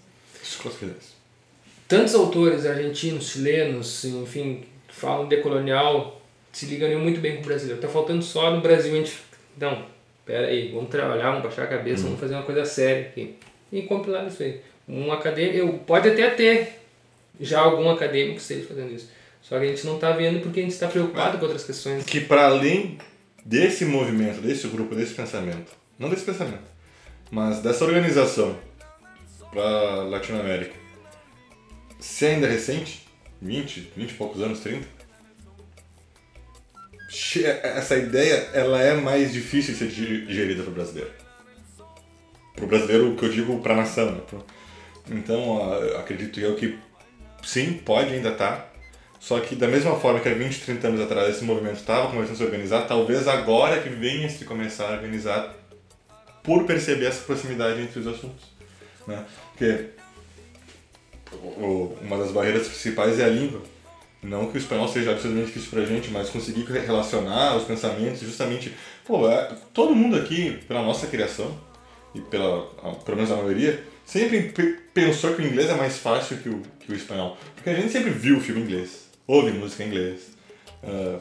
Tantos 1.89 2.15
autores 2.15 2.65
argentinos, 2.65 3.31
chilenos, 3.31 4.05
enfim, 4.05 4.65
que 4.89 4.95
falam 4.95 5.29
decolonial, 5.29 6.21
se 6.53 6.67
ligam 6.67 6.99
muito 6.99 7.21
bem 7.21 7.37
com 7.37 7.43
o 7.43 7.45
brasileiro. 7.45 7.81
Está 7.81 7.89
faltando 7.89 8.23
só 8.23 8.51
no 8.51 8.61
Brasil 8.61 8.93
a 8.93 8.97
gente... 8.97 9.19
Não, 9.59 9.85
pera 10.25 10.47
aí, 10.47 10.73
vamos 10.73 10.91
trabalhar, 10.91 11.31
vamos 11.31 11.43
baixar 11.43 11.65
a 11.65 11.67
cabeça, 11.67 12.05
vamos 12.05 12.21
fazer 12.21 12.35
uma 12.35 12.43
coisa 12.43 12.65
séria 12.65 13.09
aqui. 13.09 13.37
E 13.73 13.83
compilar 13.83 14.27
isso 14.27 14.43
aí. 14.43 14.61
Um 14.89 15.11
acadêmico, 15.13 15.79
pode 15.81 16.09
até 16.09 16.31
ter 16.31 16.81
já 17.41 17.61
algum 17.61 17.91
acadêmico 17.91 18.37
que 18.37 18.43
esteja 18.43 18.67
fazendo 18.67 18.93
isso. 18.95 19.11
Só 19.43 19.59
que 19.59 19.65
a 19.65 19.69
gente 19.69 19.85
não 19.87 19.97
está 19.97 20.13
vendo 20.13 20.41
porque 20.41 20.61
a 20.61 20.63
gente 20.63 20.73
está 20.73 20.89
preocupado 20.89 21.39
com 21.39 21.45
outras 21.45 21.65
questões. 21.65 22.05
Que 22.05 22.21
para 22.21 22.47
além 22.47 22.99
desse 23.45 23.85
movimento, 23.85 24.41
desse 24.41 24.67
grupo, 24.69 24.95
desse 24.95 25.15
pensamento, 25.15 25.73
não 25.99 26.09
desse 26.09 26.25
pensamento, 26.25 26.65
mas 27.31 27.61
dessa 27.61 27.85
organização 27.85 28.59
para 29.53 30.03
Latinoamérica, 30.05 30.75
se 32.01 32.27
ainda 32.27 32.47
é 32.47 32.51
recente, 32.51 33.07
20, 33.41 33.93
20 33.97 34.11
e 34.11 34.15
poucos 34.15 34.41
anos, 34.43 34.61
30, 34.61 34.87
che- 37.09 37.45
essa 37.45 37.97
ideia 37.97 38.35
ela 38.53 38.81
é 38.83 38.95
mais 38.95 39.33
difícil 39.33 39.75
de 39.75 39.79
ser 39.79 39.89
digerida 39.89 40.63
para 40.63 40.71
o 40.73 40.75
brasileiro. 40.75 41.11
Para 42.55 42.65
o 42.65 42.69
brasileiro, 42.69 43.15
que 43.17 43.25
eu 43.25 43.29
digo 43.31 43.59
para 43.61 43.75
a 43.75 43.77
nação. 43.77 44.13
Né? 44.13 44.21
Então, 45.11 45.63
acredito 45.99 46.41
eu 46.41 46.57
que 46.57 46.79
sim, 47.43 47.75
pode 47.75 48.13
ainda 48.13 48.31
estar. 48.31 48.73
Só 49.21 49.41
que 49.41 49.55
da 49.55 49.67
mesma 49.67 49.99
forma 49.99 50.21
que 50.21 50.29
há 50.29 50.35
20, 50.35 50.61
30 50.61 50.89
anos 50.89 51.01
atrás 51.01 51.35
esse 51.35 51.45
movimento 51.45 51.77
estava 51.77 52.09
começando 52.11 52.35
a 52.35 52.37
se 52.37 52.45
organizar, 52.45 52.83
talvez 52.87 53.27
agora 53.27 53.81
que 53.81 53.89
venha 53.89 54.29
se 54.29 54.45
começar 54.45 54.89
a 54.89 54.93
organizar 54.93 55.55
por 56.43 56.65
perceber 56.65 57.07
essa 57.07 57.25
proximidade 57.25 57.81
entre 57.81 57.99
os 57.99 58.07
assuntos. 58.07 58.45
Né? 59.07 59.25
Porque 59.51 59.87
uma 62.03 62.19
das 62.19 62.31
barreiras 62.31 62.69
principais 62.69 63.19
é 63.19 63.25
a 63.25 63.29
língua. 63.29 63.63
Não 64.23 64.47
que 64.47 64.57
o 64.57 64.59
espanhol 64.59 64.89
seja 64.89 65.13
absolutamente 65.13 65.49
difícil 65.49 65.71
pra 65.71 65.85
gente, 65.85 66.11
mas 66.11 66.31
conseguir 66.31 66.65
relacionar 66.65 67.57
os 67.57 67.65
pensamentos 67.65 68.21
justamente... 68.21 68.75
Pô, 69.05 69.29
é, 69.29 69.57
todo 69.73 69.95
mundo 69.95 70.17
aqui, 70.17 70.59
pela 70.67 70.83
nossa 70.83 71.07
criação, 71.07 71.57
e 72.15 72.21
pela, 72.21 72.67
pelo 73.05 73.17
menos 73.17 73.31
a 73.31 73.37
maioria, 73.37 73.85
sempre 74.07 74.41
pe- 74.51 74.79
pensou 74.95 75.35
que 75.35 75.43
o 75.43 75.47
inglês 75.47 75.69
é 75.69 75.75
mais 75.75 75.99
fácil 75.99 76.39
que 76.39 76.49
o, 76.49 76.63
que 76.81 76.93
o 76.93 76.95
espanhol. 76.95 77.37
Porque 77.55 77.69
a 77.69 77.75
gente 77.75 77.93
sempre 77.93 78.11
viu 78.11 78.41
filme 78.41 78.63
em 78.63 78.65
inglês, 78.65 79.09
ouve 79.27 79.51
música 79.51 79.83
em 79.85 79.89
inglês. 79.89 80.21
Ah, 80.83 81.19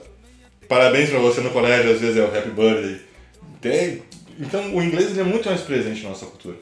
parabéns 0.70 1.10
pra 1.10 1.20
você 1.20 1.42
no 1.42 1.50
colégio, 1.52 1.92
às 1.92 2.00
vezes 2.00 2.16
é 2.18 2.22
o 2.22 2.28
Happy 2.38 2.52
Birthday. 2.52 3.02
Tem, 3.60 4.04
então 4.40 4.74
o 4.76 4.82
inglês 4.82 5.18
é 5.18 5.24
muito 5.24 5.50
mais 5.50 5.62
presente 5.62 6.04
na 6.04 6.10
nossa 6.10 6.26
cultura. 6.28 6.58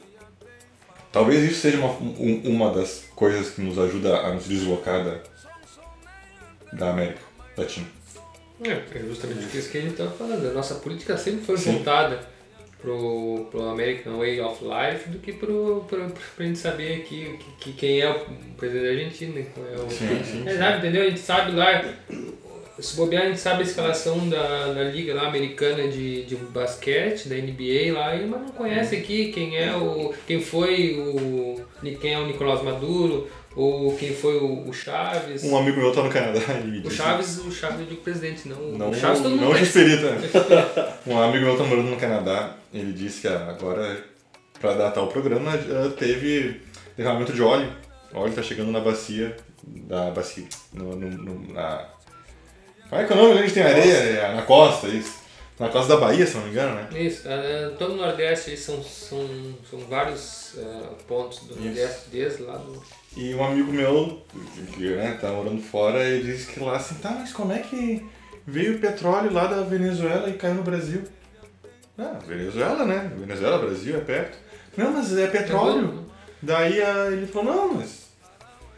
Talvez 1.12 1.44
isso 1.44 1.60
seja 1.60 1.78
uma, 1.78 1.90
um- 1.92 2.42
uma 2.44 2.72
das 2.72 3.04
coisas 3.14 3.50
que 3.54 3.60
nos 3.60 3.78
ajuda 3.78 4.16
a 4.18 4.32
nos 4.34 4.46
deslocar 4.48 5.04
da, 5.04 5.18
da 6.72 6.90
América 6.90 7.20
Latina. 7.56 7.86
É, 8.64 8.70
é 8.70 8.98
justamente 9.06 9.56
isso 9.56 9.70
que 9.70 9.78
a 9.78 9.80
gente 9.80 9.92
estava 9.92 10.10
falando. 10.10 10.48
A 10.48 10.52
nossa 10.52 10.76
política 10.76 11.16
sempre 11.16 11.44
foi 11.44 11.56
Sim. 11.58 11.72
voltada 11.74 12.20
pro, 12.84 13.46
pro 13.50 13.68
American 13.70 14.18
Way 14.18 14.40
of 14.42 14.62
Life 14.62 15.08
do 15.08 15.18
que 15.18 15.32
pro, 15.32 15.84
pro, 15.88 16.12
pra 16.36 16.44
gente 16.44 16.58
saber 16.58 17.00
aqui 17.00 17.38
que, 17.38 17.70
que 17.70 17.72
quem 17.72 18.00
é 18.00 18.10
o 18.10 18.20
presidente 18.56 18.84
da 18.84 18.90
Argentina. 18.90 19.40
É 19.40 19.80
o, 19.80 19.90
Sim, 19.90 20.22
sim, 20.22 20.42
É, 20.46 20.58
sabe, 20.58 20.78
entendeu? 20.78 21.02
A 21.02 21.08
gente 21.08 21.20
sabe 21.20 21.52
lá, 21.52 21.82
se 22.78 22.96
bobear, 22.96 23.22
a 23.22 23.26
gente 23.28 23.40
sabe 23.40 23.60
a 23.60 23.66
escalação 23.66 24.28
da, 24.28 24.72
da 24.74 24.84
liga 24.84 25.14
lá 25.14 25.28
americana 25.28 25.88
de, 25.88 26.24
de 26.24 26.36
basquete, 26.36 27.28
da 27.28 27.36
NBA 27.36 27.92
lá, 27.94 28.14
mas 28.16 28.42
não 28.42 28.48
conhece 28.50 28.96
aqui 28.96 29.32
quem 29.32 29.56
é 29.56 29.74
o. 29.74 30.12
quem 30.26 30.40
foi 30.40 30.98
o. 30.98 31.60
quem 32.00 32.12
é 32.12 32.18
o 32.18 32.26
Nicolás 32.26 32.62
Maduro, 32.62 33.28
ou 33.56 33.96
quem 33.96 34.14
foi 34.14 34.36
o, 34.38 34.68
o 34.68 34.72
Chaves. 34.72 35.44
Um 35.44 35.56
amigo 35.56 35.80
meu 35.80 35.92
tá 35.92 36.02
no 36.02 36.10
Canadá 36.10 36.40
e 36.62 36.66
me 36.66 36.86
O. 36.86 36.90
Chaves, 36.90 37.38
o 37.38 37.50
Chaves 37.52 37.80
eu 37.80 37.86
digo 37.86 38.00
presidente, 38.02 38.48
não, 38.48 38.60
Não, 38.72 38.90
o 38.90 38.94
Chaves 38.94 39.20
todo 39.20 39.30
mundo 39.30 39.42
não 39.42 39.50
o. 39.52 39.56
Xperita. 39.64 40.10
né? 40.10 40.28
Um 41.06 41.18
amigo 41.20 41.44
meu 41.44 41.56
tá 41.56 41.64
morando 41.64 41.90
no 41.90 41.96
Canadá, 41.96 42.56
ele 42.72 42.92
disse 42.92 43.20
que 43.22 43.28
agora, 43.28 44.02
pra 44.60 44.74
datar 44.74 45.04
o 45.04 45.08
programa, 45.08 45.52
teve 45.98 46.60
derramamento 46.96 47.32
de 47.32 47.42
óleo. 47.42 47.70
O 48.12 48.18
óleo 48.20 48.32
tá 48.32 48.42
chegando 48.42 48.70
na 48.72 48.80
bacia, 48.80 49.36
da 49.66 50.10
bacia, 50.10 50.44
no, 50.72 50.96
no, 50.96 51.10
no- 51.10 51.52
na... 51.52 51.84
Qual 52.88 53.00
é 53.00 53.04
que 53.04 53.12
é 53.12 53.16
o 53.16 53.18
nome 53.18 53.40
onde 53.40 53.52
tem 53.52 53.62
areia? 53.62 53.92
É 53.92 54.34
na 54.34 54.42
costa, 54.42 54.86
isso. 54.88 55.24
Na 55.58 55.68
costa 55.68 55.94
da 55.94 56.00
Bahia, 56.00 56.26
se 56.26 56.34
não 56.36 56.44
me 56.44 56.50
engano, 56.50 56.74
né? 56.74 56.88
Isso, 57.00 57.22
ah, 57.28 57.72
todo 57.78 57.92
o 57.94 57.96
Nordeste 57.96 58.56
são, 58.56 58.82
são, 58.82 59.26
são 59.70 59.78
vários 59.88 60.54
ah, 60.58 60.90
pontos 61.06 61.40
do 61.40 61.54
Nordeste, 61.60 62.02
desde 62.10 62.42
lá 62.42 62.56
do. 62.56 62.82
E 63.16 63.34
um 63.34 63.44
amigo 63.44 63.72
meu, 63.72 64.22
que 64.72 64.88
né, 64.90 65.16
tá 65.20 65.30
morando 65.30 65.62
fora, 65.62 66.02
ele 66.02 66.32
disse 66.32 66.50
que 66.50 66.60
lá 66.60 66.76
assim, 66.76 66.96
tá, 66.96 67.10
mas 67.10 67.32
como 67.32 67.52
é 67.52 67.60
que 67.60 68.04
veio 68.46 68.76
o 68.76 68.78
petróleo 68.80 69.32
lá 69.32 69.46
da 69.46 69.62
Venezuela 69.62 70.28
e 70.28 70.34
caiu 70.34 70.56
no 70.56 70.62
Brasil? 70.62 71.02
Ah, 71.96 72.18
Venezuela, 72.26 72.84
né? 72.84 73.12
Venezuela, 73.16 73.58
Brasil, 73.58 73.96
é 73.96 74.00
perto. 74.00 74.36
Não, 74.76 74.92
mas 74.92 75.16
é 75.16 75.28
petróleo. 75.28 76.04
Daí 76.42 76.82
ah, 76.82 77.08
ele 77.12 77.26
falou, 77.26 77.54
não, 77.54 77.74
mas 77.74 78.08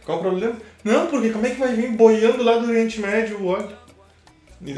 qual 0.04 0.18
o 0.18 0.20
problema? 0.20 0.56
Não, 0.84 1.06
porque 1.06 1.30
como 1.30 1.46
é 1.46 1.50
que 1.50 1.58
vai 1.58 1.74
vir 1.74 1.92
boiando 1.92 2.42
lá 2.42 2.58
do 2.58 2.68
Oriente 2.68 3.00
Médio 3.00 3.38
o 3.38 3.46
óleo? 3.46 3.70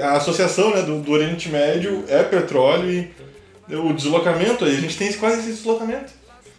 A 0.00 0.12
associação 0.12 0.74
né, 0.74 0.82
do, 0.82 1.00
do 1.00 1.12
Oriente 1.12 1.48
Médio 1.48 2.04
é 2.08 2.22
petróleo 2.22 2.90
e 2.90 3.74
o 3.74 3.92
deslocamento, 3.92 4.64
a 4.64 4.70
gente 4.70 4.96
tem 4.96 5.12
quase 5.14 5.40
esse 5.40 5.52
deslocamento. 5.52 6.12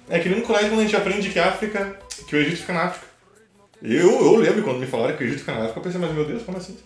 É 0.10 0.20
que 0.20 0.30
nem 0.30 0.39
no 0.39 0.45
colégio 0.45 0.70
quando 0.70 0.80
a 0.80 0.84
gente 0.84 0.95
aprende 0.95 1.30
que 1.30 1.39
a 1.39 1.47
África, 1.49 1.99
que 2.28 2.36
o 2.36 2.39
Egito 2.39 2.62
fica 2.62 2.74
na 2.74 2.84
África. 2.86 3.07
Eu, 3.82 4.10
eu 4.10 4.36
lembro 4.36 4.64
quando 4.64 4.80
me 4.80 4.88
falaram 4.88 5.16
que 5.16 5.24
o 5.24 5.28
Egito 5.28 5.39
fica 5.39 5.53
na 5.53 5.60
África, 5.62 5.80
eu 5.80 5.84
pensei, 5.84 5.99
mas 6.01 6.14
meu 6.14 6.26
Deus, 6.26 6.43
como 6.43 6.57
assim? 6.57 6.78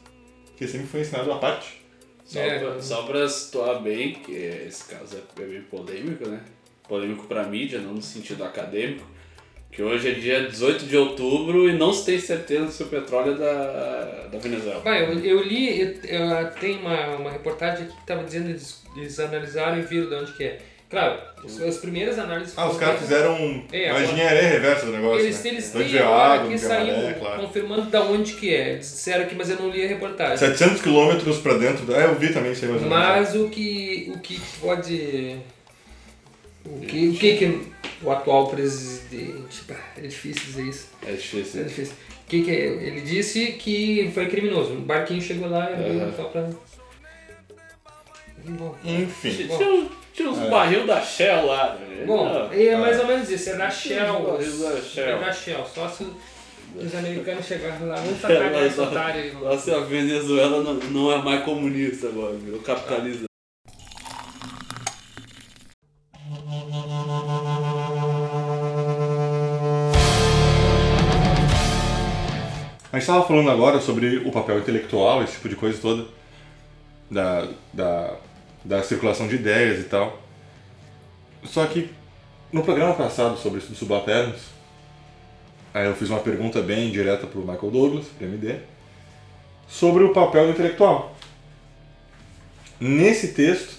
Porque 0.48 0.68
sempre 0.68 0.88
foi 0.88 1.02
ensinado 1.02 1.32
a 1.32 1.38
parte. 1.40 1.82
Só, 2.26 2.40
É. 2.40 2.60
pra, 2.60 2.82
só 2.82 3.04
pra 3.04 3.28
situar 3.28 3.82
bem, 3.82 4.14
que 4.14 4.32
esse 4.32 4.86
caso 4.86 5.18
é 5.38 5.42
meio 5.46 5.64
polêmico, 5.64 6.28
né? 6.28 6.42
Polêmico 6.88 7.26
pra 7.28 7.44
mídia, 7.44 7.80
não 7.80 7.94
no 7.94 8.02
sentido 8.02 8.44
acadêmico. 8.44 9.06
Que 9.72 9.82
hoje 9.82 10.08
é 10.10 10.12
dia 10.14 10.48
18 10.48 10.86
de 10.86 10.96
outubro 10.96 11.68
e 11.68 11.74
não 11.74 11.92
se 11.92 12.06
tem 12.06 12.20
certeza 12.20 12.70
se 12.72 12.84
o 12.84 12.86
petróleo 12.86 13.34
é 13.34 13.38
da, 13.38 14.28
da 14.32 14.38
Venezuela. 14.38 14.82
Bah, 14.82 15.00
eu, 15.00 15.18
eu 15.20 15.42
li, 15.42 15.82
eu, 15.82 15.88
eu- 16.04 16.52
tem 16.60 16.78
uma, 16.78 17.16
uma 17.16 17.32
reportagem 17.32 17.86
aqui 17.86 17.96
que 17.96 18.02
estava 18.02 18.24
dizendo 18.24 18.50
eles, 18.50 18.84
eles 18.96 19.20
analisaram 19.20 19.80
e 19.80 19.82
viram 19.82 20.10
de 20.10 20.16
onde 20.16 20.34
que 20.34 20.44
é. 20.44 20.60
Claro, 20.94 21.20
as, 21.44 21.60
as 21.60 21.78
primeiras 21.78 22.20
análises 22.20 22.54
Ah, 22.56 22.70
os 22.70 22.78
caras 22.78 23.00
fizeram 23.00 23.66
É, 23.72 23.92
uma 23.92 24.02
engenharia 24.04 24.44
reversa 24.44 24.86
do 24.86 24.92
negócio. 24.92 25.26
Eles, 25.26 25.44
né? 25.44 25.50
eles 25.50 25.66
De 25.66 25.72
têm 25.80 25.88
que 25.90 25.98
a 25.98 26.58
saiu 26.60 26.96
maré, 26.98 27.14
claro. 27.14 27.42
confirmando 27.42 27.82
da 27.90 28.02
onde 28.04 28.34
que 28.34 28.54
é. 28.54 28.74
Eles 28.74 28.92
disseram 28.92 29.24
aqui, 29.24 29.34
mas 29.34 29.50
eu 29.50 29.56
não 29.58 29.70
li 29.72 29.84
a 29.84 29.88
reportagem. 29.88 30.38
700 30.38 30.82
quilômetros 30.84 31.40
pra 31.40 31.56
dentro. 31.56 31.84
da- 31.88 31.98
Ah, 31.98 32.02
eu 32.02 32.16
vi 32.16 32.32
também 32.32 32.52
isso 32.52 32.64
aí 32.64 32.72
menos. 32.72 32.88
Mas 32.88 33.34
o 33.36 33.50
que, 33.50 34.14
o 34.16 34.20
que 34.20 34.40
pode. 34.62 35.38
O 36.64 36.80
que, 36.82 37.08
o 37.10 37.14
que, 37.16 37.38
que 37.38 37.62
o 38.04 38.12
atual 38.12 38.50
presidente. 38.50 39.64
É 39.98 40.02
difícil 40.02 40.44
dizer 40.46 40.64
isso. 40.68 40.90
É 41.04 41.10
É 41.10 41.14
difícil. 41.16 41.64
difícil. 41.64 41.94
O 42.26 42.30
que, 42.30 42.44
que 42.44 42.52
é? 42.52 42.66
Ele 42.66 43.02
disse 43.02 43.48
que 43.54 44.12
foi 44.14 44.28
criminoso. 44.28 44.74
Um 44.74 44.82
barquinho 44.82 45.22
chegou 45.22 45.50
lá 45.50 45.72
e 45.72 45.74
abriu 45.74 46.02
Aham. 46.04 46.14
só 46.16 46.24
pra. 46.26 46.50
Bom, 48.46 48.76
Enfim. 48.84 49.48
Tinha, 49.48 49.90
tinha 50.14 50.30
uns- 50.30 50.38
uns 50.38 50.50
barril 50.50 50.86
da 50.86 51.02
Shell 51.02 51.46
lá. 51.46 51.76
né? 51.80 52.04
Bom, 52.06 52.26
Não. 52.26 52.52
é 52.54 52.76
mais 52.78 53.00
ou 53.00 53.08
menos 53.08 53.30
isso. 53.30 53.50
É 53.50 53.56
da 53.58 53.70
Shell. 53.70 54.38
da 54.38 54.82
Shell. 54.82 55.06
É 55.08 55.20
da 55.20 55.34
Shell. 55.34 55.66
Só 55.74 55.88
se 55.90 56.06
os 56.76 56.96
americanos 56.96 57.46
chegarem 57.46 57.88
lá, 57.88 57.96
vamos 57.96 58.20
sacar 58.22 58.66
esse 58.66 58.80
otário 58.80 59.22
aí. 59.22 59.32
mano. 59.34 59.46
Nossa, 59.46 59.76
a 59.76 59.80
Venezuela 59.82 60.62
não, 60.64 60.74
não 60.76 61.12
é 61.12 61.18
mais 61.22 61.44
comunista 61.44 62.08
agora, 62.08 62.34
virou 62.36 62.60
capitalista. 62.62 63.26
A 72.92 72.98
gente 72.98 73.02
estava 73.10 73.26
falando 73.26 73.50
agora 73.50 73.80
sobre 73.80 74.18
o 74.18 74.32
papel 74.32 74.60
intelectual, 74.60 75.24
esse 75.24 75.34
tipo 75.34 75.50
de 75.50 75.56
coisa 75.56 75.82
toda, 75.82 76.06
da, 77.10 77.48
da, 77.74 78.14
da 78.64 78.82
circulação 78.84 79.28
de 79.28 79.36
ideias 79.36 79.80
e 79.80 79.84
tal. 79.84 80.22
Só 81.44 81.66
que 81.66 81.90
no 82.52 82.64
programa 82.64 82.94
passado 82.94 83.38
sobre 83.38 83.60
estudos 83.60 83.80
subalternos, 83.80 84.42
aí 85.74 85.88
eu 85.88 85.96
fiz 85.96 86.10
uma 86.10 86.20
pergunta 86.20 86.62
bem 86.62 86.92
direta 86.92 87.28
para 87.28 87.40
o 87.40 87.42
Michael 87.42 87.72
Douglas, 87.72 88.06
PMD, 88.20 88.60
sobre 89.68 90.04
o 90.04 90.14
papel 90.14 90.46
do 90.46 90.52
intelectual. 90.52 91.16
Nesse 92.80 93.30
texto, 93.30 93.78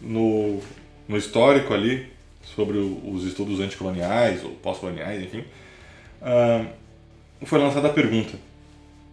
no, 0.00 0.60
no 1.06 1.16
histórico 1.16 1.72
ali, 1.72 2.10
sobre 2.54 2.78
o, 2.78 3.12
os 3.12 3.24
estudos 3.24 3.60
anticoloniais 3.60 4.44
ou 4.44 4.50
pós-coloniais, 4.50 5.22
enfim, 5.22 5.44
ah, 6.22 6.64
foi 7.44 7.58
lançada 7.58 7.88
a 7.88 7.92
pergunta: 7.92 8.36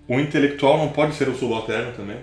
o 0.08 0.20
intelectual 0.20 0.78
não 0.78 0.90
pode 0.90 1.16
ser 1.16 1.30
o 1.30 1.38
subalterno 1.38 1.94
também? 1.94 2.18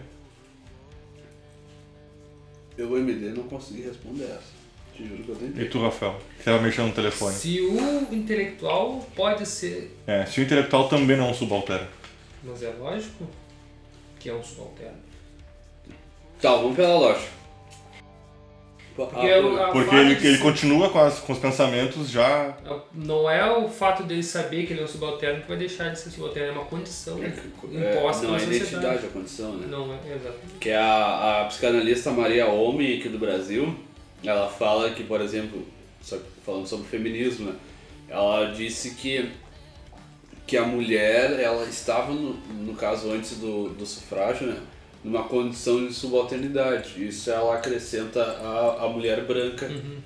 Eu, 2.80 2.96
MD, 2.98 3.30
não 3.30 3.44
consegui 3.44 3.82
responder 3.82 4.24
essa. 4.24 4.60
Te 4.96 5.06
juro 5.06 5.22
que 5.22 5.28
eu 5.30 5.34
E 5.34 5.38
tentei. 5.38 5.68
tu, 5.68 5.80
Rafael, 5.80 6.18
que 6.34 6.38
estava 6.40 6.60
mexendo 6.62 6.88
no 6.88 6.92
telefone? 6.94 7.34
Se 7.34 7.60
o 7.60 8.14
intelectual 8.14 9.06
pode 9.14 9.46
ser, 9.46 9.96
É, 10.06 10.24
se 10.26 10.40
o 10.40 10.42
intelectual 10.44 10.88
também 10.88 11.16
não 11.16 11.26
é 11.28 11.30
um 11.30 11.34
subalterno. 11.34 11.86
mas 12.42 12.62
é 12.62 12.70
lógico 12.78 13.26
que 14.18 14.28
é 14.28 14.34
um 14.34 14.42
subalterno. 14.42 14.98
Tá, 16.40 16.54
vamos 16.56 16.74
pela 16.76 16.96
lógica. 16.98 17.39
Porque, 19.06 19.26
Ah, 19.30 19.40
o- 19.40 19.62
a 19.62 19.68
Porque 19.70 19.94
ele, 19.94 20.12
ele 20.12 20.36
ser- 20.36 20.38
continua 20.42 20.90
com, 20.90 20.98
as, 20.98 21.18
com 21.20 21.32
os 21.32 21.38
pensamentos 21.38 22.10
já. 22.10 22.56
Não 22.94 23.28
é 23.30 23.50
o 23.56 23.68
fato 23.68 24.02
dele 24.02 24.22
saber 24.22 24.66
que 24.66 24.72
ele 24.72 24.80
é 24.80 24.84
um 24.84 24.88
subalterno 24.88 25.40
que 25.42 25.48
vai 25.48 25.56
deixar 25.56 25.88
de 25.90 25.98
ser 25.98 26.10
subalterno, 26.10 26.48
é 26.48 26.52
uma 26.52 26.64
condição 26.64 27.18
é, 27.22 27.28
imposta 27.28 28.24
não, 28.26 28.32
na 28.34 28.40
é 28.40 28.44
identidade 28.44 29.06
a 29.06 29.08
condição, 29.08 29.52
né? 29.56 29.66
Não 29.70 29.92
é, 29.92 29.96
exatamente. 30.14 30.58
Que 30.60 30.70
é 30.70 30.76
a, 30.76 31.42
a 31.42 31.44
psicanalista 31.46 32.10
Maria 32.10 32.46
Homem 32.46 32.98
aqui 32.98 33.08
do 33.08 33.18
Brasil, 33.18 33.74
ela 34.24 34.48
fala 34.48 34.90
que, 34.90 35.02
por 35.04 35.20
exemplo, 35.20 35.64
só 36.02 36.16
falando 36.44 36.66
sobre 36.66 36.86
feminismo, 36.88 37.46
né? 37.50 37.54
Ela 38.08 38.46
disse 38.52 38.94
que, 38.96 39.30
que 40.46 40.56
a 40.56 40.64
mulher, 40.64 41.38
ela 41.38 41.64
estava, 41.64 42.12
no, 42.12 42.34
no 42.34 42.74
caso 42.74 43.10
antes 43.12 43.36
do, 43.38 43.68
do 43.70 43.86
sufrágio, 43.86 44.48
né? 44.48 44.56
Numa 45.02 45.24
condição 45.24 45.86
de 45.86 45.94
subalternidade. 45.94 47.06
Isso 47.06 47.30
ela 47.30 47.54
acrescenta 47.56 48.22
a, 48.22 48.84
a 48.84 48.88
mulher 48.88 49.24
branca 49.24 49.66
Uhum. 49.66 49.98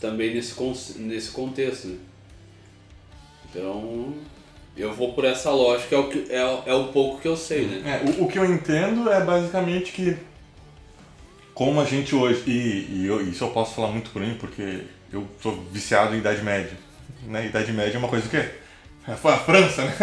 também 0.00 0.34
nesse, 0.34 0.98
nesse 0.98 1.30
contexto, 1.30 1.86
né? 1.88 1.98
Então, 3.48 4.14
eu 4.76 4.92
vou 4.94 5.12
por 5.12 5.24
essa 5.24 5.50
lógica, 5.50 5.94
é 5.94 5.98
o, 5.98 6.08
que, 6.08 6.26
é, 6.30 6.62
é 6.66 6.74
o 6.74 6.88
pouco 6.88 7.20
que 7.20 7.28
eu 7.28 7.36
sei, 7.36 7.66
né? 7.66 8.02
É, 8.04 8.10
o, 8.10 8.24
o 8.24 8.28
que 8.28 8.38
eu 8.38 8.44
entendo 8.44 9.10
é 9.10 9.20
basicamente 9.24 9.92
que, 9.92 10.16
como 11.54 11.80
a 11.80 11.84
gente 11.84 12.14
hoje, 12.14 12.42
e, 12.46 13.02
e 13.02 13.06
eu- 13.06 13.20
isso 13.28 13.44
eu 13.44 13.50
posso 13.50 13.74
falar 13.74 13.88
muito 13.88 14.10
por 14.10 14.22
mim, 14.22 14.36
porque 14.38 14.82
eu 15.12 15.26
sou 15.42 15.56
viciado 15.72 16.14
em 16.14 16.18
Idade 16.18 16.42
Média. 16.42 16.76
Né? 17.26 17.46
Idade 17.46 17.72
Média 17.72 17.96
é 17.96 17.98
uma 17.98 18.08
coisa 18.08 18.26
o 18.26 18.30
quê? 18.30 18.48
É 19.08 19.12
a 19.12 19.16
França, 19.16 19.84
né? 19.84 19.94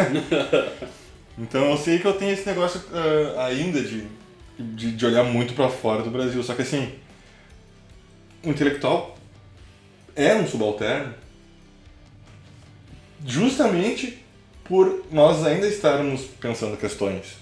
então 1.37 1.69
eu 1.71 1.77
sei 1.77 1.99
que 1.99 2.05
eu 2.05 2.13
tenho 2.13 2.31
esse 2.33 2.45
negócio 2.45 2.81
ah, 2.93 3.45
ainda 3.45 3.81
de, 3.81 4.03
de, 4.59 4.91
de 4.91 5.05
olhar 5.05 5.23
muito 5.23 5.53
pra 5.53 5.69
fora 5.69 6.03
do 6.03 6.09
Brasil. 6.11 6.41
Só 6.43 6.53
que 6.53 6.61
assim, 6.63 6.93
o 8.43 8.49
intelectual 8.49 9.17
é 10.15 10.35
um 10.35 10.47
subalterno 10.47 11.13
justamente 13.25 14.23
por 14.63 15.05
nós 15.11 15.45
ainda 15.45 15.67
estarmos 15.67 16.21
pensando 16.39 16.77
questões 16.77 17.37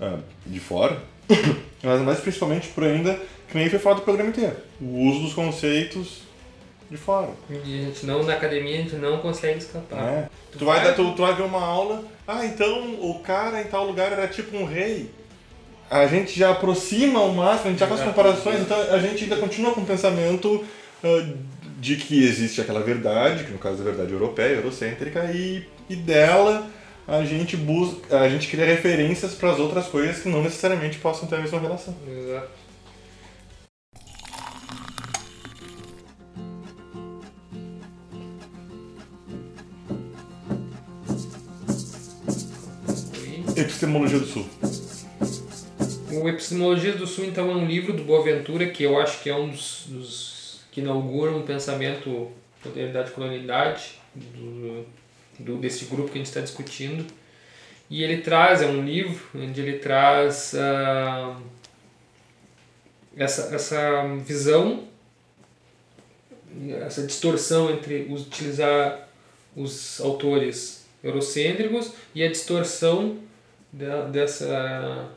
ah, 0.00 0.18
de 0.46 0.58
fora, 0.58 0.98
mas, 1.82 2.00
mas 2.00 2.20
principalmente 2.20 2.68
por 2.68 2.84
ainda, 2.84 3.18
que 3.48 3.56
nem 3.56 3.68
foi 3.68 3.78
falado 3.78 3.98
do 3.98 4.04
programa 4.04 4.30
inteiro, 4.30 4.56
o 4.80 5.08
uso 5.10 5.20
dos 5.20 5.34
conceitos 5.34 6.22
de 6.90 6.96
fora. 6.96 7.30
E 7.48 7.54
a 7.54 7.82
gente 7.84 8.04
não, 8.06 8.22
na 8.24 8.32
academia, 8.34 8.78
a 8.78 8.82
gente 8.82 8.96
não 8.96 9.18
consegue 9.18 9.58
escapar. 9.58 9.96
né? 10.02 10.28
Tu 10.50 10.58
Tu, 10.58 10.64
vai, 10.64 10.78
vai- 10.80 10.88
dar- 10.88 10.94
tu, 10.94 11.12
tu 11.14 11.22
vai 11.22 11.34
ver 11.34 11.42
uma 11.42 11.62
aula, 11.62 12.02
ah, 12.26 12.44
então 12.44 12.94
o 13.00 13.20
cara 13.20 13.60
em 13.60 13.66
tal 13.66 13.86
lugar 13.86 14.10
era 14.12 14.26
tipo 14.26 14.56
um 14.56 14.64
rei. 14.64 15.10
A 15.90 16.06
gente 16.06 16.38
já 16.38 16.52
aproxima 16.52 17.18
ao 17.18 17.32
máximo, 17.32 17.66
a 17.66 17.70
gente 17.70 17.80
já 17.80 17.88
faz 17.88 18.00
comparações, 18.00 18.60
então 18.60 18.78
a 18.78 18.98
gente 19.00 19.24
ainda 19.24 19.36
continua 19.36 19.74
com 19.74 19.80
o 19.80 19.84
pensamento 19.84 20.64
ah, 21.02 21.34
de 21.80 21.96
que 21.96 22.22
existe 22.22 22.60
aquela 22.60 22.80
verdade, 22.80 23.42
que 23.42 23.50
no 23.50 23.58
caso 23.58 23.78
é 23.78 23.80
a 23.80 23.84
verdade 23.84 24.12
europeia, 24.12 24.54
eurocêntrica, 24.54 25.24
e, 25.34 25.66
e 25.88 25.96
dela 25.96 26.70
a 27.08 27.24
gente 27.24 27.56
busca, 27.56 28.20
a 28.20 28.28
gente 28.28 28.46
cria 28.46 28.64
referências 28.64 29.34
para 29.34 29.50
as 29.50 29.58
outras 29.58 29.86
coisas 29.88 30.22
que 30.22 30.28
não 30.28 30.44
necessariamente 30.44 30.98
possam 30.98 31.28
ter 31.28 31.36
a 31.36 31.40
mesma 31.40 31.58
relação. 31.58 31.92
Exato. 32.06 32.60
Epistemologia 43.56 44.20
do 44.20 44.26
Sul. 44.26 44.46
O 46.12 46.28
Epistemologia 46.28 46.92
do 46.92 47.06
Sul, 47.06 47.24
então, 47.24 47.50
é 47.50 47.54
um 47.54 47.66
livro 47.66 47.92
do 47.92 48.02
Boaventura 48.02 48.66
que 48.66 48.82
eu 48.82 49.00
acho 49.00 49.22
que 49.22 49.30
é 49.30 49.34
um 49.34 49.48
dos, 49.48 49.84
dos 49.88 50.60
que 50.72 50.80
inaugura 50.80 51.30
um 51.30 51.42
pensamento 51.42 52.30
modernidade 52.64 53.10
e 53.10 53.12
colonialidade 53.12 54.00
do, 54.14 54.86
do, 55.38 55.56
desse 55.56 55.86
grupo 55.86 56.10
que 56.10 56.14
a 56.14 56.18
gente 56.18 56.26
está 56.26 56.40
discutindo. 56.40 57.06
E 57.88 58.02
ele 58.02 58.18
traz, 58.18 58.62
é 58.62 58.66
um 58.66 58.84
livro 58.84 59.20
onde 59.34 59.60
ele 59.60 59.78
traz 59.78 60.54
ah, 60.54 61.36
essa, 63.16 63.54
essa 63.54 64.06
visão, 64.18 64.84
essa 66.84 67.06
distorção 67.06 67.70
entre 67.70 68.06
os, 68.10 68.26
utilizar 68.26 69.08
os 69.56 70.00
autores 70.00 70.86
eurocêntricos 71.02 71.92
e 72.14 72.22
a 72.22 72.28
distorção 72.28 73.18
dessa, 74.12 75.10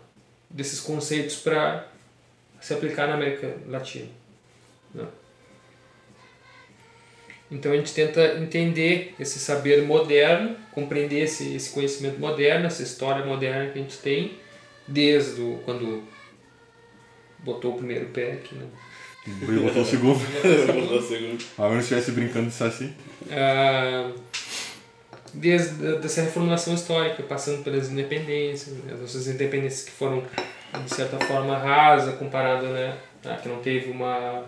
desses 0.53 0.79
conceitos 0.79 1.35
para 1.37 1.87
se 2.61 2.73
aplicar 2.73 3.07
na 3.07 3.15
América 3.15 3.57
Latina. 3.67 4.07
né? 4.93 5.05
Então 7.51 7.71
a 7.71 7.75
gente 7.75 7.93
tenta 7.93 8.35
entender 8.39 9.13
esse 9.19 9.37
saber 9.37 9.83
moderno, 9.83 10.55
compreender 10.71 11.23
esse, 11.23 11.55
esse 11.55 11.71
conhecimento 11.71 12.19
moderno, 12.19 12.65
essa 12.65 12.81
história 12.81 13.25
moderna 13.25 13.69
que 13.71 13.79
a 13.79 13.81
gente 13.81 13.97
tem, 13.97 14.37
desde 14.87 15.41
o, 15.41 15.61
quando 15.65 16.03
botou 17.39 17.73
o 17.73 17.77
primeiro 17.77 18.05
pé 18.07 18.33
aqui. 18.33 18.55
Né? 18.55 18.65
Botou 19.61 19.81
o 19.81 19.85
segundo. 19.85 20.19
Botou 20.73 21.01
segundo. 21.01 21.43
A 21.57 21.69
menos 21.69 21.83
estivesse 21.83 22.11
brincando 22.11 22.47
de 22.47 22.53
saci. 22.53 22.93
Ah, 23.29 24.11
desde 25.33 25.97
dessa 25.97 26.21
reformulação 26.21 26.73
histórica, 26.73 27.23
passando 27.23 27.63
pelas 27.63 27.91
independências, 27.91 28.75
né, 28.75 28.93
as 28.93 29.01
nossas 29.01 29.27
independências 29.27 29.83
que 29.83 29.91
foram, 29.91 30.23
de 30.85 30.93
certa 30.93 31.17
forma, 31.25 31.57
rasa 31.57 32.13
comparada, 32.13 32.67
né, 32.67 32.95
a 33.25 33.35
que 33.35 33.49
não 33.49 33.57
teve 33.57 33.91
uma... 33.91 34.43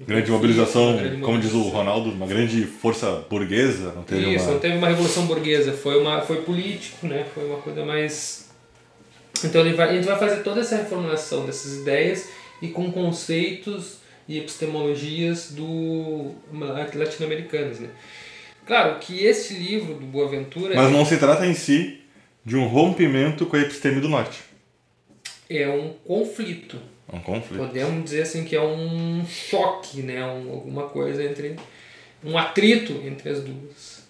Grande 0.00 0.30
mobilização, 0.30 0.96
grande 0.96 1.20
como 1.20 1.40
diz 1.40 1.50
o 1.50 1.56
mobilização. 1.56 1.84
Ronaldo, 1.84 2.10
uma 2.12 2.26
grande 2.26 2.62
força 2.62 3.24
burguesa, 3.28 3.92
não 3.96 4.04
teve 4.04 4.32
Isso, 4.32 4.44
uma... 4.44 4.52
não 4.52 4.60
teve 4.60 4.76
uma 4.76 4.86
revolução 4.86 5.26
burguesa, 5.26 5.72
foi, 5.72 6.00
uma, 6.00 6.20
foi 6.20 6.42
político, 6.42 7.04
né? 7.08 7.26
Foi 7.34 7.44
uma 7.44 7.58
coisa 7.58 7.84
mais. 7.84 8.48
Então 9.42 9.60
ele 9.60 9.74
vai, 9.74 9.88
a 9.88 9.92
gente 9.94 10.06
vai 10.06 10.16
fazer 10.16 10.44
toda 10.44 10.60
essa 10.60 10.76
reformulação 10.76 11.44
dessas 11.46 11.78
ideias 11.78 12.28
e 12.62 12.68
com 12.68 12.92
conceitos 12.92 13.98
e 14.28 14.38
epistemologias 14.38 15.50
do 15.50 16.32
latino-americanos, 16.94 17.80
né? 17.80 17.88
Claro 18.68 18.98
que 19.00 19.24
este 19.24 19.54
livro 19.54 19.94
do 19.94 20.04
Boaventura 20.04 20.76
Mas 20.76 20.92
não 20.92 21.02
se 21.02 21.16
trata 21.16 21.46
em 21.46 21.54
si 21.54 22.02
de 22.44 22.54
um 22.54 22.66
rompimento 22.66 23.46
com 23.46 23.56
a 23.56 23.60
episteme 23.60 23.98
do 23.98 24.10
norte. 24.10 24.40
é 25.48 25.66
um 25.70 25.94
conflito. 26.04 26.78
É 27.10 27.16
um 27.16 27.20
conflito. 27.20 27.66
Podemos 27.66 28.04
dizer 28.04 28.22
assim 28.22 28.44
que 28.44 28.54
é 28.54 28.60
um 28.60 29.24
choque, 29.26 30.02
né? 30.02 30.22
Um, 30.22 30.50
alguma 30.52 30.82
coisa 30.82 31.24
entre. 31.24 31.56
um 32.22 32.36
atrito 32.36 32.92
entre 33.06 33.30
as 33.30 33.42
duas. 33.42 34.06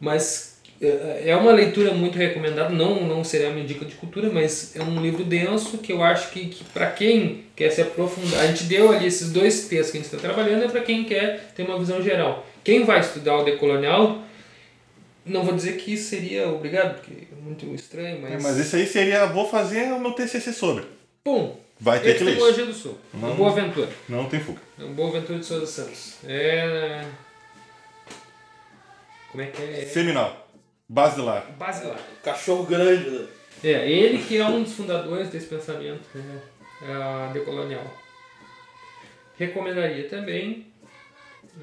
Mas 0.00 0.57
é 0.80 1.30
é 1.30 1.36
uma 1.36 1.52
leitura 1.52 1.92
muito 1.92 2.16
recomendada, 2.16 2.70
não, 2.70 3.06
não 3.06 3.24
seria 3.24 3.48
a 3.48 3.50
minha 3.50 3.66
dica 3.66 3.84
de 3.84 3.94
cultura, 3.94 4.30
mas 4.30 4.74
é 4.76 4.82
um 4.82 5.00
livro 5.00 5.24
denso 5.24 5.78
que 5.78 5.92
eu 5.92 6.02
acho 6.02 6.30
que, 6.30 6.46
que 6.46 6.64
para 6.64 6.90
quem 6.90 7.44
quer 7.56 7.70
se 7.70 7.82
aprofundar, 7.82 8.40
a 8.40 8.46
gente 8.46 8.64
deu 8.64 8.92
ali 8.92 9.06
esses 9.06 9.32
dois 9.32 9.66
textos 9.68 9.90
que 9.90 9.98
a 9.98 10.00
gente 10.00 10.14
está 10.14 10.18
trabalhando, 10.18 10.64
é 10.64 10.68
para 10.68 10.80
quem 10.80 11.04
quer 11.04 11.52
ter 11.54 11.64
uma 11.64 11.78
visão 11.78 12.02
geral. 12.02 12.46
Quem 12.62 12.84
vai 12.84 13.00
estudar 13.00 13.36
o 13.38 13.44
decolonial, 13.44 14.22
não 15.24 15.44
vou 15.44 15.54
dizer 15.54 15.76
que 15.76 15.94
isso 15.94 16.10
seria 16.10 16.48
obrigado, 16.48 16.94
porque 16.96 17.12
é 17.32 17.42
muito 17.42 17.66
estranho, 17.74 18.20
mas. 18.22 18.32
É, 18.32 18.38
mas 18.40 18.58
esse 18.58 18.76
aí 18.76 18.86
seria, 18.86 19.26
vou 19.26 19.48
fazer 19.48 19.92
o 19.92 20.00
meu 20.00 20.12
TCC 20.12 20.52
sobre. 20.52 20.84
Bom, 21.24 21.58
Vai 21.80 22.00
ter 22.00 22.18
que 22.18 22.24
ler 22.24 22.32
isso. 22.32 22.44
Epistemologia 22.44 22.66
do 22.66 22.72
Sul, 22.72 22.98
Não. 23.14 23.36
Boa 23.36 23.50
Aventura. 23.50 23.88
Não 24.08 24.28
tem 24.28 24.40
fuga. 24.40 24.60
É 24.80 24.84
Boa 24.84 25.12
Ventura 25.12 25.38
de 25.38 25.46
Souza 25.46 25.66
Santos. 25.66 26.14
É. 26.24 27.04
Como 29.30 29.42
é 29.42 29.46
que 29.46 29.62
é? 29.62 29.86
Seminal. 29.86 30.47
Basilar. 30.88 31.46
Basilar. 31.58 31.98
Cachorro 32.22 32.64
grande, 32.64 33.10
né? 33.10 33.26
É, 33.64 33.90
ele 33.90 34.18
que 34.22 34.36
é 34.38 34.46
um 34.46 34.62
dos 34.62 34.72
fundadores 34.72 35.28
desse 35.30 35.46
pensamento 35.46 36.00
né, 36.14 36.40
ah, 36.82 37.30
decolonial. 37.32 37.84
Recomendaria 39.36 40.08
também. 40.08 40.66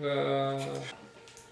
ah, 0.02 0.74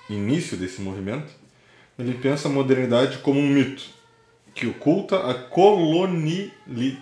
início 0.09 0.55
desse 0.55 0.81
movimento, 0.81 1.31
ele 1.97 2.13
pensa 2.13 2.47
a 2.47 2.51
modernidade 2.51 3.17
como 3.19 3.39
um 3.39 3.47
mito 3.47 3.83
que 4.53 4.67
oculta 4.67 5.29
a 5.29 5.33
colonialidade. 5.33 7.01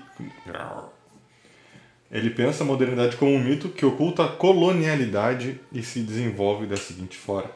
Ele 2.11 2.29
pensa 2.29 2.63
a 2.63 2.65
modernidade 2.65 3.17
como 3.17 3.31
um 3.33 3.43
mito 3.43 3.69
que 3.69 3.85
oculta 3.85 4.23
a 4.23 4.27
colonialidade 4.29 5.59
e 5.71 5.83
se 5.83 6.01
desenvolve 6.01 6.65
da 6.65 6.77
seguinte 6.77 7.17
forma. 7.17 7.51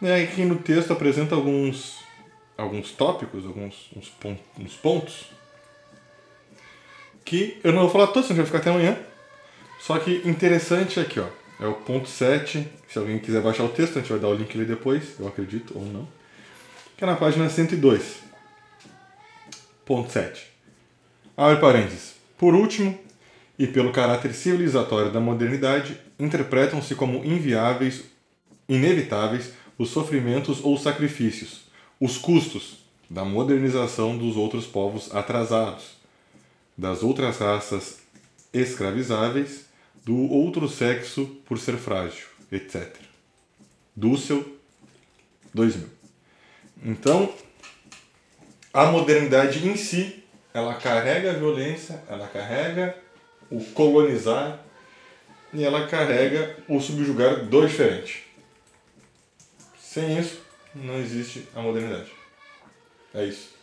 E 0.00 0.06
aí 0.06 0.24
aqui 0.24 0.44
no 0.44 0.56
texto 0.56 0.92
apresenta 0.92 1.34
alguns 1.34 2.04
alguns 2.56 2.92
tópicos, 2.92 3.44
alguns 3.44 3.90
uns 3.94 4.08
pon- 4.08 4.38
uns 4.58 4.74
pontos 4.74 5.26
que 7.24 7.58
eu 7.64 7.72
não 7.72 7.82
vou 7.82 7.90
falar 7.90 8.06
todos, 8.08 8.28
senão 8.28 8.38
vai 8.38 8.46
ficar 8.46 8.58
até 8.58 8.70
amanhã. 8.70 8.96
Só 9.78 9.98
que 9.98 10.22
interessante 10.24 10.98
aqui, 10.98 11.20
ó. 11.20 11.26
É 11.58 11.66
o 11.66 11.74
ponto 11.74 12.08
7. 12.08 12.68
Se 12.88 12.98
alguém 12.98 13.18
quiser 13.18 13.40
baixar 13.42 13.64
o 13.64 13.68
texto, 13.68 13.98
a 13.98 14.00
gente 14.00 14.10
vai 14.10 14.20
dar 14.20 14.28
o 14.28 14.34
link 14.34 14.54
ali 14.54 14.66
depois, 14.66 15.18
eu 15.18 15.26
acredito 15.26 15.76
ou 15.76 15.84
não. 15.84 16.06
Que 16.96 17.04
é 17.04 17.06
na 17.06 17.16
página 17.16 17.48
102. 17.48 18.20
Ponto 19.84 20.10
7. 20.10 20.46
Abre 21.36 21.60
parênteses. 21.60 22.14
Por 22.36 22.54
último, 22.54 22.98
e 23.58 23.66
pelo 23.66 23.92
caráter 23.92 24.34
civilizatório 24.34 25.10
da 25.10 25.20
modernidade, 25.20 25.98
interpretam-se 26.18 26.94
como 26.94 27.24
inviáveis, 27.24 28.04
inevitáveis, 28.68 29.52
os 29.78 29.90
sofrimentos 29.90 30.62
ou 30.62 30.76
sacrifícios, 30.76 31.66
os 32.00 32.18
custos 32.18 32.84
da 33.08 33.24
modernização 33.24 34.16
dos 34.16 34.36
outros 34.36 34.66
povos 34.66 35.14
atrasados, 35.14 35.96
das 36.76 37.02
outras 37.02 37.38
raças 37.38 38.00
escravizáveis, 38.60 39.66
do 40.04 40.16
outro 40.30 40.68
sexo 40.68 41.26
por 41.44 41.58
ser 41.58 41.76
frágil, 41.76 42.26
etc. 42.52 42.94
Dussel, 43.94 44.44
2000. 45.52 45.88
Então, 46.84 47.34
a 48.72 48.86
modernidade 48.86 49.66
em 49.66 49.76
si, 49.76 50.22
ela 50.54 50.74
carrega 50.74 51.30
a 51.30 51.34
violência, 51.34 52.02
ela 52.08 52.28
carrega 52.28 52.96
o 53.50 53.64
colonizar 53.72 54.60
e 55.52 55.64
ela 55.64 55.88
carrega 55.88 56.56
o 56.68 56.80
subjugar 56.80 57.46
do 57.46 57.66
diferente. 57.66 58.26
Sem 59.80 60.18
isso, 60.18 60.42
não 60.74 60.98
existe 60.98 61.48
a 61.54 61.62
modernidade. 61.62 62.12
É 63.14 63.24
isso. 63.24 63.55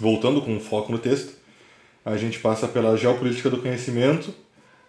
Voltando 0.00 0.40
com 0.40 0.58
foco 0.58 0.90
no 0.90 0.98
texto, 0.98 1.34
a 2.02 2.16
gente 2.16 2.38
passa 2.38 2.66
pela 2.66 2.96
geopolítica 2.96 3.50
do 3.50 3.58
conhecimento, 3.58 4.34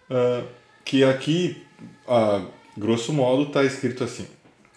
ah, 0.08 0.42
que 0.84 1.04
aqui, 1.04 1.62
a 2.08 2.42
grosso 2.76 3.12
modo, 3.12 3.42
está 3.42 3.62
escrito 3.62 4.02
assim. 4.02 4.26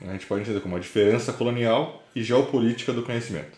A 0.01 0.11
gente 0.11 0.25
pode 0.25 0.41
entender 0.41 0.59
como 0.59 0.75
a 0.75 0.79
diferença 0.79 1.31
colonial 1.31 2.03
e 2.13 2.21
geopolítica 2.21 2.91
do 2.91 3.01
conhecimento. 3.01 3.57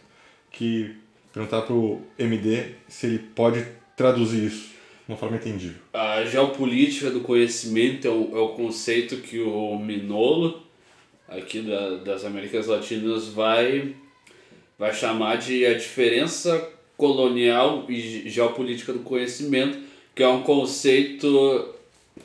Que 0.51 0.95
perguntar 1.33 1.63
para 1.63 1.73
o 1.73 2.01
MD 2.17 2.75
se 2.87 3.07
ele 3.07 3.19
pode 3.19 3.65
traduzir 3.95 4.45
isso 4.45 4.69
de 5.07 5.13
uma 5.13 5.17
forma 5.17 5.37
entendível. 5.37 5.81
A 5.93 6.23
geopolítica 6.25 7.09
do 7.09 7.21
conhecimento 7.21 8.07
é 8.07 8.11
o, 8.11 8.37
é 8.37 8.39
o 8.39 8.49
conceito 8.49 9.17
que 9.17 9.39
o 9.39 9.79
Minolo, 9.79 10.61
aqui 11.27 11.61
da, 11.61 11.97
das 11.97 12.23
Américas 12.23 12.67
Latinas, 12.67 13.29
vai, 13.29 13.95
vai 14.77 14.93
chamar 14.93 15.37
de 15.37 15.65
a 15.65 15.73
diferença 15.73 16.69
colonial 16.95 17.85
e 17.89 17.99
ge- 17.99 18.29
geopolítica 18.29 18.93
do 18.93 18.99
conhecimento, 18.99 19.77
que 20.15 20.23
é 20.23 20.27
um 20.27 20.41
conceito 20.41 21.73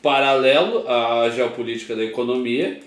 paralelo 0.00 0.88
à 0.88 1.30
geopolítica 1.30 1.94
da 1.94 2.05
economia 2.05 2.80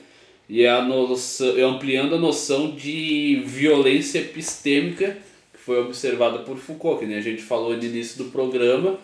e 0.49 0.65
a 0.65 0.81
noção, 0.81 1.55
ampliando 1.67 2.15
a 2.15 2.19
noção 2.19 2.71
de 2.71 3.41
violência 3.45 4.19
epistêmica 4.19 5.17
que 5.53 5.59
foi 5.59 5.79
observada 5.81 6.39
por 6.39 6.57
Foucault, 6.57 6.99
que 6.99 7.05
nem 7.05 7.17
a 7.17 7.21
gente 7.21 7.41
falou 7.41 7.75
no 7.75 7.83
início 7.83 8.23
do 8.23 8.31
programa, 8.31 8.99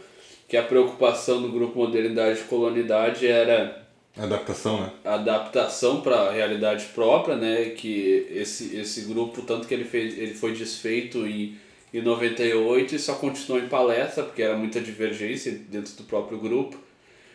que 0.47 0.57
a 0.57 0.63
preocupação 0.63 1.41
do 1.41 1.49
grupo 1.49 1.79
Modernidade 1.79 2.39
e 2.39 2.43
Colonidade 2.43 3.25
era 3.25 3.80
Adaptação, 4.17 4.81
né? 4.81 4.91
adaptação 5.05 6.01
para 6.01 6.15
a 6.15 6.31
realidade 6.31 6.85
própria, 6.93 7.35
né? 7.35 7.69
Que 7.69 8.27
esse, 8.29 8.75
esse 8.75 9.01
grupo, 9.01 9.41
tanto 9.41 9.67
que 9.67 9.73
ele, 9.73 9.85
fez, 9.85 10.17
ele 10.17 10.33
foi 10.33 10.53
desfeito 10.53 11.25
em, 11.25 11.57
em 11.93 12.01
98 12.01 12.95
e 12.95 12.99
só 12.99 13.15
continuou 13.15 13.63
em 13.63 13.69
palestra, 13.69 14.23
porque 14.23 14.41
era 14.41 14.57
muita 14.57 14.81
divergência 14.81 15.53
dentro 15.69 15.95
do 15.95 16.03
próprio 16.03 16.37
grupo. 16.37 16.77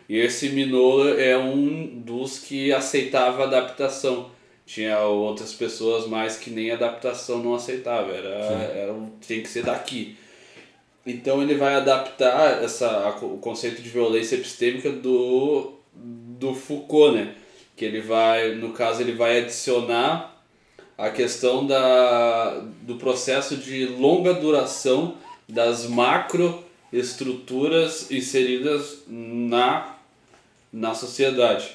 E 0.09 0.19
esse 0.19 0.51
Minola 0.51 1.19
é 1.19 1.37
um 1.37 2.01
dos 2.01 2.39
que 2.39 2.73
aceitava 2.73 3.45
adaptação. 3.45 4.31
Tinha 4.67 5.01
outras 5.01 5.55
pessoas 5.55 6.07
mais 6.07 6.37
que 6.37 6.51
nem 6.51 6.71
adaptação 6.71 7.43
não 7.43 7.55
aceitava, 7.55 8.13
era, 8.13 8.29
era 8.29 8.95
tinha 9.21 9.41
que 9.41 9.49
ser 9.49 9.65
daqui. 9.65 10.17
Então 11.07 11.41
ele 11.41 11.55
vai 11.55 11.75
adaptar 11.75 12.63
essa, 12.63 13.17
o 13.23 13.39
conceito 13.39 13.81
de 13.81 13.89
violência 13.89 14.35
epistêmica 14.35 14.91
do, 14.91 15.77
do 16.39 16.55
Foucault, 16.55 17.17
né? 17.17 17.35
Que 17.77 17.85
ele 17.85 18.01
vai, 18.01 18.55
no 18.55 18.73
caso, 18.73 19.03
ele 19.03 19.13
vai 19.13 19.41
adicionar 19.41 20.35
a 20.97 21.11
questão 21.11 21.67
da, 21.67 22.61
do 22.83 22.95
processo 22.97 23.57
de 23.57 23.87
longa 23.87 24.33
duração 24.33 25.17
das 25.49 25.87
macroestruturas 25.87 28.11
inseridas 28.11 29.03
na, 29.07 29.95
na 30.73 30.93
sociedade. 30.95 31.71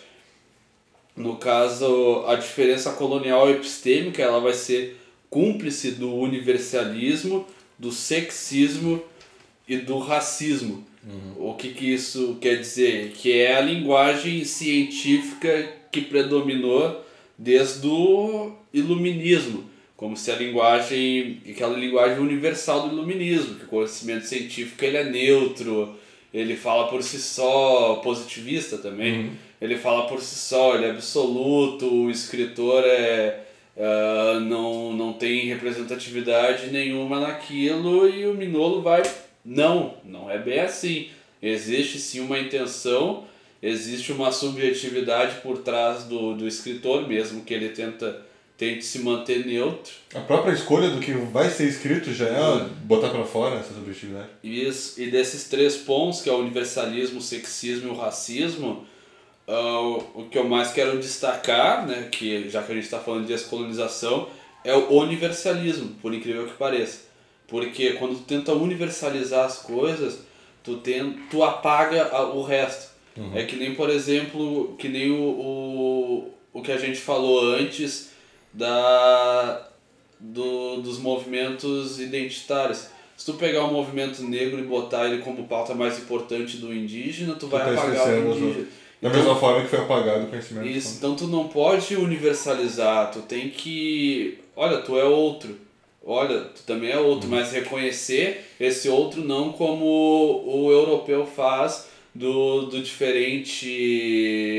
No 1.16 1.38
caso, 1.38 2.26
a 2.28 2.36
diferença 2.36 2.91
colonial 2.93 3.47
epistêmica 3.49 4.22
ela 4.24 4.39
vai 4.39 4.53
ser 4.53 4.97
cúmplice 5.30 5.91
do 5.91 6.16
universalismo, 6.16 7.45
do 7.78 7.91
sexismo 7.91 9.03
e 9.68 9.78
do 9.78 9.99
racismo. 9.99 10.84
O 11.37 11.55
que, 11.55 11.69
que 11.69 11.93
isso 11.93 12.37
quer 12.39 12.59
dizer? 12.59 13.11
Que 13.11 13.39
é 13.39 13.55
a 13.55 13.61
linguagem 13.61 14.43
científica 14.43 15.73
que 15.91 16.01
predominou 16.01 17.03
desde 17.37 17.87
o 17.87 18.51
iluminismo, 18.71 19.69
como 19.97 20.15
se 20.15 20.31
a 20.31 20.35
linguagem, 20.35 21.41
aquela 21.49 21.77
linguagem 21.77 22.19
universal 22.19 22.87
do 22.87 22.95
iluminismo, 22.95 23.55
que 23.55 23.65
o 23.65 23.67
conhecimento 23.67 24.25
científico 24.25 24.85
ele 24.85 24.97
é 24.97 25.03
neutro, 25.03 25.95
ele 26.33 26.55
fala 26.55 26.87
por 26.87 27.01
si 27.01 27.19
só, 27.19 27.95
positivista 28.03 28.77
também, 28.77 29.31
ele 29.59 29.77
fala 29.77 30.07
por 30.07 30.21
si 30.21 30.35
só, 30.35 30.75
ele 30.75 30.85
é 30.85 30.91
absoluto, 30.91 31.85
o 31.91 32.11
escritor 32.11 32.83
é, 32.85 33.39
ah, 33.77 34.39
não, 34.39 34.93
não 34.93 35.13
tem 35.13 35.45
representatividade 35.45 36.71
nenhuma 36.71 37.19
naquilo 37.19 38.07
e 38.07 38.25
o 38.27 38.33
Minolo 38.33 38.81
vai, 38.81 39.01
não, 39.43 39.95
não 40.03 40.29
é 40.29 40.37
bem 40.37 40.59
assim. 40.59 41.09
Existe 41.41 41.99
sim 41.99 42.19
uma 42.19 42.39
intenção 42.39 43.25
existe 43.63 44.11
uma 44.11 44.31
subjetividade 44.31 45.35
por 45.41 45.59
trás 45.59 46.03
do, 46.05 46.33
do 46.35 46.47
escritor, 46.47 47.07
mesmo 47.07 47.43
que 47.43 47.53
ele 47.53 47.69
tenta, 47.69 48.25
tente 48.57 48.83
se 48.83 48.97
manter 48.99 49.45
neutro. 49.45 49.91
A 50.15 50.19
própria 50.19 50.51
escolha 50.51 50.89
do 50.89 50.99
que 50.99 51.11
vai 51.11 51.47
ser 51.49 51.67
escrito 51.67 52.11
já 52.11 52.25
é 52.25 52.65
botar 52.85 53.09
pra 53.09 53.23
fora 53.23 53.57
essa 53.57 53.71
subjetividade. 53.73 54.29
E, 54.43 54.65
es- 54.65 54.97
e 54.97 55.11
desses 55.11 55.43
três 55.47 55.75
pontos, 55.77 56.21
que 56.21 56.29
é 56.29 56.33
o 56.33 56.39
universalismo, 56.39 57.19
o 57.19 57.21
sexismo 57.21 57.89
e 57.89 57.91
o 57.91 57.95
racismo, 57.95 58.83
ah, 59.47 59.79
o 60.15 60.27
que 60.31 60.39
eu 60.39 60.43
mais 60.49 60.71
quero 60.71 60.97
destacar, 60.97 61.85
né, 61.85 62.07
que 62.11 62.49
já 62.49 62.63
que 62.63 62.71
a 62.71 62.75
gente 62.75 62.85
está 62.85 62.97
falando 62.99 63.27
de 63.27 63.33
descolonização, 63.33 64.27
é 64.63 64.73
o 64.75 64.91
universalismo, 64.93 65.89
por 66.01 66.15
incrível 66.15 66.47
que 66.47 66.53
pareça. 66.53 67.11
Porque 67.51 67.91
quando 67.93 68.15
tu 68.15 68.23
tenta 68.23 68.53
universalizar 68.53 69.45
as 69.45 69.57
coisas, 69.59 70.19
tu, 70.63 70.77
tem, 70.77 71.19
tu 71.29 71.43
apaga 71.43 72.05
a- 72.11 72.23
o 72.33 72.41
resto. 72.41 72.89
É 73.35 73.43
que 73.43 73.57
nem, 73.57 73.75
por 73.75 73.89
exemplo, 73.89 74.73
que 74.79 74.87
nem 74.87 75.11
o, 75.11 75.21
o, 75.21 76.29
o 76.53 76.61
que 76.61 76.71
a 76.71 76.77
gente 76.77 76.97
falou 76.97 77.53
antes 77.55 78.09
da, 78.53 79.67
do, 80.19 80.77
dos 80.81 80.97
movimentos 80.97 81.99
identitários. 81.99 82.87
Se 83.17 83.25
tu 83.25 83.33
pegar 83.33 83.65
um 83.65 83.73
movimento 83.73 84.23
negro 84.23 84.59
e 84.59 84.63
botar 84.63 85.05
ele 85.07 85.21
como 85.21 85.43
pauta 85.47 85.75
mais 85.75 85.99
importante 85.99 86.57
do 86.57 86.73
indígena, 86.73 87.35
tu 87.35 87.47
vai 87.47 87.63
tá 87.65 87.71
apagar 87.73 88.07
o 88.07 88.31
indígena. 88.31 88.67
Da 89.01 89.09
Então- 89.09 89.19
mesma 89.19 89.35
forma 89.35 89.61
que 89.63 89.67
foi 89.67 89.79
apagado 89.79 90.23
o 90.23 90.27
conhecimento. 90.27 90.67
isso, 90.67 90.95
então 90.97 91.15
tu 91.15 91.27
não 91.27 91.47
pode 91.47 91.95
universalizar, 91.95 93.11
tu 93.11 93.19
tem 93.23 93.49
que. 93.49 94.39
Olha, 94.55 94.77
tu 94.77 94.97
é 94.97 95.03
outro. 95.03 95.57
Olha, 96.03 96.41
tu 96.41 96.63
também 96.63 96.89
é 96.91 96.97
outro, 96.97 97.29
mas 97.29 97.51
reconhecer 97.51 98.43
esse 98.59 98.89
outro 98.89 99.23
não 99.23 99.51
como 99.51 99.85
o 99.85 100.71
europeu 100.71 101.25
faz 101.27 101.87
do, 102.13 102.63
do 102.65 102.81
diferente 102.81 103.69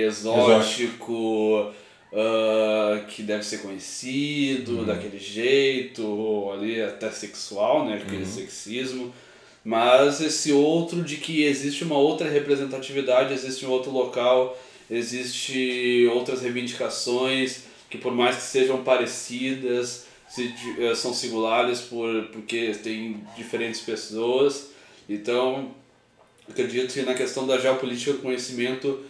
exótico, 0.07 1.73
ah, 2.13 3.05
que 3.09 3.23
deve 3.23 3.43
ser 3.43 3.59
conhecido 3.59 4.85
daquele 4.85 5.19
jeito, 5.19 6.07
ou 6.07 6.53
ali 6.53 6.81
até 6.81 7.11
sexual, 7.11 7.87
né? 7.87 8.01
Aquele 8.03 8.25
sexismo. 8.25 9.13
Mas 9.65 10.21
esse 10.21 10.53
outro 10.53 11.03
de 11.03 11.17
que 11.17 11.45
existe 11.45 11.85
uma 11.85 11.97
outra 11.97 12.29
representatividade, 12.29 13.33
existe 13.33 13.65
um 13.65 13.71
outro 13.71 13.91
local, 13.91 14.59
existe 14.91 16.09
outras 16.13 16.43
reivindicações 16.43 17.65
que 17.89 17.99
por 17.99 18.13
mais 18.13 18.37
que 18.37 18.43
sejam 18.43 18.83
parecidas, 18.83 20.07
se, 20.33 20.55
eh, 20.79 20.95
são 20.95 21.13
singulares 21.13 21.83
por, 21.83 22.29
porque 22.29 22.73
tem 22.83 23.23
diferentes 23.37 23.83
pessoas. 23.83 24.71
Então, 25.07 25.75
acredito 26.49 26.95
que 26.95 27.03
na 27.03 27.13
questão 27.13 27.47
da 27.47 27.59
geopolítica 27.59 28.15
do 28.15 28.21
conhecimento, 28.21 29.05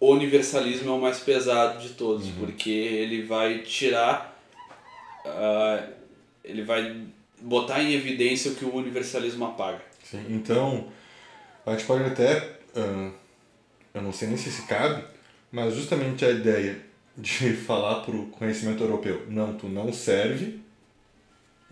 o 0.00 0.10
universalismo 0.10 0.90
é 0.90 0.92
o 0.94 1.00
mais 1.00 1.20
pesado 1.20 1.78
de 1.78 1.90
todos, 1.90 2.26
porque 2.40 2.70
ele 2.70 3.22
vai 3.22 3.58
tirar, 3.58 4.34
ah, 5.26 5.88
ele 6.42 6.62
vai 6.62 7.02
botar 7.38 7.82
em 7.82 7.92
evidência 7.92 8.50
o 8.50 8.54
que 8.54 8.64
o 8.64 8.74
universalismo 8.74 9.44
apaga. 9.44 9.82
Sim, 10.02 10.24
então, 10.30 10.88
a 11.66 11.72
gente 11.72 11.84
pode 11.84 12.04
até. 12.04 12.56
ah, 12.74 13.10
eu 13.92 14.00
não 14.00 14.10
sei 14.10 14.28
nem 14.28 14.38
se 14.38 14.50
se 14.50 14.62
cabe, 14.62 15.04
mas 15.50 15.74
justamente 15.74 16.24
a 16.24 16.30
ideia 16.30 16.80
de 17.14 17.52
falar 17.68 18.00
pro 18.00 18.24
conhecimento 18.28 18.82
europeu: 18.82 19.26
não, 19.28 19.52
tu 19.52 19.68
não 19.68 19.92
serve 19.92 20.61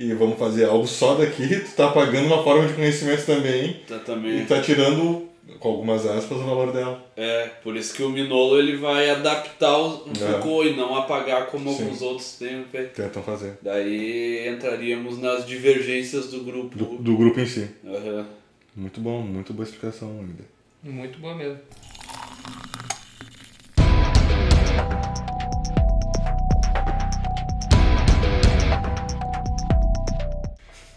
e 0.02 0.12
vamos 0.14 0.38
fazer 0.38 0.64
algo 0.64 0.86
só 0.86 1.14
daqui, 1.14 1.46
tu 1.60 1.70
tá 1.76 1.88
pagando 1.92 2.26
uma 2.26 2.42
forma 2.42 2.66
de 2.66 2.72
conhecimento 2.74 3.24
também 3.26 3.74
Tá, 3.86 3.96
e 3.96 3.98
também, 4.00 4.44
tá 4.46 4.60
tirando, 4.60 5.28
com 5.58 5.68
algumas 5.68 6.06
aspas, 6.06 6.38
o 6.38 6.44
valor 6.44 6.72
dela. 6.72 7.04
é, 7.16 7.46
por 7.62 7.76
isso 7.76 7.94
que 7.94 8.02
o 8.02 8.08
Minolo 8.08 8.58
ele 8.58 8.76
vai 8.76 9.10
adaptar 9.10 9.76
o 9.78 10.08
É. 10.10 10.14
Foucault 10.32 10.68
e 10.68 10.76
não 10.76 10.96
apagar 10.96 11.46
como 11.46 11.70
Sim. 11.72 11.82
alguns 11.84 12.00
outros 12.02 12.32
têm 12.38 12.64
feito. 12.64 12.94
Tentam 12.94 13.22
fazer. 13.22 13.58
Daí 13.62 14.48
entraríamos 14.48 15.18
nas 15.18 15.46
divergências 15.46 16.28
do 16.30 16.40
grupo. 16.44 16.76
Do, 16.78 16.84
do 16.98 17.16
grupo 17.16 17.38
em 17.40 17.46
si. 17.46 17.68
Aham. 17.86 18.26
Muito 18.74 19.00
bom, 19.00 19.20
muito 19.20 19.52
boa 19.52 19.64
explicação 19.64 20.08
ainda. 20.20 20.44
Muito 20.82 21.18
boa 21.18 21.34
mesmo. 21.34 21.58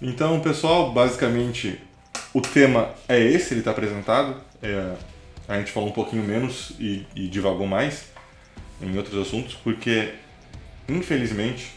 Então, 0.06 0.42
pessoal, 0.42 0.92
basicamente 0.92 1.80
o 2.34 2.42
tema 2.42 2.94
é 3.08 3.18
esse, 3.18 3.54
ele 3.54 3.62
está 3.62 3.72
apresentado. 3.72 4.36
É, 4.62 4.96
a 5.48 5.58
gente 5.58 5.72
falou 5.72 5.88
um 5.88 5.94
pouquinho 5.94 6.24
menos 6.24 6.74
e, 6.78 7.08
e 7.16 7.30
divagou 7.30 7.66
mais 7.66 8.08
em 8.82 8.98
outros 8.98 9.26
assuntos, 9.26 9.54
porque 9.54 10.14
infelizmente 10.90 11.72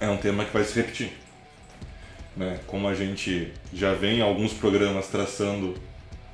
é 0.00 0.08
um 0.08 0.16
tema 0.16 0.44
que 0.44 0.52
vai 0.52 0.64
se 0.64 0.74
repetir. 0.74 1.12
Né? 2.36 2.58
Como 2.66 2.88
a 2.88 2.94
gente 2.96 3.52
já 3.72 3.94
vem 3.94 4.18
em 4.18 4.20
alguns 4.20 4.52
programas 4.52 5.06
traçando 5.06 5.76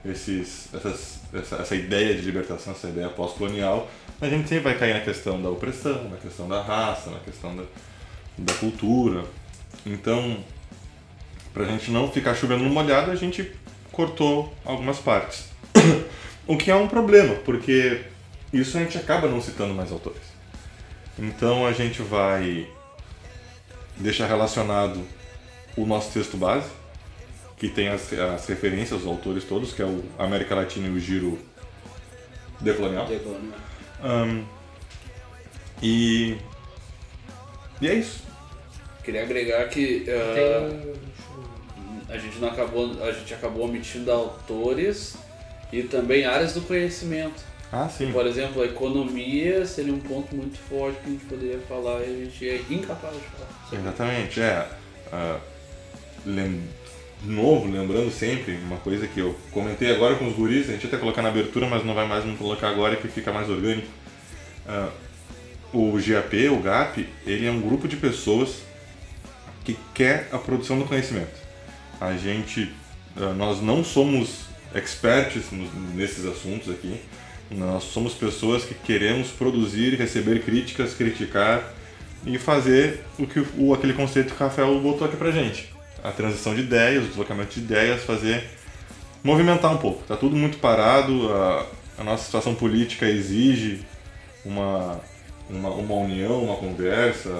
esses, 0.07 0.73
essas, 0.73 1.21
essa, 1.35 1.57
essa 1.57 1.77
ideia 1.77 2.15
de 2.15 2.23
libertação, 2.23 2.73
essa 2.73 2.89
ideia 2.89 3.11
pós-colonial, 3.11 3.91
a 4.23 4.27
gente 4.27 4.49
sempre 4.49 4.65
vai 4.65 4.79
cair 4.79 4.95
na 4.95 5.01
questão 5.01 5.43
da 5.43 5.51
opressão, 5.51 6.09
na 6.09 6.17
questão 6.17 6.49
da 6.49 6.63
raça, 6.63 7.11
na 7.11 7.19
questão 7.19 7.55
da, 7.55 7.65
da 8.39 8.55
cultura. 8.55 9.23
Então, 9.85 10.43
Pra 11.55 11.65
gente 11.65 11.93
não 11.93 12.11
ficar 12.11 12.35
chovendo 12.35 12.65
no 12.65 12.71
molhado, 12.71 13.13
a 13.13 13.15
gente 13.15 13.53
cortou 13.93 14.53
algumas 14.65 14.99
partes. 14.99 15.49
o 16.49 16.57
que 16.57 16.69
é 16.69 16.75
um 16.75 16.89
problema, 16.89 17.37
porque 17.37 18.03
isso 18.53 18.77
a 18.77 18.81
gente 18.81 18.99
acaba 18.99 19.29
não 19.29 19.41
citando 19.41 19.73
mais 19.73 19.93
autores. 19.93 20.23
Então 21.17 21.65
a 21.65 21.73
gente 21.73 22.03
vai 22.03 22.67
deixar 23.97 24.27
relacionado 24.27 25.01
o 25.77 25.87
nosso 25.87 26.13
texto 26.13 26.37
base, 26.37 26.69
que 27.57 27.69
tem 27.69 27.89
as, 27.89 28.13
as 28.13 28.47
referências, 28.47 29.03
os 29.03 29.07
autores 29.07 29.45
todos, 29.45 29.73
que 29.73 29.81
é 29.81 29.85
o 29.87 30.03
América 30.19 30.57
Latina 30.57 30.89
e 30.89 30.91
o 30.91 30.99
Giro 30.99 31.39
Decolonial. 32.61 33.07
Ahn, 34.03 34.43
e, 35.81 36.37
e 37.81 37.89
é 37.89 37.95
isso. 37.95 38.25
Queria 39.05 39.23
agregar 39.23 39.69
que 39.69 40.05
ah, 40.09 40.35
Tem 40.35 40.91
um- 40.91 40.95
a 42.09 42.19
gente 42.19 42.39
não 42.39 42.49
acabou, 42.49 43.03
a 43.03 43.13
gente 43.13 43.33
acabou 43.35 43.65
omitindo 43.65 44.11
autores 44.13 45.17
e 45.73 45.83
também 45.83 46.25
áreas 46.25 46.53
do 46.55 46.61
conhecimento. 46.63 47.43
Ah, 47.73 47.89
sim. 47.89 48.13
Por 48.13 48.27
exemplo, 48.27 48.63
a 48.63 48.67
economia 48.67 49.67
seria 49.67 49.93
um 49.93 49.99
ponto 49.99 50.35
muito 50.37 50.57
forte 50.59 51.01
que 51.01 51.09
a 51.09 51.11
gente 51.13 51.25
poderia 51.25 51.59
falar 51.69 52.01
e 52.03 52.05
a 52.23 52.25
gente 52.25 52.49
é 52.49 52.63
incapaz 52.71 53.15
de 53.15 53.23
falar. 53.23 53.49
Exatamente, 53.73 54.41
é. 54.41 54.69
ah, 55.13 55.39
lem- 56.25 56.63
de 57.23 57.31
novo, 57.31 57.71
lembrando 57.71 58.11
sempre, 58.13 58.55
uma 58.57 58.77
coisa 58.77 59.07
que 59.09 59.19
eu 59.19 59.35
comentei 59.51 59.91
agora 59.91 60.15
com 60.17 60.29
os 60.29 60.37
guris, 60.37 60.69
a 60.69 60.73
gente 60.73 60.83
ia 60.83 60.89
até 60.89 60.99
colocar 60.99 61.23
na 61.23 61.31
abertura, 61.31 61.67
mas 61.67 61.83
não 61.85 61.95
vai 61.95 62.07
mais 62.07 62.25
não 62.25 62.37
colocar 62.37 62.69
agora 62.69 62.97
que 62.97 63.09
fica 63.09 63.33
mais 63.33 63.49
orgânico. 63.49 63.89
Ah, 64.69 64.91
o 65.73 65.91
GAP, 65.99 66.49
o 66.51 66.61
GAP, 66.61 67.09
ele 67.27 67.47
é 67.47 67.51
um 67.51 67.61
grupo 67.61 67.89
de 67.89 67.97
pessoas 67.97 68.59
que 69.65 69.77
quer 69.95 70.29
a 70.31 70.39
produção 70.39 70.79
do 70.79 70.85
conhecimento. 70.85 71.43
A 72.01 72.17
gente, 72.17 72.73
ah, 73.17 73.33
nós 73.35 73.61
não 73.61 73.85
somos 73.85 74.47
experts 74.75 75.45
nesses 75.95 76.25
assuntos 76.27 76.71
aqui, 76.71 77.01
nós 77.51 77.85
somos 77.85 78.15
pessoas 78.15 78.65
que 78.65 78.75
queremos 78.75 79.29
produzir, 79.29 79.95
receber 79.95 80.43
críticas, 80.43 80.95
criticar 80.95 81.73
e 82.27 82.39
fazer 82.39 83.05
o 83.19 83.27
que 83.27 83.45
o, 83.57 83.75
aquele 83.75 83.93
conceito 83.93 84.35
que 84.35 84.43
o 84.43 84.47
Rafael 84.47 84.81
botou 84.81 85.07
aqui 85.07 85.17
pra 85.17 85.31
gente. 85.31 85.73
A 86.03 86.11
transição 86.11 86.55
de 86.55 86.63
ideias, 86.63 87.05
o 87.05 87.09
deslocamento 87.09 87.55
de 87.55 87.61
ideias, 87.61 88.03
fazer 88.03 88.45
movimentar 89.23 89.73
um 89.73 89.79
pouco. 89.79 90.03
Tá 90.05 90.17
tudo 90.17 90.37
muito 90.37 90.59
parado, 90.59 91.33
a, 91.33 91.67
a 91.99 92.05
nossa 92.05 92.25
situação 92.25 92.55
política 92.55 93.07
exige 93.07 93.83
uma, 94.45 95.01
uma, 95.49 95.71
uma 95.71 95.95
união, 95.95 96.45
uma 96.45 96.57
conversa, 96.57 97.31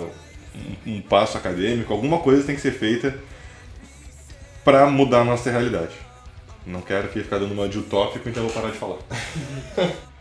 um, 0.87 0.95
um 0.95 1.01
passo 1.01 1.37
acadêmico, 1.37 1.93
alguma 1.93 2.19
coisa 2.21 2.45
tem 2.45 2.55
que 2.55 2.61
ser 2.61 2.73
feita 2.73 3.19
para 4.65 4.87
mudar 4.87 5.21
a 5.21 5.25
nossa 5.25 5.51
realidade. 5.51 5.93
Não 6.67 6.81
quero 6.81 7.07
aqui 7.07 7.23
ficar 7.23 7.39
dando 7.39 7.53
uma 7.53 7.69
de 7.69 7.79
utópico, 7.79 8.29
então 8.29 8.43
eu 8.43 8.49
vou 8.49 8.61
parar 8.63 8.73
de 8.73 8.79
falar. 8.79 8.97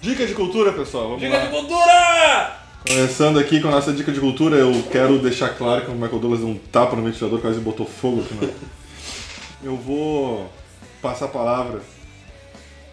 Dica 0.00 0.26
de 0.26 0.34
cultura, 0.34 0.72
pessoal. 0.72 1.04
Vamos 1.04 1.20
Dica 1.20 1.36
lá. 1.36 1.44
de 1.44 1.50
cultura! 1.50 2.56
Começando 2.86 3.38
aqui 3.40 3.60
com 3.60 3.66
a 3.66 3.72
nossa 3.72 3.92
dica 3.92 4.12
de 4.12 4.20
cultura, 4.20 4.56
eu 4.56 4.84
quero 4.92 5.18
deixar 5.18 5.48
claro 5.48 5.84
que 5.84 5.90
o 5.90 5.94
Michael 5.94 6.20
Douglas 6.20 6.38
deu 6.38 6.48
um 6.48 6.56
tapa 6.56 6.94
no 6.94 7.02
ventilador, 7.02 7.40
quase 7.40 7.58
botou 7.58 7.84
fogo 7.84 8.20
aqui 8.22 8.34
no... 8.34 8.48
Eu 9.64 9.76
vou 9.76 10.48
passar 11.02 11.24
a 11.24 11.28
palavra 11.28 11.80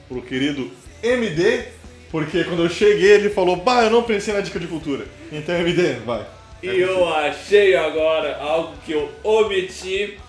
pro 0.09 0.19
querido 0.23 0.71
MD, 1.03 1.65
porque 2.13 2.43
quando 2.43 2.61
eu 2.61 2.69
cheguei 2.69 3.13
ele 3.13 3.29
falou, 3.31 3.55
bah, 3.55 3.85
eu 3.85 3.89
não 3.89 4.03
pensei 4.03 4.35
na 4.35 4.41
dica 4.41 4.59
de 4.59 4.67
cultura. 4.67 5.03
Então 5.31 5.55
MD, 5.55 5.93
vai. 6.05 6.23
E 6.61 6.67
eu 6.67 7.09
achei 7.09 7.75
agora 7.75 8.37
algo 8.37 8.75
que 8.85 8.91
eu 8.91 9.09
omiti 9.23 10.19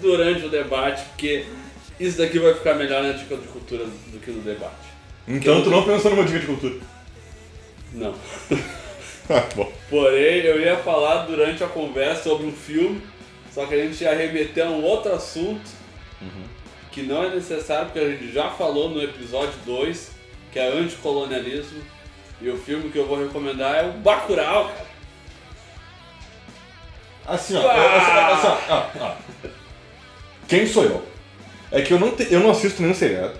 durante 0.00 0.46
o 0.46 0.48
debate, 0.48 1.04
porque 1.10 1.44
isso 2.00 2.16
daqui 2.16 2.38
vai 2.38 2.54
ficar 2.54 2.72
melhor 2.72 3.02
na 3.02 3.12
dica 3.12 3.36
de 3.36 3.46
cultura 3.48 3.84
do 3.84 4.18
que 4.18 4.30
no 4.30 4.40
debate. 4.40 4.86
Então 5.28 5.62
tu 5.62 5.68
não 5.68 5.82
pensou 5.82 6.10
numa 6.10 6.24
dica 6.24 6.38
de 6.38 6.46
cultura. 6.46 6.76
Não. 7.92 8.14
Ah, 9.28 9.42
bom. 9.56 9.72
Porém, 9.90 10.44
eu 10.44 10.60
ia 10.60 10.76
falar 10.76 11.26
durante 11.26 11.64
a 11.64 11.66
conversa 11.66 12.28
sobre 12.28 12.46
um 12.46 12.52
filme, 12.52 13.02
só 13.52 13.66
que 13.66 13.74
a 13.74 13.78
gente 13.84 14.04
ia 14.04 14.14
remeter 14.14 14.64
a 14.64 14.70
um 14.70 14.84
outro 14.84 15.12
assunto 15.12 15.68
que 16.92 17.02
não 17.02 17.24
é 17.24 17.34
necessário, 17.34 17.86
porque 17.86 17.98
a 17.98 18.08
gente 18.08 18.32
já 18.32 18.50
falou 18.50 18.88
no 18.88 19.02
episódio 19.02 19.52
2, 19.66 20.12
que 20.56 20.60
é 20.60 20.68
anticolonialismo. 20.68 21.82
E 22.40 22.48
o 22.48 22.56
filme 22.56 22.90
que 22.90 22.96
eu 22.98 23.06
vou 23.06 23.18
recomendar 23.22 23.74
é 23.74 23.86
o 23.86 23.92
Bacurau, 23.92 24.68
cara. 24.68 24.86
Assim, 27.26 27.56
ó. 27.56 27.70
assim, 27.70 28.10
assim, 28.10 28.46
ó, 28.70 28.74
ó, 28.74 28.86
ó. 29.00 29.14
Quem 30.48 30.66
sou 30.66 30.84
eu? 30.84 31.02
É 31.70 31.82
que 31.82 31.92
eu 31.92 32.00
não, 32.00 32.10
te- 32.12 32.28
eu 32.32 32.40
não 32.40 32.50
assisto 32.50 32.80
nenhum 32.80 32.94
seriado. 32.94 33.38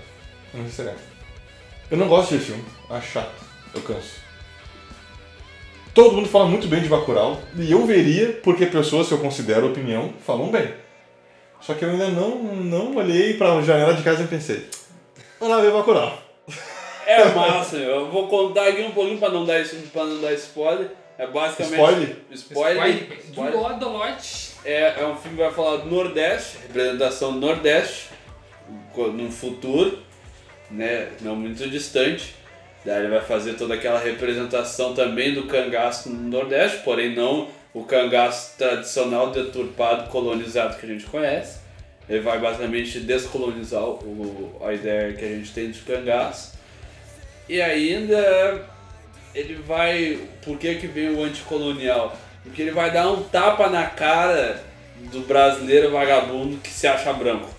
Eu 0.53 0.61
não 0.61 0.69
seriado. 0.69 0.99
Eu 1.89 1.97
não 1.97 2.07
gosto 2.07 2.37
de 2.37 2.43
filme. 2.43 2.63
Acho 2.89 3.07
chato. 3.13 3.33
Eu 3.73 3.81
canso. 3.81 4.17
Todo 5.95 6.15
mundo 6.15 6.29
fala 6.29 6.45
muito 6.45 6.67
bem 6.67 6.81
de 6.81 6.89
Bacurau. 6.89 7.41
E 7.55 7.71
eu 7.71 7.83
veria, 7.87 8.33
porque 8.43 8.67
pessoas 8.67 9.07
que 9.07 9.13
eu 9.15 9.19
considero 9.19 9.67
opinião 9.71 10.13
falam 10.23 10.51
bem. 10.51 10.71
Só 11.61 11.73
que 11.73 11.83
eu 11.83 11.89
ainda 11.89 12.09
não, 12.09 12.43
não 12.43 12.95
olhei 12.95 13.33
pra 13.35 13.59
janela 13.61 13.95
de 13.95 14.03
casa 14.03 14.21
e 14.23 14.27
pensei. 14.27 14.69
Vou 15.39 15.49
lá 15.49 15.59
ver 15.61 15.71
Bacurau. 15.71 16.26
É 17.07 17.23
massa, 17.29 17.77
eu 17.77 18.11
vou 18.11 18.27
contar 18.27 18.67
aqui 18.67 18.81
um 18.81 18.91
pouquinho 18.91 19.17
pra 19.17 19.29
não 19.29 19.45
dar, 19.45 19.63
pra 19.93 20.03
não 20.03 20.19
dar 20.19 20.33
spoiler. 20.33 20.91
É 21.17 21.25
basicamente. 21.25 21.73
Spoiler? 21.73 22.17
Spoiler. 22.31 22.93
Do 23.07 23.13
spoiler. 23.29 23.61
lado 23.61 23.79
da 23.79 23.87
Lote. 23.87 24.51
É, 24.65 25.01
é 25.01 25.07
um 25.07 25.15
filme 25.15 25.37
que 25.37 25.43
vai 25.43 25.53
falar 25.53 25.77
do 25.77 25.89
Nordeste, 25.89 26.57
representação 26.67 27.31
do 27.31 27.39
Nordeste, 27.39 28.09
num 28.93 29.31
futuro, 29.31 29.99
né, 30.69 31.09
não 31.21 31.33
muito 31.33 31.67
distante. 31.69 32.35
Daí 32.83 32.99
ele 32.99 33.07
vai 33.07 33.21
fazer 33.21 33.53
toda 33.53 33.75
aquela 33.75 33.99
representação 33.99 34.93
também 34.93 35.33
do 35.33 35.43
cangaço 35.43 36.09
no 36.09 36.29
Nordeste, 36.29 36.79
porém 36.83 37.15
não 37.15 37.47
o 37.73 37.83
cangaço 37.83 38.57
tradicional, 38.57 39.31
deturpado, 39.31 40.09
colonizado 40.09 40.77
que 40.77 40.85
a 40.85 40.89
gente 40.89 41.05
conhece. 41.05 41.59
Ele 42.09 42.19
vai 42.19 42.37
basicamente 42.37 42.99
descolonizar 42.99 43.83
o, 43.83 44.61
a 44.61 44.73
ideia 44.73 45.13
que 45.13 45.23
a 45.23 45.29
gente 45.29 45.51
tem 45.53 45.71
de 45.71 45.79
cangaço. 45.79 46.56
E 47.49 47.61
ainda 47.61 48.65
ele 49.33 49.55
vai. 49.55 50.19
Por 50.43 50.57
que, 50.57 50.75
que 50.75 50.87
vem 50.87 51.13
o 51.15 51.23
anticolonial? 51.23 52.15
Porque 52.43 52.61
ele 52.61 52.71
vai 52.71 52.91
dar 52.91 53.09
um 53.11 53.23
tapa 53.23 53.69
na 53.69 53.85
cara 53.85 54.63
do 55.11 55.21
brasileiro 55.21 55.91
vagabundo 55.91 56.57
que 56.57 56.69
se 56.69 56.87
acha 56.87 57.11
branco. 57.13 57.49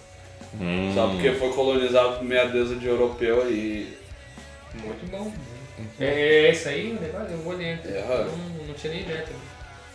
Só 0.95 1.09
porque 1.09 1.33
foi 1.33 1.53
colonizado 1.53 2.17
por 2.17 2.25
meia 2.25 2.47
deusa 2.47 2.75
de 2.75 2.87
europeu 2.87 3.51
e. 3.51 3.97
Muito 4.75 5.11
bom. 5.11 5.33
É, 6.01 6.47
é 6.47 6.51
isso 6.51 6.69
aí 6.69 6.97
o 6.97 7.01
negócio? 7.01 7.31
Eu 7.33 7.39
vou 7.39 7.57
dentro. 7.57 7.91
É. 7.91 8.03
Não, 8.03 8.67
não 8.67 8.75
tinha 8.75 8.93
nem 8.93 9.03
ideia 9.03 9.23
também. 9.23 9.49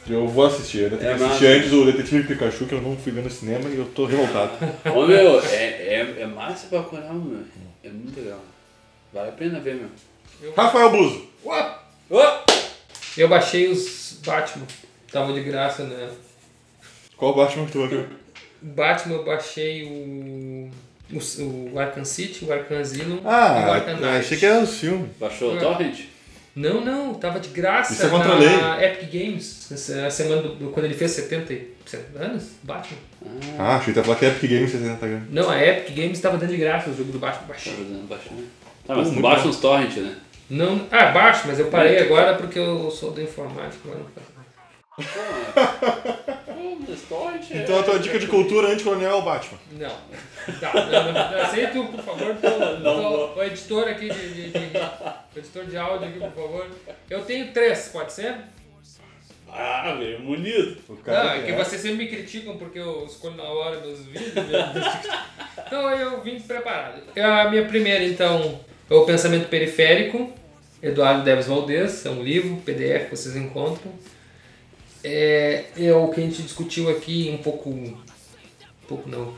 Eu 0.09 0.27
vou 0.27 0.45
assistir. 0.45 0.83
Eu 0.83 0.89
tenho 0.97 1.01
que 1.01 1.07
É 1.07 1.13
assistir 1.13 1.45
massa. 1.45 1.47
antes 1.47 1.71
o 1.73 1.85
Detetive 1.85 2.27
Pikachu, 2.27 2.65
que 2.65 2.73
eu 2.73 2.81
não 2.81 2.97
fui 2.97 3.11
ver 3.11 3.23
no 3.23 3.29
cinema 3.29 3.69
e 3.69 3.77
eu 3.77 3.85
tô 3.85 4.05
revoltado. 4.05 4.51
Ô 4.93 5.05
meu, 5.07 5.39
é, 5.43 5.55
é, 5.55 6.15
é 6.19 6.25
massa 6.25 6.67
pra 6.67 6.83
caramba, 6.83 7.25
meu. 7.25 7.43
É 7.83 7.89
muito 7.89 8.19
legal. 8.19 8.39
Vale 9.13 9.29
a 9.29 9.31
pena 9.33 9.59
ver, 9.59 9.75
meu. 9.75 10.53
Rafael 10.55 10.89
Buzo. 10.91 11.27
Ué, 11.45 11.75
Ô! 12.09 12.19
Eu 13.17 13.27
baixei 13.29 13.67
os 13.67 14.17
Batman. 14.25 14.65
Tava 15.11 15.31
de 15.33 15.41
graça, 15.43 15.83
né? 15.83 16.09
Qual 17.15 17.35
Batman 17.35 17.65
que 17.65 17.71
tu 17.73 17.79
vai 17.79 17.87
ver? 17.89 18.09
Batman 18.61 19.15
eu 19.15 19.23
baixei 19.25 19.83
o. 19.83 20.71
O, 21.13 21.73
o 21.73 21.79
Arkham 21.79 22.03
City, 22.05 22.45
o 22.45 22.51
Arkham 22.51 22.79
Asylum 22.79 23.17
e 23.17 23.19
o 23.19 23.29
Ah, 23.29 23.75
Arkham 23.75 23.93
eu 23.93 23.97
Knight. 23.99 24.17
achei 24.25 24.37
que 24.37 24.45
era 24.45 24.59
os 24.63 24.79
filmes. 24.79 25.09
Baixou 25.19 25.53
o 25.53 25.57
É. 25.57 25.59
torrent? 25.59 25.99
Não, 26.55 26.81
não, 26.81 27.13
tava 27.15 27.39
de 27.39 27.49
graça 27.49 27.93
Isso 27.93 28.05
é 28.05 28.09
contra 28.09 28.31
a 28.33 28.39
na 28.39 28.83
Epic 28.85 29.11
Games, 29.11 29.71
essa 29.71 30.09
semana 30.11 30.41
do, 30.43 30.55
do- 30.55 30.69
quando 30.71 30.85
ele 30.85 30.93
fez 30.93 31.11
70 31.11 31.51
e- 31.53 31.73
70 31.85 32.19
anos, 32.23 32.43
Batman. 32.63 32.97
Ah, 33.59 33.77
achei 33.77 33.91
que 33.93 33.99
ia 33.99 34.03
falar 34.03 34.17
que 34.17 34.25
é 34.25 34.29
Epic 34.29 34.49
Games 34.51 34.71
60 34.71 35.07
gramas. 35.07 35.29
Não, 35.31 35.49
a 35.49 35.63
Epic 35.65 35.95
Games 35.95 36.19
tava 36.19 36.37
dando 36.37 36.51
de 36.51 36.57
graça 36.57 36.89
o 36.91 36.95
jogo 36.97 37.11
do 37.11 37.17
Batman, 37.19 37.47
baixei. 37.47 37.73
fazendo 37.73 38.07
baixar. 38.07 38.31
Tá, 38.85 38.95
mas 38.95 39.07
muito 39.07 39.21
baixa 39.21 39.47
uns 39.47 39.59
torrent, 39.59 39.95
né? 39.97 40.15
Não, 40.49 40.85
ah, 40.91 41.05
baixo, 41.07 41.43
mas 41.47 41.57
eu 41.59 41.67
parei 41.69 41.99
agora 41.99 42.35
porque 42.35 42.59
eu 42.59 42.91
sou 42.91 43.11
do 43.11 43.21
informática, 43.21 43.79
agora 43.85 43.99
não 43.99 44.09
faço 44.09 44.33
mais. 44.35 44.43
Pô, 46.45 46.77
mas 46.87 47.01
torrent 47.03 47.51
é... 47.51 47.57
Então 47.57 47.79
a 47.79 47.83
tua 47.83 47.97
dica 47.99 48.19
de 48.19 48.27
cultura 48.27 48.67
anticolonial 48.69 49.11
é 49.13 49.15
o 49.15 49.21
Batman. 49.21 49.57
Não. 49.71 49.89
Tá, 50.59 50.73
não, 50.73 51.03
não, 51.05 51.13
não. 51.13 51.41
Aceita, 51.41 51.81
por 51.83 52.03
favor, 52.03 52.35
Não 52.83 52.95
tô- 52.95 53.09
vou. 53.09 53.35
o 53.37 53.43
editor 53.43 53.87
aqui 53.87 54.09
de, 54.09 54.33
de- 54.33 54.49
de- 54.51 54.77
o 54.77 55.39
editor 55.39 55.65
de 55.65 55.77
áudio 55.77 56.07
aqui, 56.09 56.19
por 56.19 56.31
favor. 56.31 56.67
Eu 57.09 57.23
tenho 57.23 57.51
três, 57.53 57.89
pode 57.91 58.11
ser? 58.13 58.35
Ah, 59.55 59.95
velho, 59.99 60.19
bonito. 60.21 60.81
O 60.89 60.95
Não, 60.95 61.01
cara 61.03 61.37
é 61.37 61.43
que 61.43 61.51
vocês 61.53 61.79
sempre 61.81 62.05
me 62.05 62.07
criticam 62.07 62.57
porque 62.57 62.79
eu 62.79 63.05
escolho 63.05 63.35
na 63.35 63.43
hora 63.43 63.79
meus 63.79 64.03
vídeos. 64.05 64.33
meus- 64.33 64.43
então 65.65 65.89
eu 65.91 66.21
vim 66.21 66.39
preparado. 66.39 67.01
A 67.17 67.49
minha 67.49 67.63
primeira, 67.65 68.03
então, 68.03 68.59
é 68.93 68.95
o 68.95 69.05
Pensamento 69.05 69.49
Periférico, 69.49 70.31
Eduardo 70.81 71.23
Deves 71.23 71.47
Valdez, 71.47 72.05
é 72.05 72.09
um 72.11 72.21
livro, 72.21 72.57
PDF 72.57 73.05
que 73.05 73.15
vocês 73.15 73.35
encontram. 73.35 73.91
É, 75.03 75.65
é 75.77 75.93
o 75.93 76.09
que 76.09 76.21
a 76.21 76.23
gente 76.23 76.43
discutiu 76.43 76.89
aqui 76.89 77.31
um 77.33 77.41
pouco. 77.41 77.69
Um 77.71 77.97
pouco 78.87 79.09
não. 79.09 79.33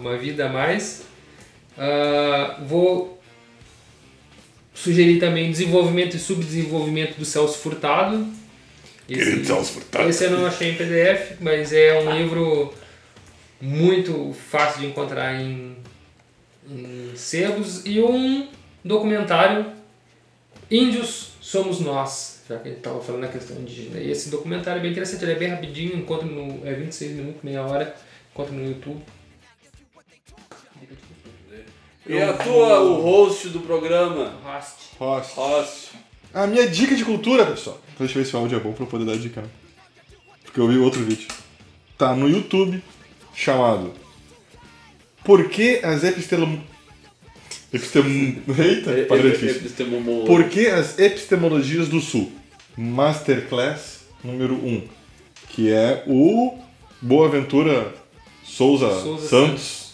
Uma 0.00 0.16
vida 0.16 0.46
a 0.46 0.48
mais. 0.48 1.02
Ah, 1.78 2.58
vou 2.66 3.22
sugerir 4.74 5.20
também 5.20 5.50
desenvolvimento 5.50 6.16
e 6.16 6.18
subdesenvolvimento 6.18 7.16
do 7.16 7.24
Celso 7.24 7.58
Furtado. 7.58 8.26
Querido 9.06 9.46
Celso 9.46 9.74
Furtado. 9.74 10.10
Esse 10.10 10.24
eu 10.24 10.32
não 10.32 10.46
achei 10.46 10.72
em 10.72 10.74
PDF, 10.74 11.36
mas 11.40 11.72
é 11.72 11.96
um 12.00 12.12
livro 12.16 12.74
muito 13.60 14.34
fácil 14.50 14.80
de 14.80 14.86
encontrar 14.86 15.40
em, 15.40 15.76
em 16.68 17.12
sebos 17.14 17.86
e 17.86 18.00
um 18.00 18.48
documentário 18.84 19.72
Índios 20.70 21.32
Somos 21.40 21.80
Nós, 21.80 22.42
já 22.48 22.58
que 22.58 22.68
ele 22.68 22.76
estava 22.76 23.00
falando 23.00 23.22
da 23.22 23.28
questão 23.28 23.56
indígena. 23.56 23.98
E 23.98 24.10
esse 24.10 24.30
documentário 24.30 24.78
é 24.78 24.82
bem 24.82 24.92
interessante, 24.92 25.24
ele 25.24 25.32
é 25.32 25.36
bem 25.36 25.48
rapidinho, 25.48 25.96
encontra 25.96 26.26
no. 26.26 26.66
é 26.66 26.74
26 26.74 27.12
minutos, 27.12 27.42
meia 27.42 27.62
hora, 27.64 27.94
encontra 28.32 28.54
no 28.54 28.64
YouTube. 28.64 29.02
E 32.06 32.20
a 32.20 32.32
tua, 32.32 32.80
o 32.80 33.00
host 33.02 33.48
do 33.50 33.60
programa? 33.60 34.34
Host. 34.42 34.96
Host. 34.98 35.34
Host. 35.36 35.90
A 36.32 36.46
minha 36.46 36.68
dica 36.68 36.94
de 36.94 37.04
cultura, 37.04 37.44
pessoal. 37.46 37.80
Deixa 37.98 38.18
eu 38.18 38.22
ver 38.22 38.28
se 38.28 38.36
o 38.36 38.38
áudio 38.38 38.56
é 38.56 38.60
bom 38.60 38.72
pra 38.72 38.84
eu 38.84 38.88
poder 38.88 39.04
dar 39.04 39.16
dica. 39.16 39.44
Porque 40.44 40.60
eu 40.60 40.68
vi 40.68 40.78
outro 40.78 41.04
vídeo. 41.04 41.28
Tá 41.98 42.14
no 42.14 42.28
YouTube, 42.28 42.82
chamado 43.34 43.92
Por 45.24 45.48
que 45.48 45.80
as 45.84 46.02
epistelom... 46.02 46.58
Epistem... 47.72 48.42
Eita, 48.58 48.92
padrão 49.08 49.30
difícil. 49.30 49.56
Epistemologia. 49.58 50.26
Por 50.26 50.44
que 50.48 50.66
as 50.66 50.98
epistemologias 50.98 51.88
do 51.88 52.00
Sul? 52.00 52.32
Masterclass 52.76 54.00
número 54.24 54.54
1. 54.54 54.82
Que 55.48 55.72
é 55.72 56.02
o 56.06 56.58
Boaventura 57.00 57.94
Souza, 58.44 58.90
Souza 59.00 59.28
Santos. 59.28 59.90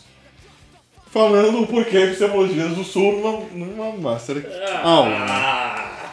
Falando 1.11 1.63
o 1.63 1.67
porquê 1.67 1.99
epistemologias 1.99 2.75
do 2.75 2.85
Sul 2.85 3.13
numa, 3.53 3.67
numa 3.67 3.93
Master 3.97 4.45
aula. 4.83 5.11
né? 5.11 5.27
Ah, 5.29 6.13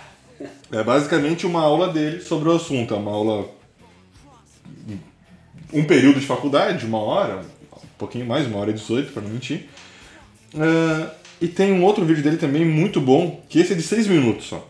É 0.72 0.84
basicamente 0.84 1.46
uma 1.46 1.62
aula 1.62 1.90
dele 1.92 2.22
sobre 2.22 2.50
o 2.50 2.54
assunto. 2.54 2.94
É 2.94 2.98
uma 2.98 3.12
aula. 3.12 3.50
Um 5.74 5.84
período 5.86 6.20
de 6.20 6.26
faculdade, 6.26 6.86
uma 6.86 7.00
hora, 7.00 7.38
um 7.76 7.88
pouquinho 7.98 8.26
mais, 8.26 8.46
uma 8.46 8.60
hora 8.60 8.70
e 8.70 8.74
18, 8.74 9.12
para 9.12 9.24
não 9.24 9.30
mentir. 9.30 9.68
Ah, 10.56 11.12
e 11.44 11.48
tem 11.50 11.74
um 11.74 11.84
outro 11.84 12.06
vídeo 12.06 12.24
dele 12.24 12.38
também 12.38 12.64
muito 12.64 13.02
bom, 13.02 13.44
que 13.50 13.60
esse 13.60 13.74
é 13.74 13.76
de 13.76 13.82
6 13.82 14.08
minutos 14.08 14.46
só. 14.46 14.66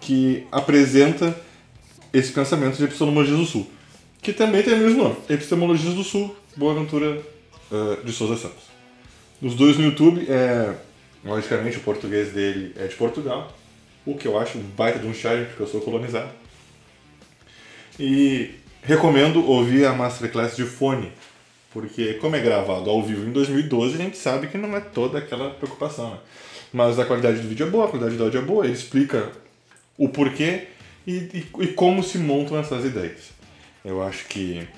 Que 0.00 0.46
apresenta 0.52 1.36
esse 2.12 2.30
pensamento 2.30 2.76
de 2.76 2.84
epistemologias 2.84 3.36
do 3.36 3.44
Sul. 3.44 3.68
Que 4.22 4.32
também 4.32 4.62
tem 4.62 4.74
o 4.74 4.76
mesmo 4.76 5.02
nome: 5.02 5.16
Epistemologias 5.28 5.92
do 5.94 6.04
Sul, 6.04 6.36
Boaventura 6.54 7.20
ah, 7.72 7.98
de 8.04 8.12
Souza 8.12 8.36
Santos. 8.36 8.62
Os 9.42 9.56
dois 9.56 9.78
no 9.78 9.84
YouTube, 9.86 10.24
é, 10.28 10.76
logicamente 11.24 11.78
o 11.78 11.80
português 11.80 12.32
dele 12.32 12.72
é 12.76 12.86
de 12.86 12.94
Portugal, 12.94 13.52
o 14.06 14.14
que 14.14 14.28
eu 14.28 14.38
acho 14.38 14.58
um 14.58 14.62
baita 14.62 15.00
de 15.00 15.08
um 15.08 15.12
charme, 15.12 15.46
porque 15.46 15.64
eu 15.64 15.66
sou 15.66 15.80
colonizado. 15.80 16.30
E 17.98 18.54
recomendo 18.80 19.44
ouvir 19.44 19.86
a 19.86 19.92
Masterclass 19.92 20.54
de 20.54 20.62
fone, 20.62 21.10
porque 21.72 22.14
como 22.14 22.36
é 22.36 22.40
gravado 22.40 22.90
ao 22.90 23.02
vivo 23.02 23.28
em 23.28 23.32
2012, 23.32 23.94
a 23.94 23.98
gente 23.98 24.16
sabe 24.16 24.48
que 24.48 24.58
não 24.58 24.76
é 24.76 24.80
toda 24.80 25.18
aquela 25.18 25.50
preocupação, 25.50 26.10
né? 26.10 26.18
Mas 26.72 26.98
a 26.98 27.04
qualidade 27.04 27.40
do 27.40 27.48
vídeo 27.48 27.66
é 27.66 27.70
boa, 27.70 27.86
a 27.86 27.88
qualidade 27.88 28.16
do 28.16 28.24
áudio 28.24 28.40
é 28.40 28.44
boa, 28.44 28.64
ele 28.64 28.74
explica 28.74 29.30
o 29.98 30.08
porquê 30.08 30.68
e, 31.06 31.12
e, 31.12 31.46
e 31.60 31.66
como 31.68 32.02
se 32.02 32.18
montam 32.18 32.58
essas 32.58 32.84
ideias. 32.84 33.30
Eu 33.84 34.02
acho 34.02 34.26
que, 34.26 34.68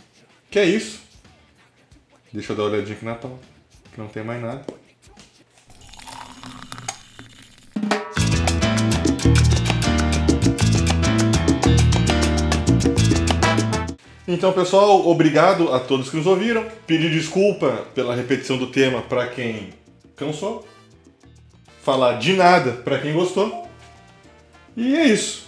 que 0.50 0.58
é 0.58 0.64
isso. 0.64 1.02
Deixa 2.32 2.52
eu 2.52 2.56
dar 2.56 2.62
uma 2.64 2.70
olhadinha 2.70 2.96
aqui 2.96 3.04
na 3.04 3.14
pauta, 3.14 3.44
que 3.92 4.00
não 4.00 4.08
tem 4.08 4.24
mais 4.24 4.40
nada. 4.40 4.64
Então, 14.32 14.50
pessoal, 14.50 15.06
obrigado 15.06 15.74
a 15.74 15.78
todos 15.78 16.08
que 16.08 16.16
nos 16.16 16.26
ouviram. 16.26 16.64
Pedir 16.86 17.10
desculpa 17.10 17.86
pela 17.94 18.14
repetição 18.14 18.56
do 18.56 18.68
tema 18.68 19.02
para 19.02 19.26
quem 19.26 19.68
cansou. 20.16 20.66
Falar 21.82 22.14
de 22.14 22.32
nada 22.32 22.72
para 22.72 22.98
quem 22.98 23.12
gostou. 23.12 23.68
E 24.74 24.96
é 24.96 25.04
isso. 25.04 25.46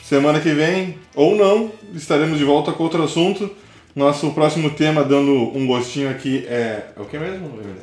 Semana 0.00 0.38
que 0.38 0.52
vem, 0.52 0.96
ou 1.12 1.34
não, 1.34 1.72
estaremos 1.92 2.38
de 2.38 2.44
volta 2.44 2.70
com 2.70 2.84
outro 2.84 3.02
assunto. 3.02 3.50
Nosso 3.96 4.30
próximo 4.30 4.70
tema, 4.70 5.02
dando 5.02 5.50
um 5.56 5.66
gostinho 5.66 6.08
aqui, 6.08 6.46
é. 6.48 6.90
É 6.96 7.00
o 7.00 7.06
que 7.06 7.18
mesmo, 7.18 7.58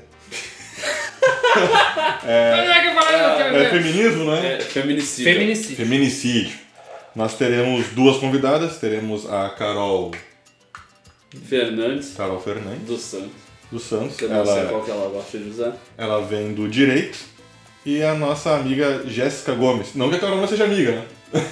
é 2.25 3.51
É 3.51 3.51
ver. 3.51 3.69
feminismo, 3.69 4.23
não 4.23 4.35
é? 4.35 4.53
É, 4.53 4.59
feminicídio. 4.61 5.33
Feminicídio. 5.33 5.75
Feminicídio. 5.75 6.60
Nós 7.15 7.35
teremos 7.37 7.87
duas 7.89 8.17
convidadas. 8.17 8.77
Teremos 8.77 9.29
a 9.31 9.49
Carol, 9.49 10.11
Fernandes 11.47 12.13
Carol 12.15 12.39
Fernandes, 12.39 12.85
dos 12.85 13.01
Santos. 13.01 13.31
dos 13.71 13.83
Santos. 13.83 14.21
Eu 14.21 14.29
não 14.29 14.45
sei 14.45 14.57
Ela, 14.59 14.69
qual 14.69 14.81
que 14.83 14.91
ela 14.91 15.09
gosta 15.09 15.37
de 15.37 15.49
usar. 15.49 15.77
ela 15.97 16.21
vem 16.21 16.53
do 16.53 16.67
Direito. 16.67 17.19
E 17.85 18.03
a 18.03 18.13
nossa 18.13 18.55
amiga 18.55 19.03
Jéssica 19.07 19.53
Gomes. 19.53 19.95
Não 19.95 20.09
que 20.09 20.15
a 20.15 20.19
Carol 20.19 20.37
não 20.37 20.47
seja 20.47 20.65
amiga, 20.65 20.91
né? 20.91 21.05